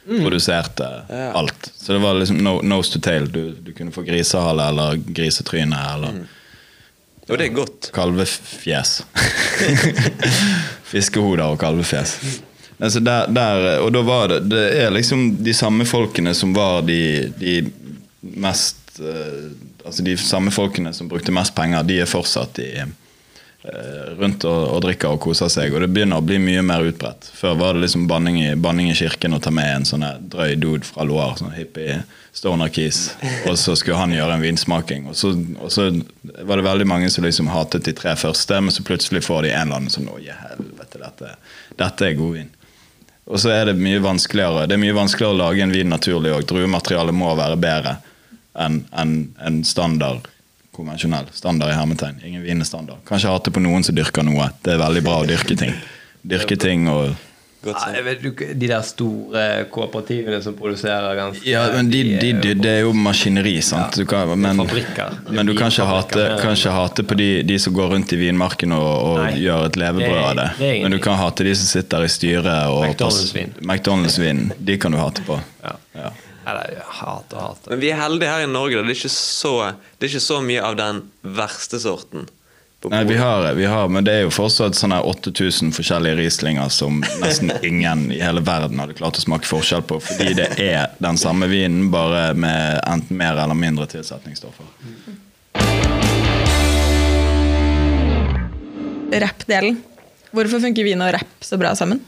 produserte 0.09 0.87
Ja. 1.11 1.33
alt. 1.37 1.69
Så 1.77 1.93
det 1.93 2.01
var 2.01 2.15
liksom 2.17 2.39
no, 2.41 2.55
nose 2.65 2.95
to 2.95 3.01
tail. 3.05 3.27
Du, 3.29 3.51
du 3.61 3.75
kunne 3.77 3.93
få 3.93 4.07
grisehale 4.07 4.71
eller 4.73 4.97
grisetryne 5.05 5.77
eller 5.95 6.23
Og 7.29 7.37
det 7.37 7.51
er 7.51 7.53
godt. 7.59 7.91
kalvefjes. 7.93 9.03
Fiskehoder 10.89 11.45
og 11.53 11.59
kalvefjes. 11.61 12.17
Altså 12.79 13.01
der, 13.03 13.27
der, 13.35 13.81
og 13.83 13.91
da 13.93 14.05
var 14.07 14.29
det 14.31 14.41
Det 14.53 14.67
er 14.85 14.93
liksom 14.95 15.33
de 15.43 15.55
samme 15.55 15.83
folkene 15.89 16.31
som 16.35 16.53
var 16.55 16.85
de, 16.87 17.33
de 17.39 17.57
mest 18.39 19.01
eh, 19.03 19.51
Altså 19.85 20.05
de 20.07 20.15
samme 20.21 20.53
folkene 20.55 20.93
som 20.95 21.09
brukte 21.09 21.35
mest 21.35 21.55
penger, 21.57 21.83
de 21.89 21.97
er 22.03 22.11
fortsatt 22.11 22.59
i, 22.61 22.71
eh, 22.79 24.09
rundt 24.19 24.45
og, 24.45 24.65
og 24.75 24.83
drikker 24.85 25.15
og 25.15 25.23
koser 25.25 25.49
seg. 25.49 25.73
Og 25.73 25.81
det 25.81 25.89
begynner 25.95 26.21
å 26.21 26.27
bli 26.27 26.37
mye 26.43 26.61
mer 26.67 26.85
utbredt. 26.85 27.31
Før 27.33 27.57
var 27.57 27.73
det 27.73 27.87
liksom 27.87 28.05
banning 28.11 28.37
i, 28.43 28.51
banning 28.53 28.91
i 28.93 28.97
kirken 28.99 29.33
å 29.33 29.41
ta 29.41 29.53
med 29.55 29.71
en 29.79 29.89
sånn 29.89 30.05
drøy 30.29 30.59
dude 30.61 30.85
fra 30.85 31.07
Loire. 31.09 31.39
Sånn 31.41 31.57
hippie 31.57 32.03
stoner 32.37 32.69
keys. 32.75 33.15
Og 33.49 33.57
så 33.57 33.79
skulle 33.81 33.97
han 33.97 34.13
gjøre 34.13 34.37
en 34.37 34.45
vinsmaking. 34.45 35.09
Og 35.09 35.17
så, 35.17 35.33
og 35.57 35.73
så 35.73 35.89
var 36.43 36.61
det 36.61 36.69
veldig 36.69 36.91
mange 36.93 37.09
som 37.15 37.25
liksom 37.25 37.49
hatet 37.55 37.89
de 37.89 37.97
tre 37.97 38.13
første, 38.19 38.61
men 38.61 38.75
så 38.75 38.85
plutselig 38.85 39.25
får 39.25 39.47
de 39.47 39.55
en 39.55 39.71
eller 39.71 39.81
annen 39.81 39.95
sånn 39.95 40.13
Å, 40.13 40.21
helvete, 40.21 41.01
dette, 41.01 41.35
dette 41.81 42.11
er 42.11 42.21
god 42.21 42.37
vin. 42.43 42.53
Og 43.29 43.41
så 43.43 43.53
er 43.53 43.69
det 43.69 43.77
mye 43.77 44.01
vanskeligere 44.01 44.67
Det 44.69 44.79
er 44.79 44.81
mye 44.81 44.97
vanskeligere 44.97 45.37
å 45.37 45.41
lage 45.43 45.63
en 45.65 45.75
vin 45.75 45.91
naturlig 45.93 46.33
òg. 46.33 46.47
Druematerialet 46.49 47.17
må 47.17 47.35
være 47.37 47.61
bedre 47.61 47.99
enn 48.59 48.81
en, 48.91 49.15
en 49.45 49.61
standard 49.69 50.27
konvensjonell. 50.75 51.29
Standard 51.35 51.73
i 51.73 51.77
hermetegn. 51.77 52.21
Ingen 52.25 52.43
vin 52.47 52.63
er 52.63 52.69
standard. 52.69 53.03
Kanskje 53.09 53.33
hate 53.33 53.53
på 53.55 53.63
noen 53.63 53.85
som 53.87 53.97
dyrker 53.97 54.27
noe. 54.27 54.49
Det 54.65 54.75
er 54.75 54.81
veldig 54.83 55.03
bra 55.07 55.21
å 55.23 55.29
dyrke 55.29 55.57
ting. 55.59 55.75
Dyrke 56.29 56.59
ting 56.61 56.89
og 56.91 57.13
Godt 57.65 57.75
Ja, 57.75 57.81
sagt. 57.81 57.97
jeg 57.97 58.05
vet, 58.07 58.21
du- 58.23 58.55
de 58.55 58.69
der 58.71 58.83
store 58.87 59.65
kooperativene 59.75 60.37
som 60.43 60.55
produserer 60.55 61.17
ganske 61.19 61.43
Ja, 61.51 61.65
men 61.75 61.89
de, 61.91 62.03
de, 62.21 62.33
de, 62.39 62.53
det 62.55 62.71
er 62.71 62.81
jo 62.85 62.93
maskineri, 62.93 63.57
sant. 63.67 63.97
Du 63.99 64.05
kan, 64.07 64.31
men, 64.39 64.57
fabrikker. 64.63 65.17
Er 65.27 65.33
men 65.35 65.47
du 65.47 65.55
kan 65.59 65.73
ikke 65.73 65.85
hate, 65.91 66.39
kan 66.41 66.55
ikke 66.55 66.71
hate 66.77 67.03
på 67.03 67.17
de, 67.19 67.43
de 67.43 67.59
som 67.59 67.75
går 67.75 67.91
rundt 67.97 68.13
i 68.15 68.17
vinmarken 68.21 68.73
og, 68.73 69.19
og 69.19 69.35
gjør 69.43 69.67
et 69.67 69.77
levebrød 69.83 70.23
av 70.23 70.37
det. 70.39 70.47
Det 70.61 70.71
Men 70.85 70.95
du 70.95 70.99
kan 71.03 71.19
hate 71.19 71.45
de 71.45 71.57
som 71.59 71.67
sitter 71.67 72.07
i 72.07 72.09
styret 72.09 72.47
og 72.71 72.85
McDonald's-vin. 72.87 73.53
McDonald's-vin. 73.61 74.53
De 74.59 74.79
kan 74.79 74.93
du 74.95 74.99
hate 75.03 75.27
på. 75.27 75.41
Ja. 75.65 75.75
Ja. 75.99 76.11
Eller 76.49 76.79
hat 77.03 77.35
og 77.35 77.43
hat. 77.43 77.67
Men 77.69 77.81
vi 77.83 77.91
er 77.93 77.99
heldige 78.01 78.31
her 78.31 78.47
i 78.47 78.47
Norge. 78.49 78.77
da. 78.79 78.83
Det 78.87 78.95
er 78.95 79.01
ikke 79.03 79.11
så, 79.13 79.73
det 79.99 80.07
er 80.07 80.15
ikke 80.15 80.25
så 80.31 80.39
mye 80.41 80.63
av 80.65 80.77
den 80.79 81.03
verste 81.23 81.81
sorten. 81.83 82.29
Nei, 82.85 83.05
vi 83.05 83.17
har, 83.17 83.55
vi 83.55 83.65
har, 83.67 83.89
men 83.89 84.05
det 84.07 84.13
er 84.15 84.21
jo 84.23 84.31
fortsatt 84.31 84.77
sånne 84.79 85.01
8000 85.03 85.73
forskjellige 85.75 86.15
Rieslinger 86.21 86.69
som 86.71 87.01
nesten 87.19 87.51
ingen 87.67 88.05
i 88.15 88.21
hele 88.23 88.39
verden 88.47 88.79
hadde 88.79 88.95
klart 88.95 89.19
å 89.19 89.25
smake 89.25 89.49
forskjell 89.51 89.83
på, 89.83 89.99
fordi 89.99 90.37
det 90.39 90.47
er 90.63 90.93
den 91.03 91.19
samme 91.19 91.49
vinen, 91.51 91.89
bare 91.91 92.37
med 92.39 92.79
enten 92.87 93.19
mer 93.19 93.35
eller 93.43 93.59
mindre 93.59 93.89
tilsetningsstoffer. 93.91 94.71
Rappdelen. 99.27 99.83
Hvorfor 100.31 100.63
funker 100.63 100.87
vin 100.87 101.03
og 101.03 101.11
rapp 101.19 101.43
så 101.43 101.59
bra 101.59 101.75
sammen? 101.75 101.99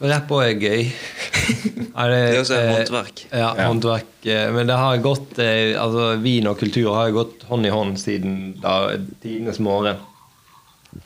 Rapp 0.00 0.28
òg 0.36 0.42
er 0.44 0.58
gøy. 0.60 0.82
Er 1.96 2.10
det, 2.10 2.16
Det 2.20 2.34
er 2.34 2.40
også 2.42 2.56
et 2.56 2.66
eh, 2.66 2.72
håndverk. 2.74 3.20
Ja, 3.30 3.38
Ja. 3.56 3.66
håndverk. 3.70 4.08
eh, 4.28 4.50
Men 4.52 4.66
det 4.68 4.76
har 4.76 4.96
gått 5.00 5.38
eh, 5.38 5.72
Altså, 5.80 6.08
vin 6.20 6.46
og 6.50 6.58
kultur 6.60 6.90
har 6.92 7.12
gått 7.14 7.44
hånd 7.48 7.64
i 7.64 7.70
hånd 7.72 7.96
siden 8.02 8.34
da, 8.60 8.74
tidenes 9.22 9.60
morgen. 9.62 9.96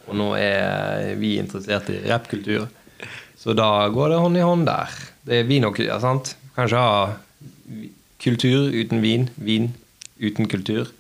Og 0.08 0.14
nå 0.18 0.30
er 0.38 1.14
vi 1.20 1.36
interessert 1.38 1.90
i 1.92 2.00
rappkultur, 2.08 2.66
så 3.38 3.54
da 3.58 3.88
går 3.90 4.08
det 4.14 4.18
hånd 4.22 4.36
i 4.38 4.44
hånd 4.46 4.66
der. 4.66 4.90
Det 5.26 5.38
er 5.40 5.46
vin 5.48 5.64
og 5.68 5.74
kultur, 5.76 6.00
sant? 6.02 6.32
Kanskje 6.56 6.78
ha 6.82 7.12
kultur 8.22 8.70
uten 8.74 9.00
vin, 9.02 9.28
vin 9.38 9.70
uten 10.20 10.48
kultur. 10.50 10.90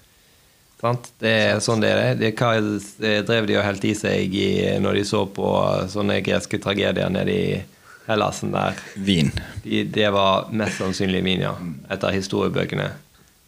Sant? 0.80 1.10
Det 1.20 1.32
er 1.50 1.60
sånn 1.62 1.82
det 1.82 1.90
er. 1.92 2.14
Det, 2.18 2.32
hva 2.38 2.54
det 3.02 3.16
drev 3.28 3.46
de 3.50 3.58
og 3.60 3.66
helte 3.66 3.90
i 3.90 3.94
seg 3.98 4.34
i, 4.34 4.48
når 4.80 5.00
de 5.00 5.04
så 5.04 5.24
på 5.28 5.50
sånne 5.92 6.20
greske 6.24 6.58
tragedier 6.62 7.10
nede 7.12 7.34
i 7.34 7.60
Hellasen 8.10 8.52
der? 8.54 8.78
Vin. 8.94 9.30
De, 9.62 9.84
det 9.84 10.08
var 10.14 10.48
mest 10.50 10.80
sannsynlig 10.82 11.22
vin, 11.24 11.44
ja. 11.46 11.54
Etter 11.90 12.14
historiebøkene. 12.16 12.88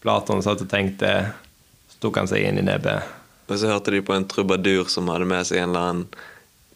Platon 0.02 0.42
satt 0.42 0.62
og 0.64 0.70
tenkte, 0.70 1.10
tok 2.02 2.20
han 2.22 2.30
seg 2.30 2.46
inn 2.46 2.60
i 2.62 2.66
nebbet. 2.66 3.10
Og 3.50 3.58
så 3.58 3.68
hørte 3.72 3.92
de 3.94 4.00
på 4.06 4.14
en 4.14 4.26
trubadur 4.30 4.88
som 4.90 5.10
hadde 5.12 5.26
med 5.28 5.46
seg 5.48 5.60
en 5.62 5.72
eller 5.72 5.88
annen 5.90 6.06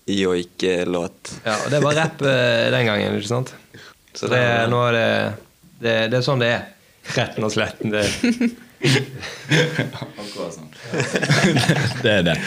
joike-låt. 0.07 1.33
Ja, 1.47 1.57
og 1.65 1.71
det 1.73 1.81
var 1.83 1.97
rapp 1.99 2.23
eh, 2.23 2.67
den 2.75 2.87
gangen, 2.91 3.17
ikke 3.19 3.31
sant? 3.31 3.55
Så 4.13 4.27
Så 4.27 4.33
det 4.33 4.43
det, 4.43 4.69
nå 4.73 4.83
er 4.89 4.93
det, 4.97 5.09
det 5.81 5.95
Det 6.13 6.19
er 6.21 6.27
sånn 6.27 6.43
det 6.43 6.51
er. 6.55 6.69
Retten 7.17 7.47
og 7.47 7.53
sletten. 7.55 7.95
Det, 7.95 8.05
Akkurat 10.23 10.55
sånn. 10.55 10.71
det 12.05 12.13
er 12.19 12.23
det. 12.33 12.39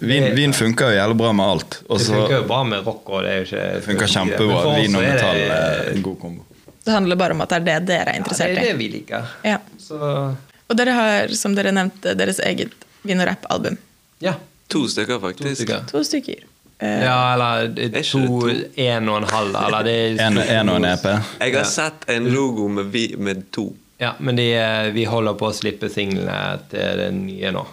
Vin, 0.00 0.26
vin 0.36 0.52
funker 0.52 0.90
jo 0.92 0.96
jævlig 0.98 1.16
bra 1.16 1.32
med 1.32 1.46
alt. 1.46 1.78
Også, 1.88 2.10
det 2.12 2.16
funker 2.18 2.36
jo 2.36 2.44
bra 2.50 2.60
med 2.64 2.86
rock. 2.86 3.08
og 3.10 3.22
det 3.24 3.30
er 3.30 3.36
jo 3.38 3.46
ikke 3.48 3.64
Det 3.74 3.82
funker 3.84 4.06
kjempebra. 4.14 4.62
Vin 4.76 4.94
og 4.98 5.02
metall 5.02 5.40
er 5.46 5.90
en 5.94 6.02
god 6.02 6.18
kombo. 6.20 6.44
Det 6.84 6.92
handler 6.94 7.16
bare 7.20 7.32
om 7.36 7.40
at 7.44 7.48
det 7.52 7.58
er 7.60 7.64
det 7.66 7.78
dere 7.88 8.12
er 8.14 8.18
interessert 8.20 8.50
i. 8.50 8.54
Ja, 8.54 8.60
det 8.60 8.68
er 8.68 8.72
det 8.72 8.78
vi 8.78 8.88
liker. 8.98 9.32
Ja. 9.44 9.58
Så 9.78 9.96
Og 10.70 10.76
dere 10.78 10.90
har, 10.94 11.28
som 11.34 11.54
dere 11.54 11.72
nevnte, 11.74 12.14
deres 12.16 12.38
eget 12.40 12.72
vin- 13.02 13.20
og 13.20 13.26
rappalbum. 13.32 13.76
ja. 14.20 14.34
To 14.70 14.84
stykker, 14.86 15.18
To 15.18 15.26
faktisk. 15.26 15.56
stykker. 15.56 15.80
To 15.90 16.02
stykker. 16.04 16.44
Uh, 16.82 16.86
Ja, 17.02 17.32
eller 17.34 17.66
to, 17.66 17.88
det 17.90 18.04
to? 18.06 18.20
en 18.76 19.08
og 19.08 19.16
en 19.16 19.24
halv, 19.28 19.56
eller 19.66 19.82
det 19.82 19.94
er 20.20 20.20
En, 20.28 20.38
en 20.38 20.68
og 20.68 20.76
en 20.76 20.84
E 20.84 20.92
EP. 20.94 21.04
Jeg 21.40 21.54
har 21.56 21.64
sett 21.64 22.06
en 22.08 22.28
logo 22.30 22.68
med, 22.68 22.84
vi, 22.92 23.14
med 23.18 23.42
to. 23.50 23.72
Ja, 23.98 24.12
men 24.20 24.36
de, 24.36 24.46
eh, 24.54 24.92
vi 24.94 25.04
holder 25.04 25.34
på 25.34 25.48
å 25.50 25.52
slippe 25.52 25.90
singlene 25.90 26.60
til 26.70 26.96
det 27.02 27.08
nye 27.18 27.50
nå. 27.52 27.66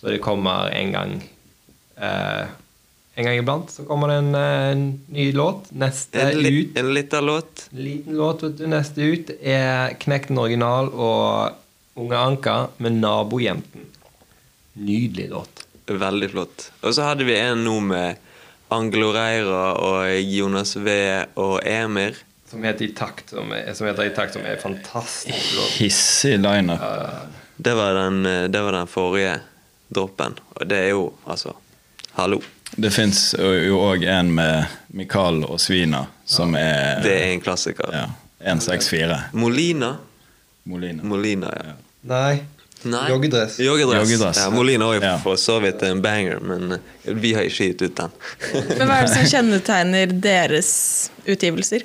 Så 0.00 0.08
det 0.08 0.18
kommer 0.24 0.70
en 0.72 0.92
gang 0.92 1.14
eh, 2.00 2.46
En 3.14 3.26
gang 3.26 3.36
iblant 3.36 3.70
så 3.70 3.84
kommer 3.84 4.08
det 4.08 4.14
en, 4.22 4.34
eh, 4.34 4.68
en 4.72 4.84
ny 5.12 5.26
låt. 5.36 5.68
Neste 5.76 6.20
En, 6.20 6.38
li, 6.40 6.52
ut 6.62 6.78
en 6.78 6.94
liten 6.94 7.26
låt. 7.26 7.66
Liten 7.70 8.16
låt, 8.16 8.42
vet 8.42 8.58
du. 8.58 8.66
Neste 8.70 9.02
ut 9.02 9.32
er 9.42 9.92
Knekten 10.00 10.38
original 10.40 10.88
og 10.88 12.00
Unge 12.00 12.16
Anka 12.16 12.56
med 12.78 12.96
Nabojenten. 13.02 13.90
Nydelig 14.72 15.28
låt. 15.34 15.66
Veldig 15.90 16.30
flott. 16.30 16.70
Og 16.80 16.94
så 16.94 17.10
hadde 17.10 17.26
vi 17.28 17.36
en 17.36 17.64
nå 17.66 17.76
med 17.84 18.16
Anglo 18.72 19.10
Reira 19.12 19.74
og 19.82 20.06
Jonas 20.22 20.76
V 20.78 20.96
og 21.34 21.58
Emir. 21.66 22.16
Som 22.50 22.64
heter 22.64 22.86
I 22.86 22.92
takt, 22.94 23.34
som 23.34 23.52
er, 23.52 23.68
som 23.74 23.86
heter 23.90 24.06
I 24.06 24.14
takt, 24.14 24.38
som 24.38 24.46
er 24.46 24.56
fantastisk 24.62 25.54
låt. 25.58 25.76
Hissig 25.82 26.38
Uh, 26.40 27.26
Det 27.56 27.74
var 27.74 27.94
den, 27.94 28.26
eh, 28.26 28.48
det 28.48 28.62
var 28.62 28.72
den 28.72 28.86
forrige 28.86 29.40
droppen. 29.90 30.36
Og 30.56 30.66
det 30.70 30.78
er 30.86 30.88
jo 30.94 31.12
altså 31.26 31.54
Hallo. 32.16 32.40
Det 32.76 32.90
fins 32.94 33.34
jo 33.38 33.78
òg 33.82 34.04
en 34.10 34.30
med 34.34 34.66
Mikael 34.94 35.42
og 35.46 35.58
Svina, 35.62 36.04
som 36.26 36.54
er 36.58 37.00
Det 37.02 37.12
er 37.16 37.32
en 37.34 37.40
klassiker. 37.42 37.90
ja, 37.94 38.06
164. 38.44 39.16
Molina. 39.32 39.96
Molina. 40.70 41.02
Molina, 41.02 41.50
ja. 41.56 41.72
Nei. 42.02 42.40
Nei. 42.82 43.02
Joggedress. 43.10 43.58
Joggedress. 43.60 44.10
Joggedress. 44.10 44.38
Ja, 44.40 44.50
Molina 44.50 44.86
er 44.90 44.94
jo 44.94 45.00
Ja. 45.02 45.16
for 45.18 45.36
så 45.36 45.58
vidt 45.60 45.82
en 45.82 46.00
banger, 46.02 46.38
men 46.40 46.72
eh, 46.72 47.12
vi 47.14 47.34
har 47.34 47.42
ikke 47.42 47.66
gitt 47.70 47.82
ut 47.82 47.96
den. 47.96 48.10
Men 48.78 48.86
hva 48.88 49.00
er 49.02 49.06
det 49.06 49.14
som 49.14 49.26
kjennetegner 49.34 50.14
deres 50.20 50.70
utgivelser? 51.26 51.84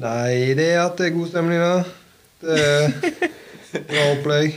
Nei, 0.00 0.54
det 0.56 0.70
er 0.74 0.84
at 0.86 0.96
det 0.96 1.06
er 1.10 1.16
god 1.18 1.28
stemning, 1.28 1.60
da. 1.60 1.84
Det, 2.40 3.32
Bra 3.90 4.06
opplegg. 4.14 4.54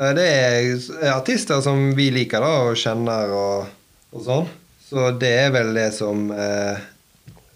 Eh, 0.00 0.12
Det 0.14 0.26
er 0.28 1.12
artister 1.14 1.60
som 1.62 1.94
vi 1.96 2.10
liker 2.10 2.40
da, 2.42 2.52
og 2.68 2.76
kjenner 2.78 3.30
og, 3.34 3.66
og 4.14 4.24
sånn. 4.26 4.48
Så 4.84 5.10
det 5.18 5.30
er 5.46 5.50
vel 5.54 5.72
det 5.74 5.90
som 5.96 6.28
eh, 6.34 6.76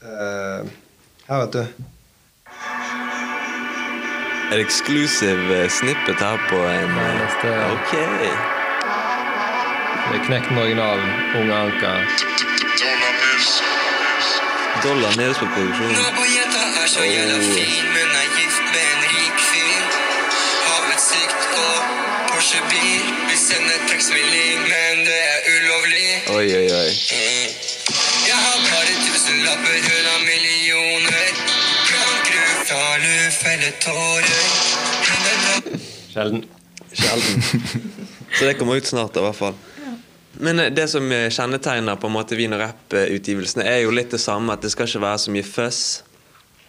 eh, 0.02 0.60
Her, 1.28 1.42
vet 1.44 1.52
du. 1.52 1.64
En 4.48 4.60
exclusive 4.62 5.58
eh, 5.58 5.68
snippet 5.68 6.22
her 6.24 6.38
på 6.48 6.56
en 6.56 6.94
eh, 6.94 7.18
neste. 7.20 7.52
Ok. 7.74 7.92
Det 10.08 10.16
er 10.16 10.24
Knekt 10.24 10.48
den 10.48 10.58
originalen. 10.62 11.10
Unge 11.36 11.54
Anker. 11.54 11.98
Dollar 14.82 15.12
nede 15.18 15.34
på 15.34 15.46
produksjonen. 15.52 15.92
Nabojenta 16.00 16.62
Porsche-bil. 22.58 23.14
Vi 23.30 23.36
sender 23.36 23.78
tekstmelding, 23.88 24.58
men 24.60 25.04
det 25.06 25.18
er 25.32 25.38
ulovlig. 25.54 26.08
Oi, 26.28 26.46
oi, 26.56 26.66
oi. 26.74 26.90
Jeg 28.26 28.36
har 28.36 28.58
bare 28.64 28.94
tusenlapper, 29.06 29.76
hun 29.86 30.08
har 30.10 30.20
millioner. 30.26 31.30
Kan 31.88 32.16
gru 32.26 32.48
fra 32.66 32.82
luffelle 33.04 33.70
tårer. 33.84 34.48
Henne 35.10 35.78
Sjelden. 36.12 36.44
Sjelden. 36.92 37.42
Så 38.38 38.44
det 38.44 38.54
kommer 38.54 38.76
ut 38.76 38.86
snart, 38.86 39.16
i 39.16 39.20
hvert 39.20 39.36
fall. 39.38 39.54
Men 40.32 40.58
eh, 40.58 40.72
det 40.74 40.88
som 40.88 41.12
eh, 41.12 41.30
kjennetegner 41.30 41.96
på 41.96 42.06
en 42.06 42.14
måte 42.14 42.36
Vin 42.38 42.54
og 42.54 42.62
rapputgivelsene 42.62 43.66
er 43.66 43.82
jo 43.84 43.94
litt 43.94 44.10
det 44.14 44.22
samme, 44.22 44.54
at 44.54 44.62
det 44.62 44.72
skal 44.74 44.90
ikke 44.90 45.06
være 45.06 45.22
så 45.24 45.34
mye 45.34 45.46
fuzz. 45.46 45.80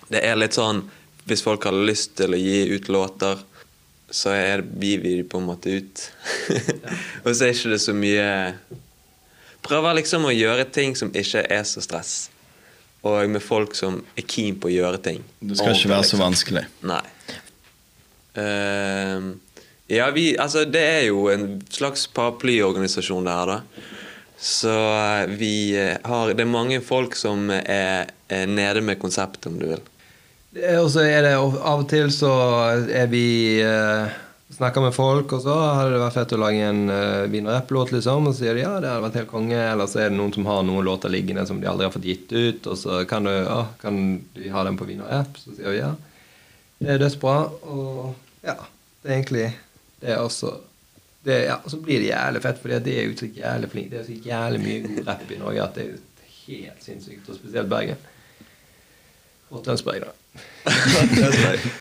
Det 0.09 0.21
er 0.25 0.37
litt 0.39 0.57
sånn 0.57 0.87
Hvis 1.29 1.43
folk 1.45 1.67
har 1.67 1.75
lyst 1.75 2.15
til 2.17 2.33
å 2.33 2.37
gi 2.39 2.63
ut 2.73 2.87
låter, 2.89 3.41
så 4.11 4.33
er, 4.33 4.61
blir 4.61 5.01
vi 5.03 5.13
på 5.23 5.39
en 5.39 5.47
måte 5.49 5.79
ut. 5.79 6.03
Og 7.25 7.31
så 7.33 7.47
er 7.47 7.53
ikke 7.53 7.73
det 7.75 7.81
så 7.83 7.95
mye 7.95 8.27
Prøver 9.65 9.97
liksom 9.97 10.23
å 10.25 10.31
gjøre 10.31 10.63
ting 10.71 10.95
som 10.95 11.11
ikke 11.11 11.43
er 11.51 11.65
så 11.67 11.81
stress. 11.83 12.29
Og 13.03 13.27
med 13.31 13.43
folk 13.43 13.75
som 13.75 13.99
er 14.17 14.23
keen 14.23 14.55
på 14.59 14.69
å 14.69 14.71
gjøre 14.71 15.01
ting. 15.03 15.19
Det 15.39 15.59
skal 15.59 15.75
ikke 15.75 15.91
være 15.91 16.07
så 16.07 16.19
vanskelig. 16.19 16.63
Nei. 16.87 17.03
Uh, 18.39 19.35
ja, 19.91 20.07
vi 20.15 20.31
Altså, 20.39 20.63
det 20.63 20.81
er 20.85 21.05
jo 21.09 21.27
en 21.33 21.59
slags 21.73 22.07
paraplyorganisasjon 22.15 23.27
det 23.27 23.35
her, 23.35 23.51
da. 23.51 23.85
Så 24.39 24.71
eh, 24.71 25.27
vi 25.35 25.75
eh, 25.75 25.97
har 26.07 26.29
Det 26.31 26.45
er 26.45 26.47
mange 26.47 26.77
folk 26.79 27.15
som 27.19 27.49
er, 27.51 28.07
er 28.31 28.45
nede 28.47 28.81
med 28.81 28.99
konseptet, 29.01 29.49
om 29.51 29.57
du 29.59 29.65
vil. 29.73 29.81
Og 30.49 30.89
så 30.89 31.03
er 31.05 31.21
det 31.27 31.35
av 31.37 31.53
og 31.83 31.85
til 31.91 32.09
så 32.13 32.31
er 32.89 33.09
vi 33.11 33.61
eh, 33.61 34.17
snakker 34.55 34.81
med 34.81 34.95
folk, 34.95 35.35
og 35.37 35.43
så 35.43 35.55
hadde 35.77 35.93
det 35.93 36.01
vært 36.01 36.17
fett 36.17 36.33
å 36.33 36.39
lage 36.41 36.63
en 36.65 36.81
uh, 36.89 37.29
vin- 37.29 37.45
og 37.45 37.53
rapp-låt, 37.53 37.93
liksom. 37.93 38.27
Og 38.27 38.33
så 38.33 38.43
sier 38.43 38.57
de 38.57 38.63
ja, 38.63 38.73
det 38.81 38.89
hadde 38.89 39.05
vært 39.05 39.19
helt 39.21 39.31
konge. 39.31 39.59
Eller 39.61 39.89
så 39.89 40.01
er 40.01 40.09
det 40.09 40.17
noen 40.17 40.33
som 40.35 40.49
har 40.49 40.65
noen 40.65 40.87
låter 40.87 41.13
liggende 41.13 41.45
som 41.47 41.61
de 41.61 41.69
aldri 41.69 41.85
har 41.85 41.93
fått 41.93 42.09
gitt 42.09 42.33
ut. 42.33 42.65
Og 42.65 42.79
så 42.81 43.03
kan 43.09 43.29
du 43.29 43.33
ja, 43.35 43.61
kan 43.81 44.01
de 44.35 44.51
ha 44.53 44.65
den 44.65 44.79
på 44.79 44.89
vin 44.89 45.05
og 45.05 45.11
rapp? 45.13 45.37
Så 45.37 45.53
sier 45.53 45.75
vi 45.75 45.83
ja. 45.83 45.93
Det 46.79 46.95
er 46.95 47.01
dødsbra. 47.03 47.37
Og 47.69 48.47
ja, 48.47 48.57
det 49.03 49.11
er 49.11 49.17
egentlig 49.19 49.47
det 49.99 50.13
er 50.15 50.21
også 50.23 50.53
det, 51.23 51.41
ja, 51.49 51.57
så 51.67 51.77
blir 51.83 51.99
det 51.99 52.13
jævlig 52.13 52.41
fett, 52.41 52.61
for 52.61 52.71
det 52.71 52.93
er 52.95 53.09
jo 53.09 53.15
så 53.19 53.27
jævlig 53.27 53.69
flink. 53.73 53.89
Det 53.91 53.99
er 53.99 54.05
så 54.07 54.15
jævlig 54.23 54.61
mye 54.63 54.83
god 54.85 55.01
rapp 55.09 55.33
i 55.35 55.39
Norge 55.41 55.65
at 55.65 55.75
det 55.75 55.83
er 55.83 55.89
jo 55.91 55.97
helt 56.45 56.85
sinnssykt. 56.85 57.27
Og 57.27 57.37
spesielt 57.37 57.69
Bergen. 57.69 58.07
Og 59.51 59.63
Tønsberg, 59.65 60.05
da. 60.07 60.18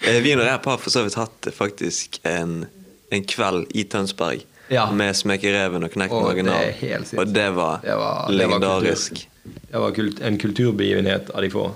Eh, 0.09 0.21
Vin 0.25 0.39
og 0.41 0.47
Rap 0.47 0.65
har 0.71 0.79
for 0.81 0.91
så 0.93 1.03
vidt 1.05 1.17
hatt 1.19 1.49
faktisk 1.55 2.21
en, 2.29 2.67
en 3.13 3.25
kveld 3.29 3.67
i 3.77 3.85
Tønsberg 3.85 4.45
Ja. 4.71 4.87
med 4.93 5.17
Smekereven 5.17 5.85
og 5.85 5.93
Knekten 5.95 6.23
Marginal. 6.23 6.73
Og 7.19 7.33
det 7.33 7.49
var, 7.57 7.81
Det 7.83 7.89
var- 7.89 7.89
det 7.89 7.97
var 7.97 8.31
legendarisk. 8.31 9.27
Det 9.45 9.81
var 9.81 9.91
kult, 9.97 10.21
en 10.21 10.39
kulturbegivenhet 10.39 11.31
av 11.35 11.41
de 11.43 11.51
få. 11.51 11.71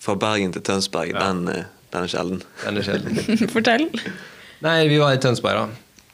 Fra 0.00 0.14
Bergen 0.14 0.52
til 0.52 0.62
Tønsberg, 0.62 1.12
Ja. 1.14 1.18
den, 1.32 1.48
eh, 1.48 1.64
den 1.92 2.02
er 2.02 2.06
sjelden. 2.08 2.42
Den 2.64 2.76
er 2.78 2.82
sjelden. 2.82 3.48
Fortell. 3.54 3.88
Nei, 4.60 4.88
vi 4.88 4.98
var 4.98 5.12
i 5.14 5.18
Tønsberg, 5.18 5.54
da. 5.54 5.68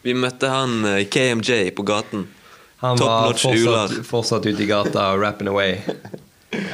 Vi 0.04 0.14
møtte 0.14 0.48
han 0.48 0.84
eh, 0.84 1.04
KMJ 1.04 1.70
på 1.74 1.84
gaten. 1.84 2.26
Han 2.84 2.98
Top 2.98 3.08
var 3.08 3.32
fortsatt, 3.32 4.04
fortsatt 4.06 4.46
ute 4.46 4.62
i 4.62 4.66
gata 4.66 5.16
rapping 5.16 5.48
away. 5.48 5.78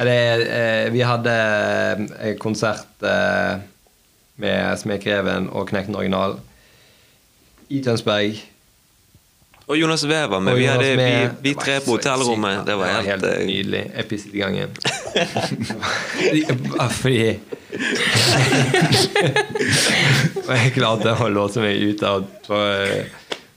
Det, 0.01 0.19
eh, 0.47 0.87
vi 0.93 1.01
hadde 1.05 1.33
eh, 2.19 2.35
konsert 2.41 3.03
eh, 3.03 3.53
med 4.41 4.79
Smekreven 4.81 5.49
og 5.51 5.67
Knekten 5.69 5.95
Original 5.95 6.39
i 7.71 7.81
Tønsberg. 7.85 8.39
Og 9.71 9.77
Jonas 9.79 10.01
var 10.03 10.39
med. 10.43 10.51
Og 10.51 10.57
Vi, 10.59 10.63
Jonas 10.65 10.77
hadde, 10.81 10.89
vi, 10.89 10.95
med- 10.97 11.29
vi 11.45 11.49
det 11.53 11.59
tre 11.63 11.75
på 11.85 11.91
hotellrommet. 11.95 12.55
sykt, 12.57 12.65
Det 12.67 12.75
var 12.81 12.87
helt, 13.05 13.23
eh, 13.23 13.45
nydelig. 13.47 13.83
Jeg 13.95 14.05
pisset 14.09 14.33
i 14.35 14.37
gangen. 14.41 14.69
Fordi 17.01 17.29
Og 20.41 20.49
jeg 20.57 20.71
klarte 20.75 21.13
å 21.23 21.27
låse 21.31 21.61
meg 21.63 21.79
ut 21.91 22.01
av 22.07 22.25
eh, 22.57 23.01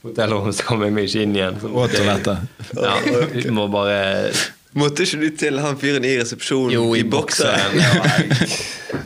hotellrommet, 0.05 0.55
så 0.55 0.61
kom 0.69 0.83
jeg 0.85 0.93
meg 0.95 1.03
ikke 1.09 1.23
inn 1.25 1.35
igjen. 1.35 1.55
Så 1.61 1.67
måtte. 2.07 2.35
Ja, 2.77 2.93
må 3.55 3.63
bare 3.73 3.97
Måtte 4.75 5.05
ikke 5.07 5.21
du 5.21 5.29
til 5.39 5.59
han 5.63 5.77
fyren 5.79 6.03
i 6.07 6.13
resepsjonen 6.19 6.73
Jo, 6.75 6.85
i 6.95 6.99
i 6.99 7.03
boksen. 7.07 7.79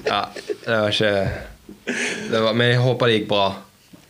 Ja, 0.10 0.22
det 0.66 0.68
var 0.68 0.90
ikke 0.90 1.14
det 2.30 2.40
var, 2.42 2.54
Men 2.58 2.72
jeg 2.74 2.80
håper 2.84 3.10
det 3.10 3.20
gikk 3.20 3.28
bra. 3.30 3.48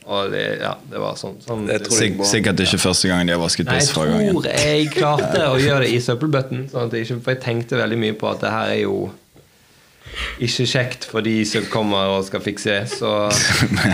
Og 0.10 0.32
det, 0.34 0.44
ja, 0.64 0.72
det 0.90 0.98
var 1.04 1.18
sånn, 1.20 1.36
sånn 1.44 1.68
Jeg 1.70 1.84
tror 1.84 1.94
det 1.94 2.00
Sik 2.00 2.16
bra. 2.18 2.26
sikkert 2.32 2.62
ikke 2.64 2.80
første 2.82 3.12
gangen 3.12 3.30
de 3.30 3.36
har 3.36 3.42
vasket 3.44 3.68
piss 3.70 3.92
jeg 3.92 3.94
fra 3.94 4.06
gangen. 4.10 4.40
tror 4.40 4.48
jeg 4.58 4.88
klarte 4.96 5.44
å 5.52 5.58
gjøre 5.62 5.84
det 5.86 5.92
i 5.94 6.00
søppelbøtten. 6.02 6.64
Sånn 6.72 6.88
at 6.88 6.96
jeg 6.98 7.06
ikke, 7.06 7.20
for 7.28 7.36
jeg 7.36 7.42
tenkte 7.44 7.78
veldig 7.78 8.00
mye 8.02 8.16
på 8.18 8.32
at 8.32 8.42
det 8.42 8.54
her 8.56 8.72
er 8.74 8.80
jo 8.88 8.96
ikke 10.42 10.66
kjekt 10.72 11.06
for 11.12 11.22
de 11.24 11.36
som 11.46 11.68
kommer 11.70 12.10
og 12.16 12.24
skal 12.26 12.42
fikse. 12.42 12.80
Så 12.90 13.12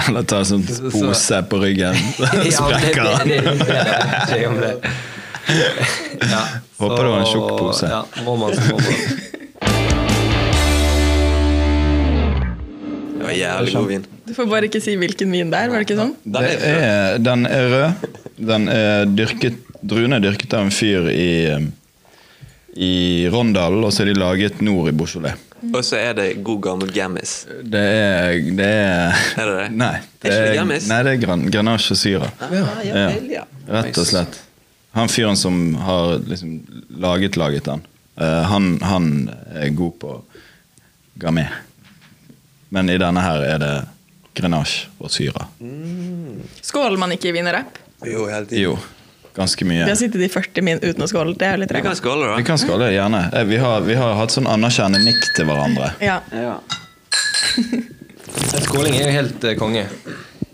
Eller 0.07 0.23
ta 0.29 0.39
en 0.45 0.47
sånn 0.53 0.63
pose 0.93 1.41
på 1.51 1.59
ryggen. 1.65 1.99
ja, 1.99 2.31
det, 2.31 2.45
det, 2.45 2.53
Sprekker 2.61 3.03
det, 3.03 3.17
den. 3.19 3.59
det, 3.59 3.67
det, 3.67 3.89
jeg 4.31 4.39
ikke 4.39 4.53
om 4.53 4.61
det. 4.63 4.75
Ja, 6.31 6.45
Håper 6.85 7.03
det 7.03 7.11
var 7.11 7.19
en 7.19 7.31
tjukk 7.31 7.49
pose. 7.59 7.89
Ja, 7.91 8.01
må 8.25 8.35
man, 8.39 8.51
må 8.69 8.77
man. 8.79 10.05
Det 13.15 13.23
var 13.23 13.31
jævlig 13.39 13.73
god 13.75 13.87
vin. 13.89 14.05
Du 14.25 14.33
får 14.33 14.49
bare 14.49 14.67
ikke 14.69 14.81
si 14.83 14.95
hvilken 14.99 15.31
vin 15.33 15.51
det 15.53 15.59
er, 15.63 15.71
var 15.71 15.81
det 15.81 15.87
ikke 15.87 15.97
sånn? 16.01 16.13
Det 16.25 16.43
er, 16.67 17.17
den 17.23 17.45
er 17.49 17.65
rød. 17.73 18.05
Den 18.35 18.67
er 18.69 19.05
dyrket, 19.15 19.57
druene 19.85 20.17
er 20.19 20.23
dyrket 20.25 20.53
av 20.57 20.65
en 20.67 20.73
fyr 20.73 21.07
i, 21.13 21.29
i 22.75 22.93
Rondalen, 23.33 23.85
og 23.87 23.93
så 23.95 24.03
er 24.03 24.11
de 24.11 24.17
laget 24.19 24.61
nord 24.65 24.91
i 24.91 24.95
Beaujolais. 24.97 25.41
Og 25.65 25.79
så 25.87 25.97
er 25.97 26.11
det 26.17 26.25
god 26.45 26.59
gammel 26.61 26.91
gammis. 26.93 27.45
Det 27.65 27.79
er 27.81 28.35
Det 28.59 28.65
er, 28.67 29.15
Er 29.39 29.47
det 29.49 29.55
det? 29.61 29.69
Nei, 29.79 29.93
Er 29.95 30.27
ikke 30.27 30.41
det 30.49 30.57
Gammis? 30.59 30.89
nei, 30.91 30.99
det 31.07 31.13
er 31.15 31.21
gran, 31.23 31.45
Grenache 31.49 31.95
og 31.95 32.01
Syra. 32.01 32.27
ja, 32.51 33.05
Ja, 33.39 33.45
rett 33.79 33.97
og 33.97 34.05
slett. 34.11 34.41
Han 34.95 35.11
fyren 35.11 35.37
som 35.37 35.75
har 35.75 36.19
liksom 36.23 36.55
laget 36.89 37.35
laget 37.35 37.65
den, 37.67 37.81
uh, 38.21 38.43
han, 38.47 38.77
han 38.81 39.09
er 39.51 39.73
god 39.75 39.97
på 39.99 40.13
gamay. 41.19 41.45
Men 42.69 42.89
i 42.89 42.97
denne 42.99 43.23
her 43.23 43.43
er 43.43 43.59
det 43.59 43.73
Grenache 44.35 44.87
og 44.99 45.11
Syra. 45.11 45.47
Skåler 46.61 46.99
man 46.99 47.11
ikke 47.15 47.29
i 47.31 47.35
vin? 47.35 47.47
Jo, 48.05 48.25
helt 48.27 48.49
tiden. 48.49 48.63
Jo, 48.63 48.77
ganske 49.35 49.67
mye. 49.67 49.83
Vi 49.83 49.91
har 49.93 49.99
sittet 49.99 50.23
i 50.25 50.29
40 50.31 50.65
min 50.65 50.81
uten 50.83 51.03
å 51.03 51.07
skåle. 51.11 51.35
Det 51.39 51.47
er 51.47 51.55
jo 51.55 51.63
litt 51.63 51.75
Vi 51.75 51.83
kan 51.83 51.95
rart. 51.95 52.39
Vi 52.39 52.47
kan 52.47 52.59
skåle, 52.59 52.89
gjerne. 52.95 53.21
Eh, 53.33 53.45
Vi 53.51 53.59
har, 53.63 53.81
vi 53.87 53.95
har 53.99 54.15
hatt 54.19 54.35
sånn 54.35 54.47
anerkjennende 54.51 55.03
nikk 55.07 55.27
til 55.37 55.47
hverandre. 55.47 55.91
Ja. 56.03 56.19
Ja. 56.31 56.57
Skåling 58.65 58.95
er 58.95 59.07
jo 59.07 59.13
helt 59.15 59.43
eh, 59.47 59.55
konge. 59.59 59.85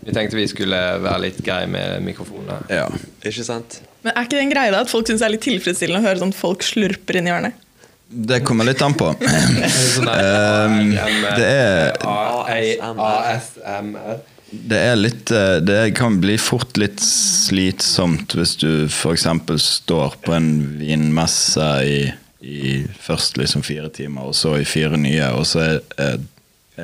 Vi 0.02 0.14
tenkte 0.14 0.38
vi 0.38 0.46
skulle 0.50 0.78
være 1.02 1.28
litt 1.28 1.42
greie 1.46 1.66
med 1.70 2.02
mikrofonene. 2.06 2.62
Ja. 2.70 2.86
Ikke 3.22 3.46
sant? 3.46 3.82
Men 4.02 4.10
er 4.16 4.22
ikke 4.26 4.36
det 4.38 4.42
en 4.46 4.52
greie 4.54 4.72
da 4.74 4.80
at 4.82 4.90
folk 4.90 5.06
syns 5.08 5.20
det 5.22 5.26
er 5.28 5.34
litt 5.36 5.44
tilfredsstillende 5.46 6.02
å 6.02 6.06
høre 6.08 6.22
sånn 6.24 6.34
folk 6.34 6.60
slurper 6.66 7.14
inn 7.20 7.28
i 7.28 7.30
hjørnet? 7.32 7.54
Det 8.12 8.42
kommer 8.44 8.66
litt 8.68 8.82
an 8.84 8.92
på. 8.98 9.06
Sånn 9.72 10.08
det 11.38 11.48
er- 11.48 11.96
ASMR. 12.02 14.18
Det 14.52 14.76
er 14.76 14.98
litt 15.00 15.30
eh, 15.32 15.62
Det 15.64 15.94
kan 15.96 16.18
bli 16.20 16.34
fort 16.36 16.76
litt 16.76 17.00
slitsomt 17.00 18.34
hvis 18.36 18.52
du 18.60 18.84
f.eks. 18.84 19.24
står 19.64 20.18
på 20.26 20.34
en 20.36 20.50
vinmesse 20.76 21.64
i, 21.88 22.12
i 22.44 22.84
først 23.00 23.40
liksom 23.40 23.64
fire 23.64 23.88
timer, 23.88 24.28
og 24.28 24.36
så 24.36 24.58
i 24.60 24.66
fire 24.68 25.00
nye, 25.00 25.24
og 25.32 25.48
så 25.48 25.62
er, 25.64 25.80
er, 25.96 26.20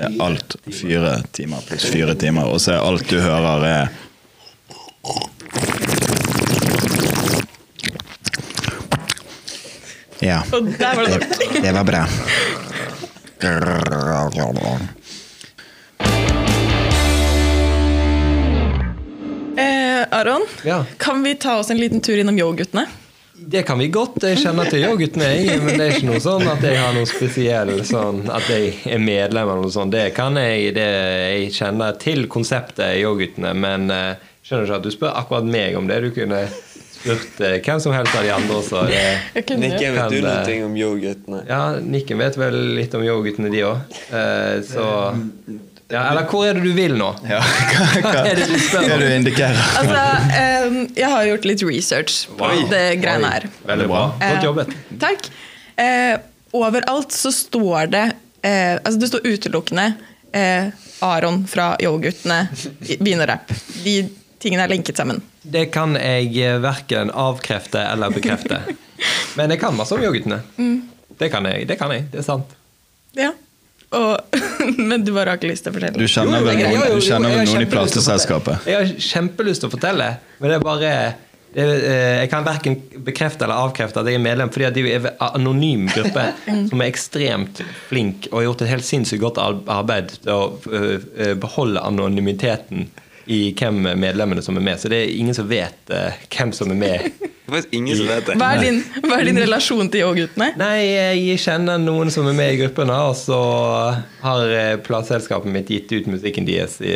er 0.01 0.17
alt 0.25 0.57
fire 0.73 1.19
timer 1.37 1.61
pluss 1.69 1.85
fire 1.93 2.17
timer, 2.17 2.49
og 2.49 2.57
så 2.65 2.73
er 2.79 2.87
alt 2.89 3.05
du 3.13 3.21
hører, 3.21 3.69
er 3.69 3.93
Ja, 10.21 10.43
Og 10.53 10.67
der 10.79 10.95
var 10.97 11.05
det 11.05 11.21
nok. 11.21 11.63
det 11.63 11.75
var 11.75 11.85
bra. 11.85 12.05
Aron, 20.11 20.47
Ja. 20.65 20.85
kan 20.97 21.23
vi 21.23 21.35
ta 21.35 21.57
oss 21.59 21.71
en 21.71 21.79
liten 21.81 22.01
tur 22.01 22.19
innom 22.19 22.39
Yo-guttene? 22.39 22.87
Det 23.41 23.63
kan 23.63 23.79
vi 23.79 23.87
godt. 23.89 24.17
Jeg 24.23 24.39
kjenner 24.43 24.67
til 24.67 24.83
yoghurtene, 24.83 25.27
jeg, 25.47 25.61
men 25.63 25.77
det 25.79 25.85
er 25.85 25.93
ikke 25.95 26.09
noe 26.09 26.21
sånn 26.23 26.43
at 26.51 26.63
jeg 26.65 26.75
har 26.81 26.91
noe 26.97 27.07
spesiell 27.07 27.71
sånn 27.87 28.25
at 28.35 28.49
jeg 28.51 28.73
er 28.91 28.99
medlem 28.99 29.47
eller 29.47 29.63
noe 29.63 29.71
sånt. 29.71 29.93
Det 29.95 30.09
kan 30.17 30.35
jeg. 30.41 30.73
Det, 30.75 30.87
jeg 31.39 31.53
kjenner 31.55 31.95
til 32.03 32.27
konseptet 32.31 32.97
yoghurtene, 32.99 33.53
men 33.55 33.87
jeg 33.95 34.17
skjønner 34.43 34.67
ikke 34.67 34.79
at 34.81 34.89
du 34.89 34.91
spør 34.91 35.15
akkurat 35.23 35.47
meg 35.55 35.79
om 35.79 35.87
det. 35.87 36.01
Du 36.03 36.11
kunne 36.19 36.41
spurt 36.99 37.41
eh, 37.47 37.57
hvem 37.65 37.81
som 37.81 37.95
helst 37.97 38.19
av 38.19 38.27
de 38.27 38.35
andre 38.35 38.61
Så 38.67 38.83
Det, 38.91 39.57
Nikken, 39.57 39.97
vet 39.97 40.13
du 40.13 40.21
noe 40.27 40.59
om 40.67 40.77
yoghurtene? 40.77 41.41
ja, 41.49 41.63
Nikken 41.81 42.19
vet 42.21 42.37
vel 42.41 42.61
litt 42.79 42.95
om 42.99 43.07
yoghurtene, 43.07 43.51
de 43.55 43.65
òg. 43.71 43.99
så 44.69 44.87
ja, 45.89 46.03
Eller 46.11 46.27
hvor 46.29 46.45
er 46.45 46.59
det 46.59 46.65
du 46.67 46.75
vil 46.77 46.97
nå? 47.01 47.09
Ja, 47.33 47.39
hva, 47.41 47.85
hva, 48.05 48.11
Hva 48.13 48.25
er 48.29 48.37
det 48.43 48.49
du 48.51 48.59
spør 48.61 48.91
om? 48.93 49.01
du 49.01 49.07
indikerer? 49.09 49.61
Altså, 49.81 50.03
um, 50.69 50.81
jeg 50.99 51.09
har 51.15 51.29
gjort 51.31 51.47
litt 51.49 51.65
research 51.65 52.17
på 52.37 52.45
wow. 52.51 52.65
det 52.69 52.83
greiene 53.01 53.31
her. 53.33 53.47
Veldig 53.71 53.87
bra. 53.89 54.03
Godt 54.21 54.27
Eh, 54.29 54.45
jobbet. 54.45 54.75
Takk. 55.01 55.31
Eh, 55.81 56.19
overalt 56.59 57.15
så 57.17 57.33
står 57.33 57.89
det 57.95 58.05
eh, 58.43 58.75
Altså 58.83 58.99
det 59.01 59.09
står 59.15 59.27
utelukkende 59.31 59.87
eh, 60.37 60.69
Aron 61.07 61.45
fra 61.49 61.71
Yo-guttene, 61.81 62.43
Vin 62.99 63.23
og 63.23 63.29
Rap. 63.31 63.53
De 63.85 63.97
tingene 64.43 64.67
er 64.67 64.73
linket 64.73 65.01
sammen. 65.01 65.21
Det 65.43 65.69
kan 65.75 65.97
jeg 65.99 66.31
eh, 66.43 66.61
verken 66.63 67.11
avkrefte 67.11 67.83
eller 67.83 68.15
bekrefte. 68.15 68.63
Men 69.39 69.55
jeg 69.55 69.63
kan 69.63 69.77
masse 69.77 69.95
om 69.95 70.03
yoghurtene. 70.03 70.41
Det 71.19 71.29
kan 71.33 71.47
jeg. 71.51 71.67
Det 71.69 71.79
kan 71.79 71.93
jeg, 71.95 72.09
det 72.13 72.23
er 72.23 72.27
sant. 72.27 72.57
Ja. 73.19 73.33
Og, 73.97 74.19
men 74.91 75.05
du 75.05 75.15
bare 75.15 75.33
har 75.33 75.39
ikke 75.39 75.49
lyst 75.49 75.65
til 75.65 75.73
å 75.73 75.79
fortelle? 75.79 75.97
Du 75.97 76.11
kjenner 76.11 76.43
vel 76.45 76.59
noen, 76.61 76.99
du 76.99 77.05
kjenner 77.05 77.33
vel 77.33 77.47
noen 77.49 77.65
i 77.65 77.71
plateselskapet? 77.73 78.69
Jeg 78.69 78.77
har 78.77 79.07
kjempelyst 79.15 79.65
til 79.65 79.71
å 79.71 79.73
fortelle, 79.73 80.11
men 80.43 80.53
det 80.53 80.59
er 80.59 80.67
bare 80.67 80.91
det 81.55 81.65
eh, 81.65 82.19
Jeg 82.21 82.29
kan 82.35 82.45
verken 82.45 82.77
bekrefte 83.07 83.47
eller 83.47 83.63
avkrefte 83.65 84.03
at 84.03 84.11
jeg 84.11 84.19
er 84.19 84.25
medlem, 84.27 84.53
fordi 84.53 84.69
at 84.69 84.77
de 84.77 84.85
er 84.93 85.09
en 85.09 85.25
anonym 85.31 85.89
gruppe 85.89 86.27
som 86.69 86.85
er 86.85 86.91
ekstremt 86.91 87.63
flink 87.89 88.29
og 88.29 88.43
har 88.43 88.49
gjort 88.51 88.67
et 88.67 88.73
helt 88.75 88.89
sinnssykt 88.91 89.25
godt 89.25 89.41
arbeid 89.41 90.13
til 90.19 90.35
å 90.35 90.43
øh, 90.69 91.35
beholde 91.41 91.87
anonymiteten 91.89 92.91
i 93.29 93.41
hvem 93.53 93.83
medlemmene 94.01 94.43
som 94.45 94.57
er 94.57 94.65
med. 94.65 94.81
Så 94.81 94.89
det 94.93 95.03
er 95.05 95.17
ingen 95.17 95.37
som 95.37 95.49
vet 95.51 95.93
uh, 95.93 96.17
hvem 96.33 96.53
som 96.57 96.73
er 96.73 96.79
med. 96.81 97.27
Faktisk 97.49 97.75
ingen 97.75 97.97
som 97.97 98.09
vet 98.09 98.27
det. 98.29 98.37
Hva 98.41 98.51
er 98.57 98.63
din, 98.65 98.83
hva 99.05 99.19
er 99.19 99.29
din 99.29 99.41
relasjon 99.41 99.89
til 99.93 100.05
Yo-guttene? 100.05 100.51
Nei, 100.61 100.75
jeg 100.85 101.41
kjenner 101.41 101.81
noen 101.81 102.13
som 102.13 102.29
er 102.29 102.37
med 102.37 102.53
i 102.55 102.59
gruppen, 102.61 102.93
og 102.93 103.15
så 103.17 103.41
har 104.21 104.53
eh, 104.53 104.75
plateselskapet 104.85 105.53
mitt 105.53 105.73
gitt 105.73 105.93
ut 105.95 106.11
musikken 106.13 106.49
deres 106.49 106.77
i, 106.85 106.95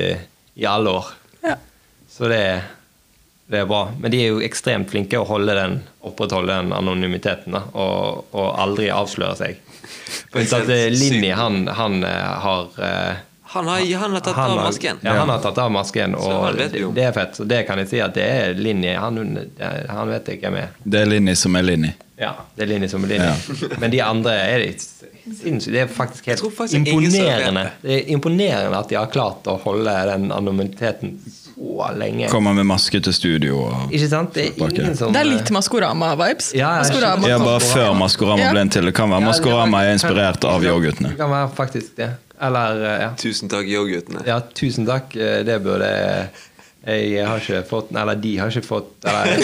i 0.60 0.68
alle 0.68 0.92
år. 0.92 1.08
Ja. 1.44 1.56
Så 2.12 2.28
det, 2.28 2.42
det 3.48 3.62
er 3.62 3.70
bra. 3.70 3.86
Men 3.96 4.12
de 4.12 4.20
er 4.20 4.34
jo 4.34 4.44
ekstremt 4.44 4.92
flinke 4.92 5.20
å 5.20 5.28
holde 5.28 5.56
den, 5.56 5.80
opprettholde 6.04 6.60
den 6.60 6.76
anonymiteten 6.76 7.56
da, 7.56 7.64
og, 7.72 8.28
og 8.36 8.48
aldri 8.60 8.92
avsløre 8.92 9.40
seg. 9.40 9.64
Unntatt 10.36 10.68
eh, 10.68 10.90
Linni, 10.92 11.32
han, 11.32 11.64
han 11.80 12.00
har 12.04 12.76
Han 13.52 13.68
har, 13.68 13.80
han 14.00 14.12
har 14.16 14.20
tatt 14.20 14.34
han 14.34 14.50
av 14.50 14.58
har- 14.58 14.64
masken. 14.64 15.00
Ja, 15.02 15.12
han 15.12 15.28
har 15.28 15.38
tatt 15.44 15.58
av 15.58 15.70
masken, 15.70 16.14
og 16.14 16.56
det, 16.56 17.04
er 17.04 17.12
fett. 17.12 17.36
Så 17.36 17.44
det 17.44 17.66
kan 17.68 17.78
jeg 17.82 17.90
si 17.90 18.00
at 18.00 18.14
det 18.16 18.24
er 18.24 18.54
Linni. 18.56 18.94
Han, 18.96 19.18
han 19.88 20.08
vet 20.08 20.32
jeg 20.32 20.40
hvem 20.40 20.56
er. 20.62 20.72
Det 20.84 21.02
er 21.04 21.10
Linni 21.12 21.36
som 21.36 21.56
er 21.60 21.66
Linni. 21.68 21.92
Ja, 22.22 22.32
det 22.56 22.64
er 22.64 22.70
Linni 22.70 22.88
som 22.88 23.04
er 23.04 23.12
Linni. 23.16 23.58
Men 23.82 23.92
de 23.92 24.00
andre 24.04 24.38
er 24.46 24.64
litt 24.64 24.80
sinnssykt. 24.82 25.72
Det 25.74 25.84
er 25.84 25.92
faktisk 25.92 26.26
helt 26.32 26.42
faktisk 26.56 26.80
imponerende. 26.80 27.68
det. 27.68 27.88
Det 27.88 27.94
er 27.98 28.10
imponerende 28.16 28.78
at 28.78 28.88
de 28.88 28.98
har 29.00 29.12
klart 29.12 29.46
å 29.50 29.58
holde 29.64 29.94
den 30.08 30.30
anonymiteten 30.32 31.16
så 31.28 31.90
lenge. 31.98 32.28
Kommer 32.32 32.56
med 32.56 32.66
maske 32.66 33.00
til 33.04 33.14
studio 33.14 33.60
og 33.66 33.92
Ikke 33.92 34.08
sant? 34.08 34.34
Det 34.34 34.48
er 34.48 34.64
ingen 34.64 34.96
som 34.96 35.12
Det 35.12 35.20
er 35.20 35.28
litt 35.28 35.52
Maskorama-vibes. 35.54 36.52
Ja, 36.58 36.78
Maskorama 36.80 37.28
Ja, 37.28 37.38
bare 37.42 37.60
før 37.60 37.92
Maskorama 37.98 38.50
ble 38.54 38.64
en 38.66 38.72
til. 38.72 38.88
Det 38.88 38.96
kan 38.96 39.12
være 39.12 39.26
Maskorama 39.28 39.84
er 39.84 39.96
inspirert 39.98 40.44
av 40.48 40.64
yoghurtene. 40.64 41.12
Det 41.12 41.20
kan 41.20 41.30
være 41.32 41.50
faktisk 41.58 41.96
det. 42.00 42.12
Eller 42.42 42.80
eh, 42.84 43.00
ja. 43.04 43.10
Tusen 43.20 43.48
takk, 43.52 43.66
yoghurtene. 43.70 44.24
ja, 44.26 44.40
tusen 44.58 44.86
takk. 44.88 45.14
Eh, 45.16 45.42
Det 45.46 45.60
burde 45.62 45.92
jeg 46.82 47.22
har 47.22 47.38
ikke 47.38 47.60
fått 47.68 47.92
Eller 47.94 48.16
de 48.18 48.30
har 48.40 48.48
ikke 48.50 48.66
fått 48.66 49.04
eller, 49.06 49.36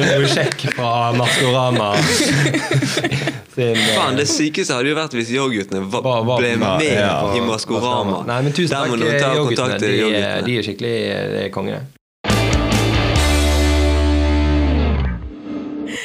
Noe 0.00 0.28
sjekk 0.32 0.62
fra 0.72 0.92
Maskorama. 1.12 1.90
Sin, 3.52 3.76
eh, 3.76 3.90
Faen, 3.92 4.16
Det 4.16 4.24
sykeste 4.30 4.72
hadde 4.78 4.88
jo 4.88 4.96
vært 4.96 5.12
hvis 5.18 5.34
yoghurtene 5.36 5.84
ble 5.92 6.54
med 6.62 6.86
ja. 6.88 7.10
i 7.36 7.42
Maskorama. 7.44 8.22
Nei, 8.30 8.38
men 8.48 8.56
tusen 8.56 8.72
Der 8.72 8.88
må 8.88 8.96
takk, 8.96 9.04
noen 9.04 9.20
ta 9.20 9.34
yoghurtene. 9.36 9.76
De, 9.84 9.92
er- 10.22 10.42
de 10.48 10.56
er 10.56 10.66
skikkelig 10.70 10.94
det 11.34 11.44
er 11.44 11.52
konge. 11.52 11.82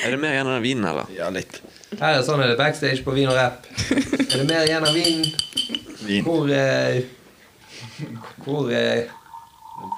Er 0.04 0.12
det 0.16 0.20
mer 0.20 0.36
igjen 0.36 0.48
av 0.52 0.54
den 0.60 0.64
vinen, 0.68 0.86
eller? 0.92 1.08
Ja, 1.16 1.32
litt. 1.34 1.62
Her 1.98 2.20
er 2.20 2.26
sånn 2.26 2.44
er 2.44 2.52
det 2.52 2.60
backstage 2.60 3.02
på 3.06 3.14
Vin 3.16 3.30
og 3.32 3.38
Rap. 3.38 3.66
Er 3.90 4.36
det 4.36 4.46
mer 4.46 4.68
igjen 4.68 4.86
av 4.86 4.94
vin? 4.94 5.24
Vin. 6.06 6.26
Hvor 6.26 6.52
eh, 6.54 7.00
Hvor 8.46 8.70
eh, 8.70 9.10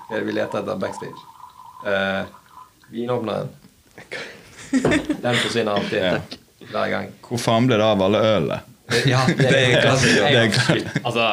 Hva 0.08 0.16
er 0.16 0.22
det 0.22 0.28
vi 0.30 0.36
leter 0.38 0.62
etter 0.62 0.80
backstage? 0.80 1.26
Eh, 1.88 2.24
vinåpneren. 2.94 3.52
Den 4.72 5.36
forsvinner 5.36 5.72
alltid. 5.76 6.00
Ja. 6.00 6.20
Hver 6.72 6.92
gang. 6.94 7.10
Hvor 7.28 7.42
faen 7.42 7.68
ble 7.68 7.80
det 7.82 7.88
av 7.88 8.04
alle 8.08 8.22
ølene? 8.24 8.62
Ja, 9.08 9.22
det, 9.28 9.48
er 9.48 9.82
klassiker. 9.82 10.82
Altså, 11.04 11.28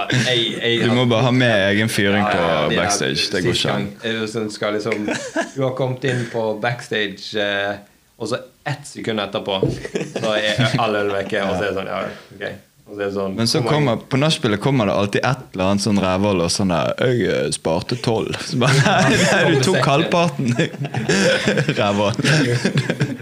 Du 0.84 0.92
må 0.94 1.06
bare 1.10 1.26
ha 1.26 1.32
med 1.34 1.54
egen 1.72 1.90
fyring 1.90 2.22
Ja, 2.22 2.30
ja, 2.34 2.50
ja, 2.52 2.60
på 2.68 2.76
backstage. 2.78 3.30
Det 3.32 3.42
går 3.44 3.56
ikke 3.56 3.74
an. 3.74 3.88
sånn, 4.30 4.50
liksom, 4.76 5.08
Du 5.56 5.62
har 5.64 5.74
kommet 5.78 6.06
inn 6.06 6.22
på 6.32 6.44
backstage, 6.62 7.34
eh, 7.42 7.80
og 8.18 8.30
så 8.30 8.40
ett 8.68 8.86
sekund 8.86 9.20
etterpå 9.22 9.60
så 10.14 10.32
er 10.38 10.78
all 10.78 10.96
øl 11.02 11.12
vekke. 11.14 11.44
Og 11.48 11.56
så 11.56 11.62
er 11.62 11.68
det 11.70 11.76
sånn, 11.78 11.92
ja, 11.92 12.00
ok. 12.36 12.64
Så 12.88 13.06
sånn, 13.12 13.34
Men 13.36 13.48
så 13.50 13.60
kommer, 13.60 13.98
på 14.00 14.16
nachspielet 14.16 14.62
kommer 14.64 14.88
det 14.88 14.94
alltid 14.96 15.20
et 15.28 15.42
eller 15.52 15.64
annet 15.74 15.84
sånn 15.84 15.98
rævhold 16.00 16.40
og 16.40 16.48
sånn 16.50 16.70
der 16.72 16.94
'Jeg 16.96 17.52
sparte 17.58 17.98
tolv'. 18.00 18.38
Så 18.40 18.56
bare, 18.56 18.80
Nei, 18.80 19.18
nei, 19.18 19.42
du 19.52 19.60
tok 19.66 19.84
halvparten! 19.84 20.54
Rævhold. 21.80 22.16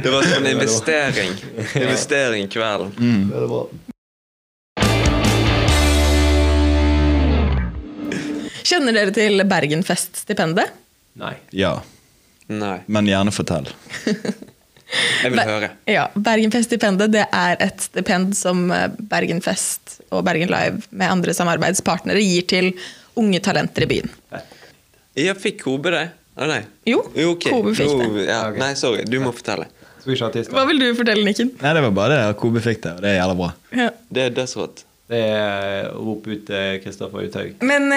Det 0.03 0.13
var 0.15 0.23
sånn 0.31 0.47
investering. 0.53 1.35
Investering 1.75 2.47
kvelden. 2.49 2.95
det 3.33 3.49
bra. 3.51 3.67
Kjenner 8.67 8.93
dere 8.97 9.13
til 9.15 9.43
Bergenfest-stipendet? 9.47 10.71
Nei. 11.19 11.35
Ja, 11.51 11.81
Nei. 12.47 12.81
men 12.87 13.07
gjerne 13.11 13.35
fortell. 13.35 13.69
Jeg 15.23 15.33
vil 15.35 15.41
høre. 15.49 15.71
Ja, 15.91 16.05
Bergenfest-stipendet 16.15 17.15
det 17.15 17.25
er 17.35 17.57
et 17.65 17.89
stipend 17.89 18.37
som 18.39 18.69
eh, 18.75 18.87
Bergenfest 19.11 19.99
og 20.11 20.23
Bergen 20.27 20.53
Live 20.53 20.85
med 20.91 21.11
andre 21.11 21.35
samarbeidspartnere 21.35 22.23
gir 22.23 22.47
til 22.51 22.71
unge 23.19 23.41
talenter 23.43 23.87
i 23.87 23.91
byen. 23.91 24.13
Jeg 25.17 25.35
fikk 25.41 25.65
Kobe 25.65 25.95
det. 25.95 26.07
Å 26.37 26.47
nei. 26.51 26.61
Jo, 26.87 27.01
ok. 27.33 27.49
Kobe 27.49 27.73
fikk 27.75 27.95
det. 27.97 28.09
det. 28.19 28.27
Ja. 28.29 28.43
Ok. 28.51 28.59
Nei, 28.61 28.73
sorry. 28.79 29.07
Du 29.09 29.19
må 29.25 29.33
fortelle. 29.35 29.71
Hva 30.07 30.63
vil 30.69 30.79
du 30.79 30.91
fortelle, 30.95 31.25
Nikken? 31.27 31.49
Nei, 31.59 31.71
det 31.75 31.83
var 31.83 31.95
bare 31.97 32.15
det 32.15 32.27
at 32.31 32.37
Kobe 32.39 32.61
fikk 32.63 32.85
det, 32.85 32.93
og 32.95 33.03
det 33.03 33.11
er 33.11 33.17
jævla 33.17 33.39
bra. 33.41 33.49
Ja. 33.75 33.89
Det 34.13 34.29
er 34.29 34.37
dødsrått. 34.37 34.85
Det 35.11 35.23
er 35.23 35.89
rop 35.95 36.27
ut 36.27 36.45
til 36.47 36.79
Kristoffer 36.83 37.27
Uthaug. 37.27 37.65
Men 37.67 37.91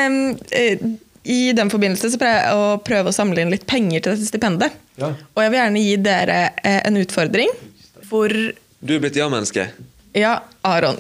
eh, 0.56 0.82
i 1.24 1.51
den 1.53 1.70
forbindelse 1.72 2.11
så 2.13 2.20
prøver 2.22 2.39
jeg 2.39 2.57
å 2.57 2.67
prøve 2.86 3.11
å 3.11 3.15
samle 3.15 3.43
inn 3.43 3.51
litt 3.53 3.65
penger 3.70 4.03
til 4.03 4.15
dette 4.15 4.28
stipendet. 4.30 4.76
Ja. 4.99 5.13
Og 5.36 5.43
jeg 5.43 5.53
vil 5.53 5.59
gjerne 5.59 5.84
gi 5.84 5.95
dere 6.03 6.39
eh, 6.63 6.82
en 6.88 6.99
utfordring 6.99 7.51
hvor 8.09 8.32
Du 8.32 8.93
er 8.95 9.01
blitt 9.03 9.20
ja-menneske. 9.20 9.67
Ja, 10.17 10.39
Aron. 10.65 10.97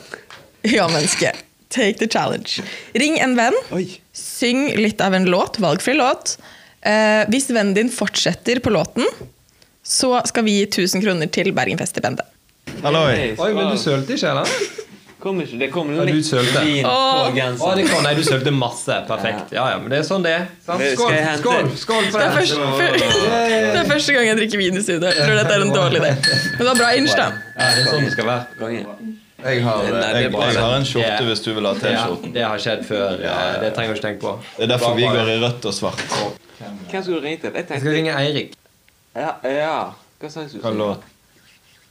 Ja-menneske. 0.67 1.31
Take 1.69 1.97
the 2.01 2.07
challenge. 2.09 2.63
Ring 2.97 3.19
en 3.21 3.35
venn. 3.37 3.55
Oi. 3.73 3.85
Syng 4.13 4.67
litt 4.77 5.01
av 5.01 5.15
en 5.15 5.25
låt, 5.29 5.59
valgfri 5.61 5.95
låt. 5.97 6.35
Eh, 6.81 7.23
hvis 7.31 7.49
vennen 7.49 7.75
din 7.77 7.91
fortsetter 7.93 8.59
på 8.63 8.73
låten, 8.73 9.05
så 9.83 10.19
skal 10.27 10.45
vi 10.45 10.59
gi 10.59 10.67
1000 10.67 11.05
kroner 11.05 11.31
til 11.33 11.53
Bergenfest-stipendet. 11.55 12.27
Halloi! 12.83 13.33
Oi, 13.39 13.49
men 13.55 13.71
du 13.73 13.79
sølte 13.81 14.15
ikke, 14.15 14.33
eller? 14.35 14.53
Kom 15.19 15.41
ikke, 15.43 15.57
det 15.59 15.67
kom 15.73 15.89
litt 15.91 16.29
vin 16.31 16.85
på. 16.85 16.91
Genseren. 17.35 17.87
kan, 17.89 18.03
nei, 18.05 18.13
du 18.15 18.21
sølte 18.23 18.51
masse. 18.55 18.99
Perfekt. 19.07 19.51
Ja, 19.51 19.65
ja, 19.73 19.79
men 19.81 19.91
det 19.91 19.97
er 19.99 20.05
sånn 20.07 20.23
det 20.23 20.31
er. 20.31 20.45
Skål, 20.63 21.15
skål, 21.41 21.71
skål 21.81 22.07
for 22.07 22.21
Det 22.21 22.27
er, 22.27 22.35
første, 22.37 22.67
det 23.75 23.81
er 23.81 23.89
første 23.89 24.15
gang 24.15 24.29
jeg 24.29 24.39
drikker 24.39 24.61
vin 24.63 24.79
i 24.79 24.83
studio. 24.85 25.11
Jeg 25.11 25.27
tror 25.27 25.41
dette 25.41 25.57
er 25.57 25.65
en 25.65 25.73
dårlig 25.75 25.99
idé. 25.99 26.13
Men 26.21 26.61
det 26.61 26.69
var 26.69 26.79
bra 26.79 26.93
inch, 26.95 27.17
da. 27.19 27.27
Ja, 27.57 27.67
det 27.75 27.83
er 27.83 27.91
sånn 27.91 28.07
det 28.07 28.13
skal 28.15 28.29
være. 28.31 28.87
Jeg 29.39 29.63
har, 29.63 29.83
jeg, 29.87 30.31
jeg 30.31 30.59
har 30.59 30.73
en 30.75 30.87
skjorte 30.87 31.27
hvis 31.29 31.43
du 31.43 31.51
vil 31.55 31.67
ha 31.67 31.75
T-skjorten. 31.79 32.33
det 32.35 32.43
har 32.43 32.63
skjedd 32.63 32.81
før. 32.87 33.21
Det 33.63 33.69
trenger 33.75 33.95
du 33.95 33.99
ikke 33.99 34.07
tenke 34.07 34.23
på. 34.23 34.33
Det 34.55 34.67
er 34.67 34.73
derfor 34.73 34.97
vi 34.99 35.07
går 35.07 35.35
i 35.35 35.37
rødt 35.43 35.67
og 35.71 35.75
svart. 35.75 36.03
Hvem 36.59 36.79
skal 36.89 37.07
du 37.11 37.19
ringe 37.23 37.43
til? 37.43 37.55
Jeg 37.55 37.67
Jeg 37.69 37.83
skal 37.83 37.95
ringe 37.99 38.17
Eirik. 38.19 38.59
Ja, 39.15 39.31
ja. 39.43 39.77
Hva 40.19 40.31
sa 40.31 40.43
du? 40.47 40.59
Hva 40.63 40.75
låt? 40.75 41.07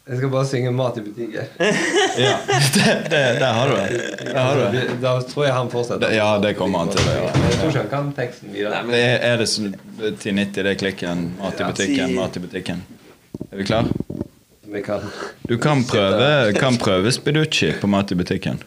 Jeg 0.09 0.17
skal 0.17 0.31
bare 0.33 0.47
synge 0.49 0.71
mat 0.73 0.97
i 0.97 1.03
butikken. 1.05 1.49
Ja, 2.19 2.33
det, 2.75 2.85
det, 3.11 3.19
der 3.39 3.53
har 3.55 3.69
du 3.69 3.75
det. 3.77 4.33
Har 4.35 4.57
du 4.57 4.63
det. 4.77 4.85
Da 5.03 5.11
tror 5.23 5.45
jeg 5.45 5.55
han 5.55 5.69
fortsetter. 5.71 6.11
Ja, 6.17 6.31
det 6.43 6.55
kommer 6.59 6.83
han 6.83 6.89
til 6.91 7.05
å 7.05 7.13
gjøre. 7.13 7.29
Jeg 7.45 7.59
tror 7.59 7.69
ikke 7.69 7.83
han 7.83 7.91
kan 7.93 8.09
teksten 8.17 8.55
videre. 8.57 8.81
Nei, 8.89 9.03
er, 9.05 9.19
er 9.29 9.37
det 9.39 9.47
sånn 9.53 9.69
1090, 10.01 10.65
det 10.67 10.73
klikken? 10.81 11.23
Mat 11.39 11.61
i 11.61 11.69
butikken, 11.69 12.15
mat 12.17 12.41
i 12.41 12.43
butikken. 12.43 12.81
Er 13.53 13.61
vi 13.61 13.69
klar? 13.69 13.93
Vi 14.73 14.83
kan. 14.83 15.05
Du 15.47 15.55
kan 15.63 15.85
prøve, 15.87 16.31
kan 16.59 16.81
prøve 16.81 17.13
Spiducci 17.15 17.71
på 17.81 17.93
mat 17.93 18.11
i 18.13 18.19
butikken. 18.19 18.59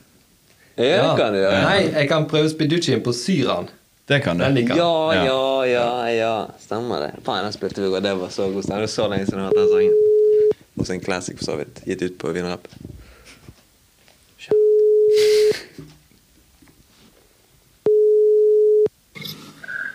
Ja, 0.79 1.11
det 1.11 1.17
kan 1.19 1.35
du 1.35 1.41
gjøre. 1.41 1.59
Nei, 1.65 1.81
jeg 1.89 2.07
kan 2.13 2.29
prøve 2.31 2.53
Spiduccien 2.53 3.03
på 3.03 3.13
syran. 3.17 3.67
Det 4.07 4.21
kan 4.23 4.39
du. 4.39 4.45
Ja, 4.77 4.93
ja, 5.25 5.43
ja, 5.67 5.89
ja. 6.15 6.31
Stemmer 6.63 7.03
det. 7.07 7.11
Faen, 7.27 7.43
den 7.49 7.53
spilte 7.57 7.83
vi 7.83 7.91
godt. 7.91 8.07
Det 8.07 8.15
var 8.23 8.31
så 8.33 8.47
god 8.53 8.63
stemning. 8.65 8.85
Det 8.85 8.89
er 8.89 8.95
så 8.95 9.11
lenge 9.11 9.27
siden 9.27 9.43
jeg 9.43 9.49
har 9.49 9.51
hørt 9.51 9.61
den 9.65 9.75
sangen. 9.75 10.10
Også 10.81 10.95
en 10.95 11.03
classic, 11.03 11.37
for 11.37 11.45
så 11.45 11.55
vidt. 11.59 11.83
Gitt 11.85 12.01
ut 12.01 12.17
på 12.17 12.31
Wienerrapp. 12.33 12.65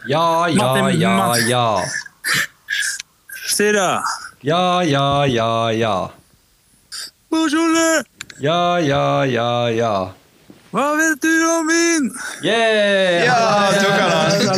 Ja, 0.06 0.46
ja, 0.46 0.88
ja, 0.94 1.34
ja. 1.48 1.82
Sira. 3.50 4.04
Ja, 4.46 4.82
ja, 4.86 5.26
ja, 5.26 5.70
ja. 5.74 5.96
Bonjour. 7.30 8.04
Ja, 8.38 8.78
ja, 8.78 9.24
ja, 9.24 9.50
ja. 9.74 9.94
Hva 10.76 10.90
vet 10.92 11.22
du 11.24 11.32
om 11.48 11.70
vin? 11.70 12.10
Yeah! 12.44 13.24
Ja, 13.24 13.36
tok 13.80 13.94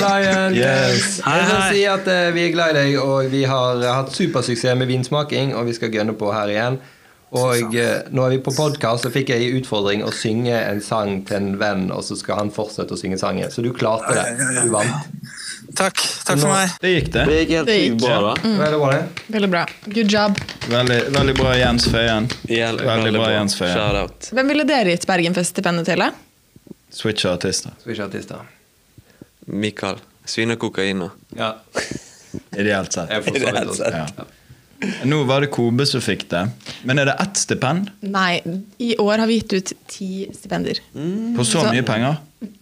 han 0.03 0.25
den. 0.25 0.57
Yes. 0.59 1.21
Jeg 1.23 1.45
vil 1.47 1.61
si 1.71 1.85
at 1.87 2.09
uh, 2.11 2.35
vi 2.35 2.49
er 2.49 2.55
glad 2.57 2.75
i 2.75 2.79
deg, 2.81 2.97
og 2.99 3.29
vi 3.31 3.45
har 3.47 3.79
uh, 3.79 3.91
hatt 4.01 4.11
supersuksess 4.17 4.75
med 4.81 4.91
vinsmaking, 4.91 5.55
og 5.55 5.69
vi 5.69 5.77
skal 5.79 5.95
gønne 5.95 6.17
på 6.19 6.33
her 6.35 6.51
igjen. 6.51 6.81
Og 7.29 7.75
eh, 7.77 8.07
nå 8.09 8.23
er 8.25 8.31
vi 8.33 8.39
på 8.41 8.55
podkast, 8.57 9.05
så 9.05 9.11
fikk 9.13 9.35
jeg 9.35 9.45
i 9.45 9.51
utfordring 9.59 10.01
å 10.01 10.13
synge 10.17 10.57
en 10.57 10.81
sang 10.81 11.19
til 11.29 11.37
en 11.37 11.59
venn, 11.61 11.91
og 11.93 12.01
så 12.07 12.17
skal 12.17 12.41
han 12.41 12.53
fortsette 12.55 12.97
å 12.97 12.99
synge 12.99 13.19
sangen. 13.21 13.53
Så 13.53 13.61
du 13.61 13.69
klarte 13.77 14.15
det. 14.17 14.47
Du 14.63 14.73
vant. 14.73 15.11
Takk. 15.77 15.99
Takk 16.25 16.39
for 16.41 16.49
meg. 16.49 16.71
Det 16.81 16.91
gikk, 16.95 17.09
det. 17.13 17.25
Det 17.29 17.39
gikk 17.43 17.51
helt 17.57 17.67
Det 17.69 17.77
gikk. 17.79 17.99
bra, 18.01 18.21
da. 18.25 18.35
Veldig 18.59 18.79
bra, 18.81 18.91
det. 18.93 19.25
Veldig 19.35 19.51
bra. 19.53 19.65
Good 19.85 20.11
job. 20.13 20.39
Veldig, 20.69 21.01
veldig 21.17 21.35
bra 21.39 21.53
Jens 21.59 21.85
Føyen. 21.93 22.29
Veldig, 22.49 22.87
Veldig 22.89 23.13
bra, 23.19 23.29
Jens 23.35 23.55
Føyen. 23.59 23.75
Shout 23.77 24.01
out. 24.03 24.31
Hvem 24.33 24.49
ville 24.55 24.65
dere 24.65 24.95
gitt 24.95 25.07
Bergenfest-stipendet 25.07 25.85
til? 25.91 25.99
da? 25.99 26.11
Switcher 26.91 27.35
artister. 27.37 27.71
Switch-artister. 27.85 28.41
Mikael. 29.47 30.01
Svin 30.29 30.51
og 30.53 30.59
kokain. 30.61 31.05
Ja. 31.37 31.53
Ideelt 32.57 32.93
sett. 32.93 33.13
Ideelt 33.29 33.69
også. 33.69 33.93
Ja. 33.93 34.07
Nå 35.05 35.25
var 35.27 35.41
det 35.43 35.49
Kobe 35.51 35.85
som 35.91 36.01
fikk 36.05 36.29
det. 36.31 36.45
Men 36.87 36.99
er 37.03 37.09
det 37.11 37.15
ett 37.21 37.37
stipend 37.41 37.89
Nei, 38.01 38.41
i 38.79 38.93
år 39.03 39.19
har 39.19 39.27
vi 39.27 39.41
gitt 39.41 39.53
ut 39.59 39.73
ti 39.91 40.29
stipender. 40.33 40.79
på 40.95 41.45
så 41.45 41.61
Så- 41.65 41.73
mye 41.73 41.83
penger? 41.83 42.17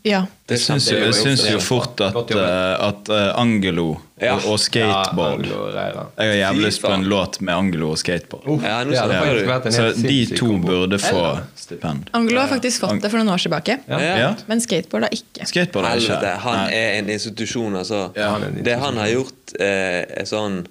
Ja. 0.07 0.23
Jeg 0.49 0.61
syns 0.63 0.87
jo, 0.89 0.99
Det 1.03 1.15
syns 1.19 1.43
jo 1.51 1.59
fort 1.61 2.01
at, 2.01 2.31
eh, 2.33 2.89
at 2.89 3.09
eh, 3.13 3.41
Angelo 3.41 3.97
Ja. 4.17 4.39
og, 4.39 4.47
og 4.55 4.61
skateboard 4.63 5.43
Ja, 5.45 5.51
Anglo 5.53 6.05
Jeg 6.17 6.31
har 6.31 6.37
jævlig 6.39 6.63
lyst 6.71 6.81
på 6.81 6.93
en 6.95 7.03
låt 7.05 7.41
med 7.45 7.53
Angelo 7.55 7.91
og 7.93 7.99
skateboard. 8.01 8.47
Uh, 8.49 8.63
Ja, 8.65 8.79
det 8.89 9.67
en 9.67 9.73
Så 9.73 9.91
de 10.01 10.21
to 10.37 10.57
burde 10.63 10.99
få 11.03 11.25
stipend. 11.55 12.09
Anglo 12.17 12.41
har 12.41 12.49
faktisk 12.49 12.81
fått 12.87 13.03
det 13.03 13.11
for 13.11 13.21
noen 13.21 13.35
år 13.35 13.43
tilbake, 13.45 13.79
Ja. 13.89 14.01
Ja. 14.01 14.31
men 14.49 14.61
skateboard 14.65 15.09
har 15.11 15.13
ikke. 15.13 15.45
Skateboard 15.51 15.91
er 15.91 16.01
ikke 16.01 16.15
Helvete, 16.15 16.39
han 16.47 16.73
er 16.73 16.99
en 17.03 17.11
institusjon, 17.11 17.77
altså. 17.77 18.07
Ja, 18.17 18.31
han 18.31 18.43
er 18.43 18.55
en 18.55 18.65
Det 18.65 18.79
han 18.81 18.97
har 18.97 19.09
gjort, 19.13 19.57
eh, 19.61 20.21
er 20.23 20.25
sånn 20.25 20.67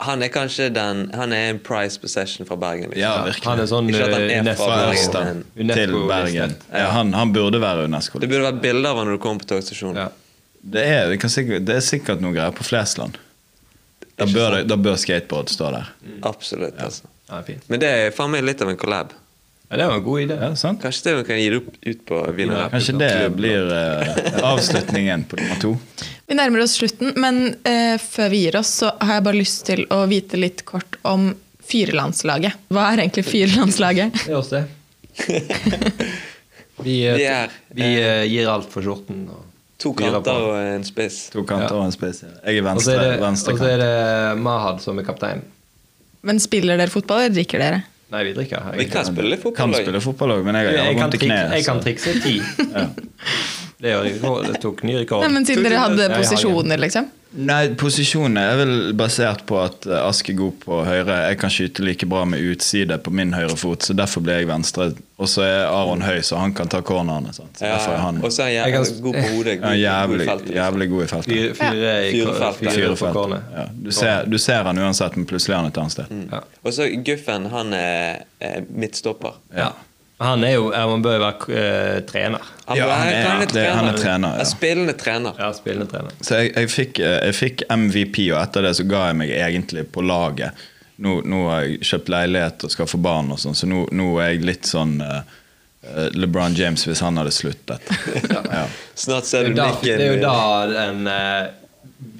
Han 0.00 0.22
er 0.24 0.30
kanskje 0.32 0.70
den 0.72 1.10
Han 1.14 1.32
er 1.36 1.50
en 1.50 1.58
price 1.60 2.00
possession 2.00 2.46
fra 2.48 2.56
Bergen. 2.56 2.90
Liksom. 2.90 3.02
Ja, 3.02 3.32
Han 3.44 3.60
er 3.60 3.68
sånn 3.68 3.90
Ikke 3.90 4.06
at 4.06 4.14
han 4.14 4.22
eh, 4.22 4.36
er 4.38 4.42
UNESCO- 4.44 4.68
fra 4.68 4.78
Bergen, 4.86 5.44
men- 5.54 5.74
til 5.76 5.96
Bergen. 6.08 6.54
Ja, 6.72 6.86
han, 6.96 7.12
han 7.12 7.32
burde 7.36 7.60
være 7.60 7.84
Unesco. 7.88 8.18
Det 8.18 8.28
burde 8.30 8.46
vært 8.48 8.62
bilder 8.64 8.90
av 8.90 9.02
han 9.02 9.10
når 9.10 9.18
du 9.18 9.22
kommer 9.26 9.44
på 9.44 9.50
togstasjonen. 9.54 9.96
Ja. 10.06 10.08
Det 10.60 10.84
er, 10.84 11.08
det, 11.08 11.20
kan 11.20 11.30
sikkert, 11.32 11.64
det 11.64 11.76
er 11.76 11.84
sikkert 11.84 12.20
noe 12.20 12.32
greier 12.36 12.52
på 12.52 12.64
Flesland. 12.64 13.16
Da 14.20 14.26
bør, 14.28 14.58
da 14.68 14.76
bør 14.76 14.98
skateboard 15.00 15.48
stå 15.48 15.70
der. 15.72 15.88
Absolutt. 16.28 16.76
altså 16.76 17.08
Ja, 17.30 17.40
fint. 17.46 17.64
Men 17.72 17.80
det 17.80 17.88
er 17.88 18.10
faen 18.12 18.32
meg 18.32 18.44
litt 18.44 18.60
av 18.60 18.68
en 18.68 18.76
collab. 18.76 19.14
Ja, 19.70 19.76
det 19.76 19.86
var 19.86 19.94
en 20.00 20.02
god 20.04 20.20
idé. 20.20 20.36
Ja, 20.40 20.54
sant? 20.58 20.82
Kanskje 20.82 21.04
det 21.06 21.12
vi 21.20 21.24
kan 21.28 21.38
gi 21.38 21.48
det 21.52 21.58
opp 21.60 21.68
ut 21.86 22.00
på 22.08 22.20
Wiener 22.34 22.68
Kanskje 22.72 22.96
det 22.98 23.12
blir 23.38 23.68
uh, 23.70 24.40
avslutningen 24.50 25.24
på 25.30 25.38
nummer 25.38 25.60
to. 25.62 25.76
Vi 26.30 26.36
nærmer 26.38 26.62
oss 26.62 26.76
slutten, 26.78 27.10
men 27.18 27.56
eh, 27.66 27.96
før 27.98 28.28
vi 28.30 28.44
gir 28.44 28.60
oss, 28.60 28.68
så 28.84 28.92
har 29.02 29.16
jeg 29.16 29.22
bare 29.26 29.38
lyst 29.40 29.64
til 29.66 29.80
å 29.90 30.04
vite 30.06 30.38
litt 30.38 30.60
kort 30.68 30.94
om 31.02 31.32
Fyrelandslaget. 31.66 32.68
Hva 32.70 32.84
er 32.92 33.02
egentlig 33.02 33.24
Fyrelandslaget? 33.26 34.14
Det 34.14 34.30
er 34.30 34.38
oss, 34.38 34.52
det. 34.54 34.62
Vi, 36.84 36.94
eh, 37.04 37.16
Vi 37.18 37.24
er, 37.28 37.50
vi 37.76 37.88
eh, 37.98 38.22
gir 38.30 38.46
alt 38.48 38.70
for 38.72 38.86
skjorten. 38.86 39.24
Og, 39.34 39.42
To 39.82 39.90
kanter 39.96 40.38
og 40.46 40.54
en 40.60 40.86
spiss. 40.86 41.18
To 41.34 41.42
kanter 41.48 41.74
og 41.74 41.86
en 41.88 41.92
spiss. 41.92 42.22
Jeg 42.22 42.60
er 42.60 42.64
venstre, 42.64 42.94
og 43.50 43.58
så 43.58 43.66
er 43.72 43.82
det 43.82 43.92
Mahad 44.44 44.80
som 44.84 45.02
er 45.02 45.06
kaptein. 45.10 45.42
Men 46.22 46.40
spiller 46.40 46.78
dere 46.78 46.92
fotball, 46.94 47.24
eller 47.24 47.34
drikker 47.40 47.60
dere? 47.60 47.82
Nei, 48.10 48.24
vi 48.26 48.32
drikker. 48.34 48.64
Vi 48.76 48.84
kan 48.90 49.04
Kan 49.56 49.74
spille 49.74 50.00
fotball 50.02 50.36
òg, 50.38 50.44
men 50.44 50.58
jeg 50.58 50.66
har 50.66 50.76
jeg, 50.80 50.96
kan 50.96 51.02
vondt 51.04 51.14
i 51.14 51.18
trik, 51.22 51.30
kneet. 51.30 51.52
jeg 51.54 51.64
kan 51.68 51.80
trikse 51.84 52.14
ti. 52.24 52.36
Det, 53.80 53.94
det 54.50 54.58
tok 54.60 54.82
ny 54.84 54.96
rekord. 54.98 55.22
Nei, 55.24 55.30
men 55.38 55.46
Siden 55.48 55.64
dere 55.64 55.78
hadde 55.80 56.02
Ja, 56.02 56.08
jeg 56.10 56.18
posisjoner, 56.24 56.80
liksom? 56.82 57.06
Nei, 57.30 57.68
posisjonen 57.78 58.40
er 58.42 58.56
vel 58.58 58.72
basert 58.98 59.44
på 59.46 59.60
at 59.62 59.86
eh, 59.86 60.00
Ask 60.02 60.32
er 60.32 60.34
god 60.38 60.56
på 60.64 60.80
høyre. 60.82 61.14
Jeg 61.28 61.38
kan 61.38 61.52
skyte 61.54 61.84
like 61.86 62.08
bra 62.10 62.24
med 62.26 62.42
utside 62.42 62.96
på 62.98 63.12
min 63.14 63.30
høyre 63.36 63.54
fot, 63.58 63.86
så 63.86 63.94
derfor 63.94 64.24
blir 64.26 64.40
jeg 64.40 64.48
venstre. 64.50 64.88
Og 65.20 65.30
så 65.30 65.44
er 65.46 65.68
Aron 65.68 66.02
høy, 66.02 66.18
så 66.26 66.40
han 66.40 66.54
kan 66.56 66.70
ta 66.72 66.80
cornerne. 66.82 67.30
Er 67.30 67.68
Ja, 67.68 67.76
han 68.02 68.18
og 68.24 68.32
så 68.34 68.48
er 68.48 68.54
Jeg 68.56 68.74
han 68.74 69.02
god 69.04 69.18
på 69.20 69.26
hodet. 69.36 69.58
ja, 69.62 69.74
jævlig, 69.78 70.18
god 70.18 70.24
i 70.24 70.30
feltet, 70.30 70.48
liksom. 70.48 70.56
jævlig 70.58 70.88
god 70.90 71.02
i 71.04 71.10
feltet. 71.12 71.34
Fyre 71.34 71.54
fyre 71.60 71.92
fyre 72.58 72.96
Fire 72.96 73.12
på 73.14 73.26
Ja, 73.36 73.66
du, 73.74 73.92
ser, 73.94 74.24
du 74.26 74.38
ser 74.38 74.64
han 74.66 74.82
uansett, 74.82 75.20
men 75.20 75.28
plutselig 75.30 75.54
er 75.54 75.62
han 75.62 75.70
et 75.70 75.80
annet 75.84 75.96
sted. 75.98 76.16
Ja. 76.32 76.42
Og 76.64 76.74
så 76.74 76.90
Guffen, 77.06 77.46
han 77.54 77.72
er, 77.78 78.26
er 78.40 78.66
midtstopper. 78.70 79.38
Ja. 79.54 79.70
Han 80.20 80.44
er 80.44 80.52
jo 80.58 80.66
Han 80.74 81.02
bør 81.04 81.14
jo 81.16 81.20
være 81.24 81.54
uh, 81.56 82.00
trener. 82.08 82.42
Han, 82.66 82.76
Ja, 82.76 82.88
han 82.92 83.08
er- 83.08 83.28
han 83.28 83.46
det- 83.48 83.66
han 83.72 83.88
er 83.88 83.96
trener, 83.98 84.34
ja. 84.36 84.40
Er 84.44 84.44
spillende 84.50 84.92
trener. 85.00 85.32
Ja, 85.38 85.48
spillende 85.56 85.86
trener. 85.90 86.12
Så 86.20 86.36
jeg, 86.42 86.52
jeg, 86.56 86.68
fikk, 86.70 87.00
eh, 87.00 87.16
jeg 87.30 87.34
fikk 87.38 87.62
MVP, 87.70 88.18
og 88.34 88.42
etter 88.42 88.62
det 88.68 88.74
så 88.78 88.84
ga 88.86 89.06
jeg 89.08 89.16
meg 89.16 89.30
egentlig 89.34 89.86
på 89.92 90.04
laget. 90.04 90.52
Nå, 91.00 91.22
nå 91.24 91.40
har 91.48 91.62
jeg 91.64 91.80
kjøpt 91.88 92.10
leilighet 92.12 92.64
og 92.68 92.70
skal 92.74 92.86
få 92.92 93.00
barn, 93.00 93.30
og 93.32 93.38
sånn, 93.40 93.56
så 93.56 93.66
nå, 93.66 93.86
nå 93.96 94.10
er 94.20 94.34
jeg 94.34 94.44
litt 94.44 94.68
sånn 94.68 95.00
eh, 95.00 95.22
LeBron 96.12 96.54
James 96.54 96.84
hvis 96.86 97.00
han 97.00 97.16
hadde 97.16 97.32
sluttet. 97.32 97.80
ja. 98.52 98.66
Snart 98.94 99.24
ser 99.24 99.48
er 99.48 99.54
du 99.54 99.62
Mikkel 99.62 99.96
nikken. 99.96 99.98
det 99.98 100.06
er 100.06 100.14
jo 100.14 100.20
da 100.20 100.66
den 100.68 101.08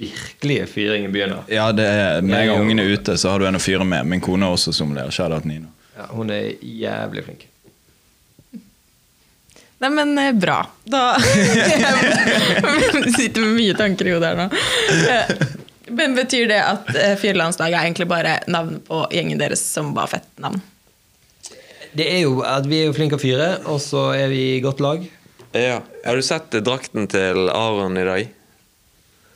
virkelige 0.01 0.65
fyringen 0.67 1.13
begynner. 1.13 1.43
ja, 1.47 1.69
det 1.71 1.85
er 1.85 2.21
Med 2.21 2.39
en 2.39 2.47
gang 2.47 2.57
er 2.57 2.61
ungen 2.65 2.79
er 2.79 2.89
ute, 2.97 3.17
så 3.17 3.29
har 3.29 3.39
du 3.39 3.45
en 3.47 3.55
å 3.55 3.61
fyre 3.61 3.85
med. 3.85 4.05
Min 4.09 4.21
kone 4.21 4.45
er 4.49 4.57
også 4.57 4.73
sommelierer. 4.73 5.13
Shout-out 5.13 5.45
Nina. 5.45 5.69
Ja, 5.97 6.09
hun 6.15 6.29
er 6.33 6.51
jævlig 6.61 7.23
flink. 7.29 7.47
Nei, 9.81 9.89
men 9.89 10.11
eh, 10.21 10.31
bra. 10.37 10.59
Da 10.85 11.15
sitter 13.17 13.41
med 13.41 13.55
mye 13.57 13.73
tanker 13.79 14.07
i 14.07 14.13
hodet 14.15 14.31
her 14.33 14.37
nå. 14.37 14.47
Eh, 15.09 15.47
Men 15.91 16.13
betyr 16.15 16.45
det 16.47 16.59
at 16.63 16.91
eh, 16.95 17.15
Fyrlandslaget 17.19 17.75
er 17.79 17.87
egentlig 17.87 18.07
bare 18.07 18.35
navnet 18.47 18.83
på 18.87 19.01
gjengen 19.11 19.41
deres 19.41 19.63
som 19.73 19.89
var 19.97 20.07
fett 20.11 20.27
navn? 20.39 20.61
Det 21.91 22.05
er 22.07 22.21
jo 22.23 22.37
at 22.47 22.67
Vi 22.71 22.77
er 22.79 22.85
jo 22.87 22.93
flinke 22.95 23.17
å 23.17 23.21
fyre, 23.21 23.49
og 23.67 23.81
så 23.83 24.05
er 24.15 24.29
vi 24.31 24.43
i 24.55 24.61
godt 24.63 24.79
lag. 24.83 25.01
Ja. 25.57 25.81
Har 26.05 26.15
du 26.15 26.23
sett 26.23 26.53
drakten 26.63 27.09
til 27.11 27.49
Aron 27.51 27.97
i 27.99 28.05
dag? 28.07 28.29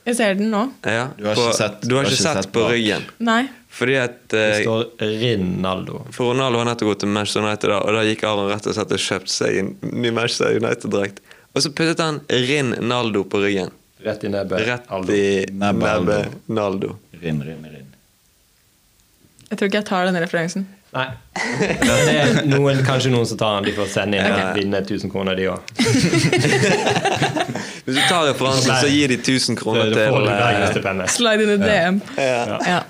Jeg 0.06 0.16
ser 0.16 0.38
den 0.38 0.48
nå. 0.54 0.62
Ja. 0.86 1.08
Du 1.18 1.26
har 1.26 1.34
på, 1.36 1.44
ikke 1.50 1.58
sett- 1.58 1.82
du 1.84 1.96
har 1.98 2.06
ikke 2.08 2.22
sett, 2.22 2.48
på 2.54 2.62
ryggen. 2.70 3.04
Nei. 3.26 3.42
Fordi 3.76 3.94
at 4.00 4.14
Det 4.32 4.42
eh, 4.42 4.62
står 4.62 4.84
Rinaldo. 5.20 5.98
For 6.16 6.24
Ronaldo 6.32 6.58
har 6.62 6.66
nettopp 6.70 6.88
gått 6.94 7.00
til 7.04 7.10
Manchester 7.12 7.40
United, 7.44 7.68
da, 7.70 7.76
og 7.84 7.90
da 7.96 8.00
gikk 8.06 8.22
Aron 8.24 8.48
rett 8.48 8.66
og 8.70 8.74
slett 8.76 8.92
og 8.96 9.00
kjøpte 9.06 9.32
seg 9.34 9.50
en 9.60 9.68
ny 9.92 10.10
Manchester 10.16 10.48
United-drakt. 10.56 11.16
Og 11.52 11.58
så 11.64 11.68
puttet 11.72 12.00
han 12.00 12.16
Rinn 12.28 12.70
Naldo 12.88 13.20
på 13.28 13.36
ryggen. 13.44 13.70
Rett 14.06 14.24
i 14.24 14.28
nebbet. 14.32 14.58
Rett 14.68 14.84
Aldo. 14.92 15.12
i 15.12 15.44
Nebbet 15.52 16.28
Naldo. 16.52 16.88
Rinn, 17.20 17.40
rinn, 17.44 17.62
rinn. 17.64 17.92
Jeg 19.50 19.58
tror 19.58 19.66
ikke 19.68 19.78
jeg 19.80 19.88
tar 19.88 20.02
den 20.08 20.16
referansen. 20.24 20.62
Nei. 20.96 21.08
Det 21.60 22.14
er 22.14 22.46
noen, 22.48 22.80
kanskje 22.86 23.10
noen 23.12 23.26
som 23.28 23.36
tar 23.40 23.52
den. 23.58 23.64
De 23.68 23.72
får 23.76 23.88
sende 23.92 24.16
inn 24.20 24.32
og 24.32 24.38
vinne 24.56 24.78
1000 24.80 25.10
kroner, 25.12 25.32
de 25.36 25.44
òg. 25.52 25.60
Hvis 27.86 27.94
du 27.94 28.00
tar 28.08 28.24
referansen, 28.30 28.72
så 28.80 28.88
gir 28.90 29.08
de 29.12 29.18
1000 29.20 29.56
kroner 29.60 29.86
til 29.92 30.00
eh. 30.32 31.06
Slide 31.12 31.42
in 31.44 31.50
a 31.54 31.56
DM. 31.62 31.96
ja. 32.16 32.58
Ja. 32.64 32.80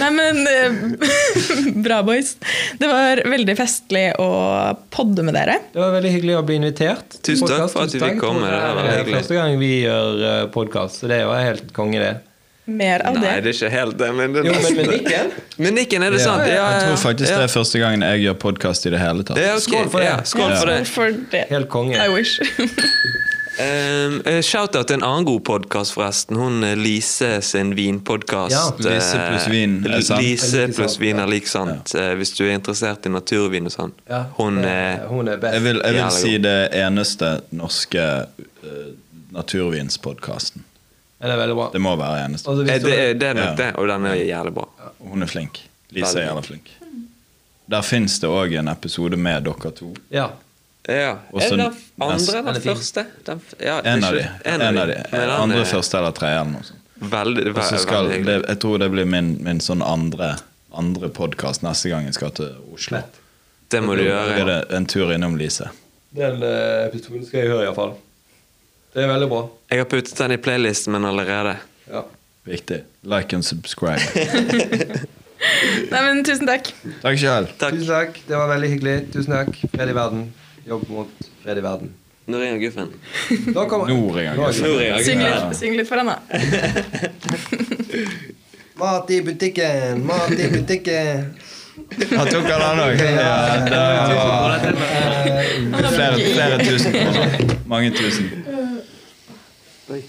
Nei, 0.00 0.10
men 0.10 0.40
eh, 0.50 0.76
Bra, 1.86 2.00
boys. 2.06 2.34
Det 2.80 2.88
var 2.90 3.22
veldig 3.30 3.54
festlig 3.58 4.06
å 4.18 4.28
podde 4.94 5.22
med 5.26 5.36
dere. 5.38 5.58
Det 5.72 5.80
var 5.82 5.94
veldig 5.96 6.12
hyggelig 6.16 6.36
å 6.40 6.44
bli 6.48 6.58
invitert. 6.60 7.18
Tusen 7.24 7.46
takk 7.48 7.68
for 7.72 7.86
at 7.86 7.94
vi 7.94 8.00
Tusen 8.00 8.14
fikk 8.14 8.22
komme. 8.24 8.50
Det 8.50 8.60
var 8.60 8.82
Det 8.82 8.92
er 8.92 9.00
hyggelig. 9.02 9.18
første 9.22 9.38
gang 9.40 9.58
vi 9.62 9.72
gjør 9.84 10.22
podkast, 10.54 11.02
så 11.04 11.10
det 11.12 11.20
var 11.28 11.42
helt 11.46 11.70
konge, 11.76 12.00
det. 12.02 12.14
Mer 12.64 13.02
av 13.04 13.18
Nei, 13.18 13.20
det. 13.20 13.32
det 13.44 13.50
er 13.50 13.56
ikke 13.58 13.70
helt 13.74 13.98
det, 14.00 14.06
men 14.16 14.32
det 14.32 14.40
er 14.40 14.46
Jo, 14.48 14.52
men 14.56 14.76
med. 14.78 14.86
Nikken 14.94 15.32
Med 15.60 15.74
Nikken 15.76 16.02
er 16.06 16.14
det 16.14 16.20
Ja, 16.22 16.24
sant. 16.30 16.46
Ja, 16.48 16.54
ja, 16.54 16.68
Jeg 16.72 16.86
tror 16.86 16.96
faktisk 17.02 17.28
ja. 17.28 17.36
det 17.42 17.44
er 17.44 17.52
første 17.52 17.82
gangen 17.82 18.04
jeg 18.08 18.22
gjør 18.24 18.38
podkast 18.40 18.86
i 18.88 18.92
det 18.94 19.02
hele 19.02 19.20
tatt. 19.28 19.36
Det 19.36 19.44
er 19.50 19.58
ok. 19.58 19.66
Skål 19.66 19.90
for 19.92 20.00
det. 20.00 20.06
Ja, 20.08 20.16
skål 20.24 20.54
for 20.56 20.72
det. 20.72 20.78
Skål 20.88 20.94
for 20.94 21.18
det. 21.34 21.42
Helt 21.52 21.68
konge. 21.68 22.00
I 22.00 22.08
wish. 22.08 22.40
Um, 23.58 24.16
Shout-out 24.42 24.88
til 24.88 24.96
en 24.98 25.04
annen 25.06 25.24
god 25.28 25.40
podkast, 25.46 25.92
forresten. 25.94 26.36
Hun 26.40 26.64
eh, 26.66 26.72
Lise 26.78 27.36
sin 27.46 27.70
vinpodkast. 27.78 28.50
Ja, 28.50 28.64
Lise 28.82 29.20
pluss 29.28 29.46
vin 29.52 29.76
er 29.86 30.00
sant. 30.02 30.22
Lise 30.24 30.64
pluss 30.74 30.96
vin 30.98 31.20
er 31.22 31.30
lik 31.30 31.46
sant. 31.46 31.92
Ja. 31.94 32.08
Hvis 32.18 32.32
du 32.34 32.42
er 32.48 32.56
interessert 32.56 33.06
i 33.06 33.12
naturvin 33.14 33.70
og 33.70 33.74
sånn. 33.74 33.92
Ja, 34.10 34.24
Hun 34.40 34.58
det- 34.62 34.72
er 34.74 35.06
hun 35.06 35.28
er 35.30 35.36
best. 35.38 35.54
Jeg 35.54 35.62
vil, 35.68 35.80
jeg 35.84 35.94
vil 36.00 36.10
si 36.16 36.32
det 36.38 36.56
eneste 36.82 37.30
norske 37.54 38.06
uh, 38.26 38.92
naturvinspodkasten. 39.38 40.64
Bra. 41.24 41.70
Det 41.72 41.80
må 41.80 41.94
være 41.96 42.24
eneste. 42.26 42.50
Altså, 42.50 42.64
Eh, 42.66 42.80
det, 42.82 42.98
er- 42.98 43.14
det 43.14 43.28
er 43.30 43.34
nok 43.34 43.44
Ja. 43.46 43.54
det, 43.62 43.76
og 43.78 43.88
den 43.88 44.06
er 44.06 44.14
jævlig 44.14 44.54
bra. 44.54 44.66
Hun 44.98 45.22
er 45.22 45.26
flink. 45.30 45.62
Lise 45.94 46.18
er 46.20 46.26
jævlig 46.26 46.44
flink. 46.44 46.70
Der 47.70 47.80
fins 47.82 48.18
det 48.20 48.28
òg 48.28 48.58
en 48.58 48.68
episode 48.68 49.16
med 49.16 49.44
dere 49.44 49.70
to. 49.72 49.94
ja. 50.10 50.26
Ja. 50.88 51.14
Også 51.32 51.46
er 51.46 51.56
det 51.56 51.56
den 51.56 52.02
andre 52.04 52.38
eller 52.38 52.58
er 52.58 52.64
første? 52.66 53.04
Den, 53.24 53.40
ja, 53.60 53.78
En 53.84 54.04
av 54.04 54.12
de. 54.14 54.18
ikke- 54.20 54.46
En 54.54 54.60
av 54.62 54.86
de. 54.86 54.96
Andre, 55.14 55.60
er 55.60 55.64
første 55.64 55.96
eller 55.98 56.10
tredje. 56.12 56.40
eller 56.40 56.50
noe 56.52 56.62
sånt. 56.62 56.80
Veldig, 57.00 57.46
Og 57.48 57.54
ve- 57.56 57.78
skal, 57.78 58.08
veldig 58.08 58.24
det, 58.26 58.48
jeg 58.48 58.58
tror 58.60 58.78
det 58.78 58.90
blir 58.92 59.04
min, 59.04 59.38
min 59.44 59.58
sånn 59.60 59.82
andre, 59.82 60.36
andre 60.72 61.08
podkast 61.08 61.62
neste 61.62 61.88
gang 61.90 62.04
jeg 62.04 62.14
skal 62.14 62.30
til 62.30 62.52
Oslo. 62.74 63.02
Det 63.70 63.82
må 63.82 63.96
du 63.96 64.04
Da 64.04 64.26
gjøre. 64.28 64.46
Ja. 64.70 64.76
en 64.76 64.86
tur 64.86 65.10
innom 65.12 65.36
Lise. 65.36 65.70
Den 66.14 66.42
eh, 66.42 66.86
episoden 66.88 67.26
skal 67.26 67.40
jeg 67.40 67.48
høre, 67.50 67.64
iallfall. 67.64 67.94
Det 68.94 69.02
er 69.02 69.08
veldig 69.08 69.28
bra. 69.28 69.48
Jeg 69.70 69.78
har 69.78 69.84
puttet 69.86 70.16
den 70.16 70.32
i 70.32 70.36
playlisten 70.36 70.92
min 70.92 71.04
allerede. 71.04 71.56
Ja. 71.90 72.02
Viktig. 72.46 72.82
Like 73.02 73.32
and 73.34 73.44
subscribe. 73.44 73.98
Nei, 75.90 76.00
men 76.00 76.22
tusen 76.24 76.46
takk. 76.46 76.70
Takk 77.02 77.18
sjøl. 77.20 77.48
Tusen 77.58 77.88
takk. 77.90 78.20
Det 78.28 78.36
var 78.38 78.48
veldig 78.52 78.70
hyggelig. 78.70 78.96
Tusen 79.12 79.32
takk. 79.34 79.58
Fred 79.74 79.88
i 79.90 79.96
verden. 79.96 80.32
Jobb 80.64 80.88
mot 80.88 81.08
fred 81.42 81.58
i 81.58 81.60
verden. 81.60 81.90
Nå 82.26 82.38
ringer 82.40 82.58
Guffen. 82.58 82.88
Norea 83.46 83.68
kommer 83.68 83.88
Nå 83.88 84.12
ringer 84.16 84.36
Guffen. 84.36 85.04
Syng 85.04 85.20
litt, 85.20 85.56
syng 85.58 85.76
litt 85.76 85.88
for 85.88 85.96
henne. 86.00 86.18
Mat 88.74 89.10
i 89.10 89.20
butikken, 89.22 90.06
mat 90.06 90.30
i 90.34 90.48
butikken. 90.50 91.34
Han 92.16 92.26
tok 92.26 92.48
han 92.50 92.60
han 92.60 92.80
òg. 92.82 92.98
Flere 96.34 96.58
tusen 96.64 96.92
kroner. 96.92 97.38
Mange 97.70 97.90
tusen. 97.94 98.30
Oi. 99.90 100.02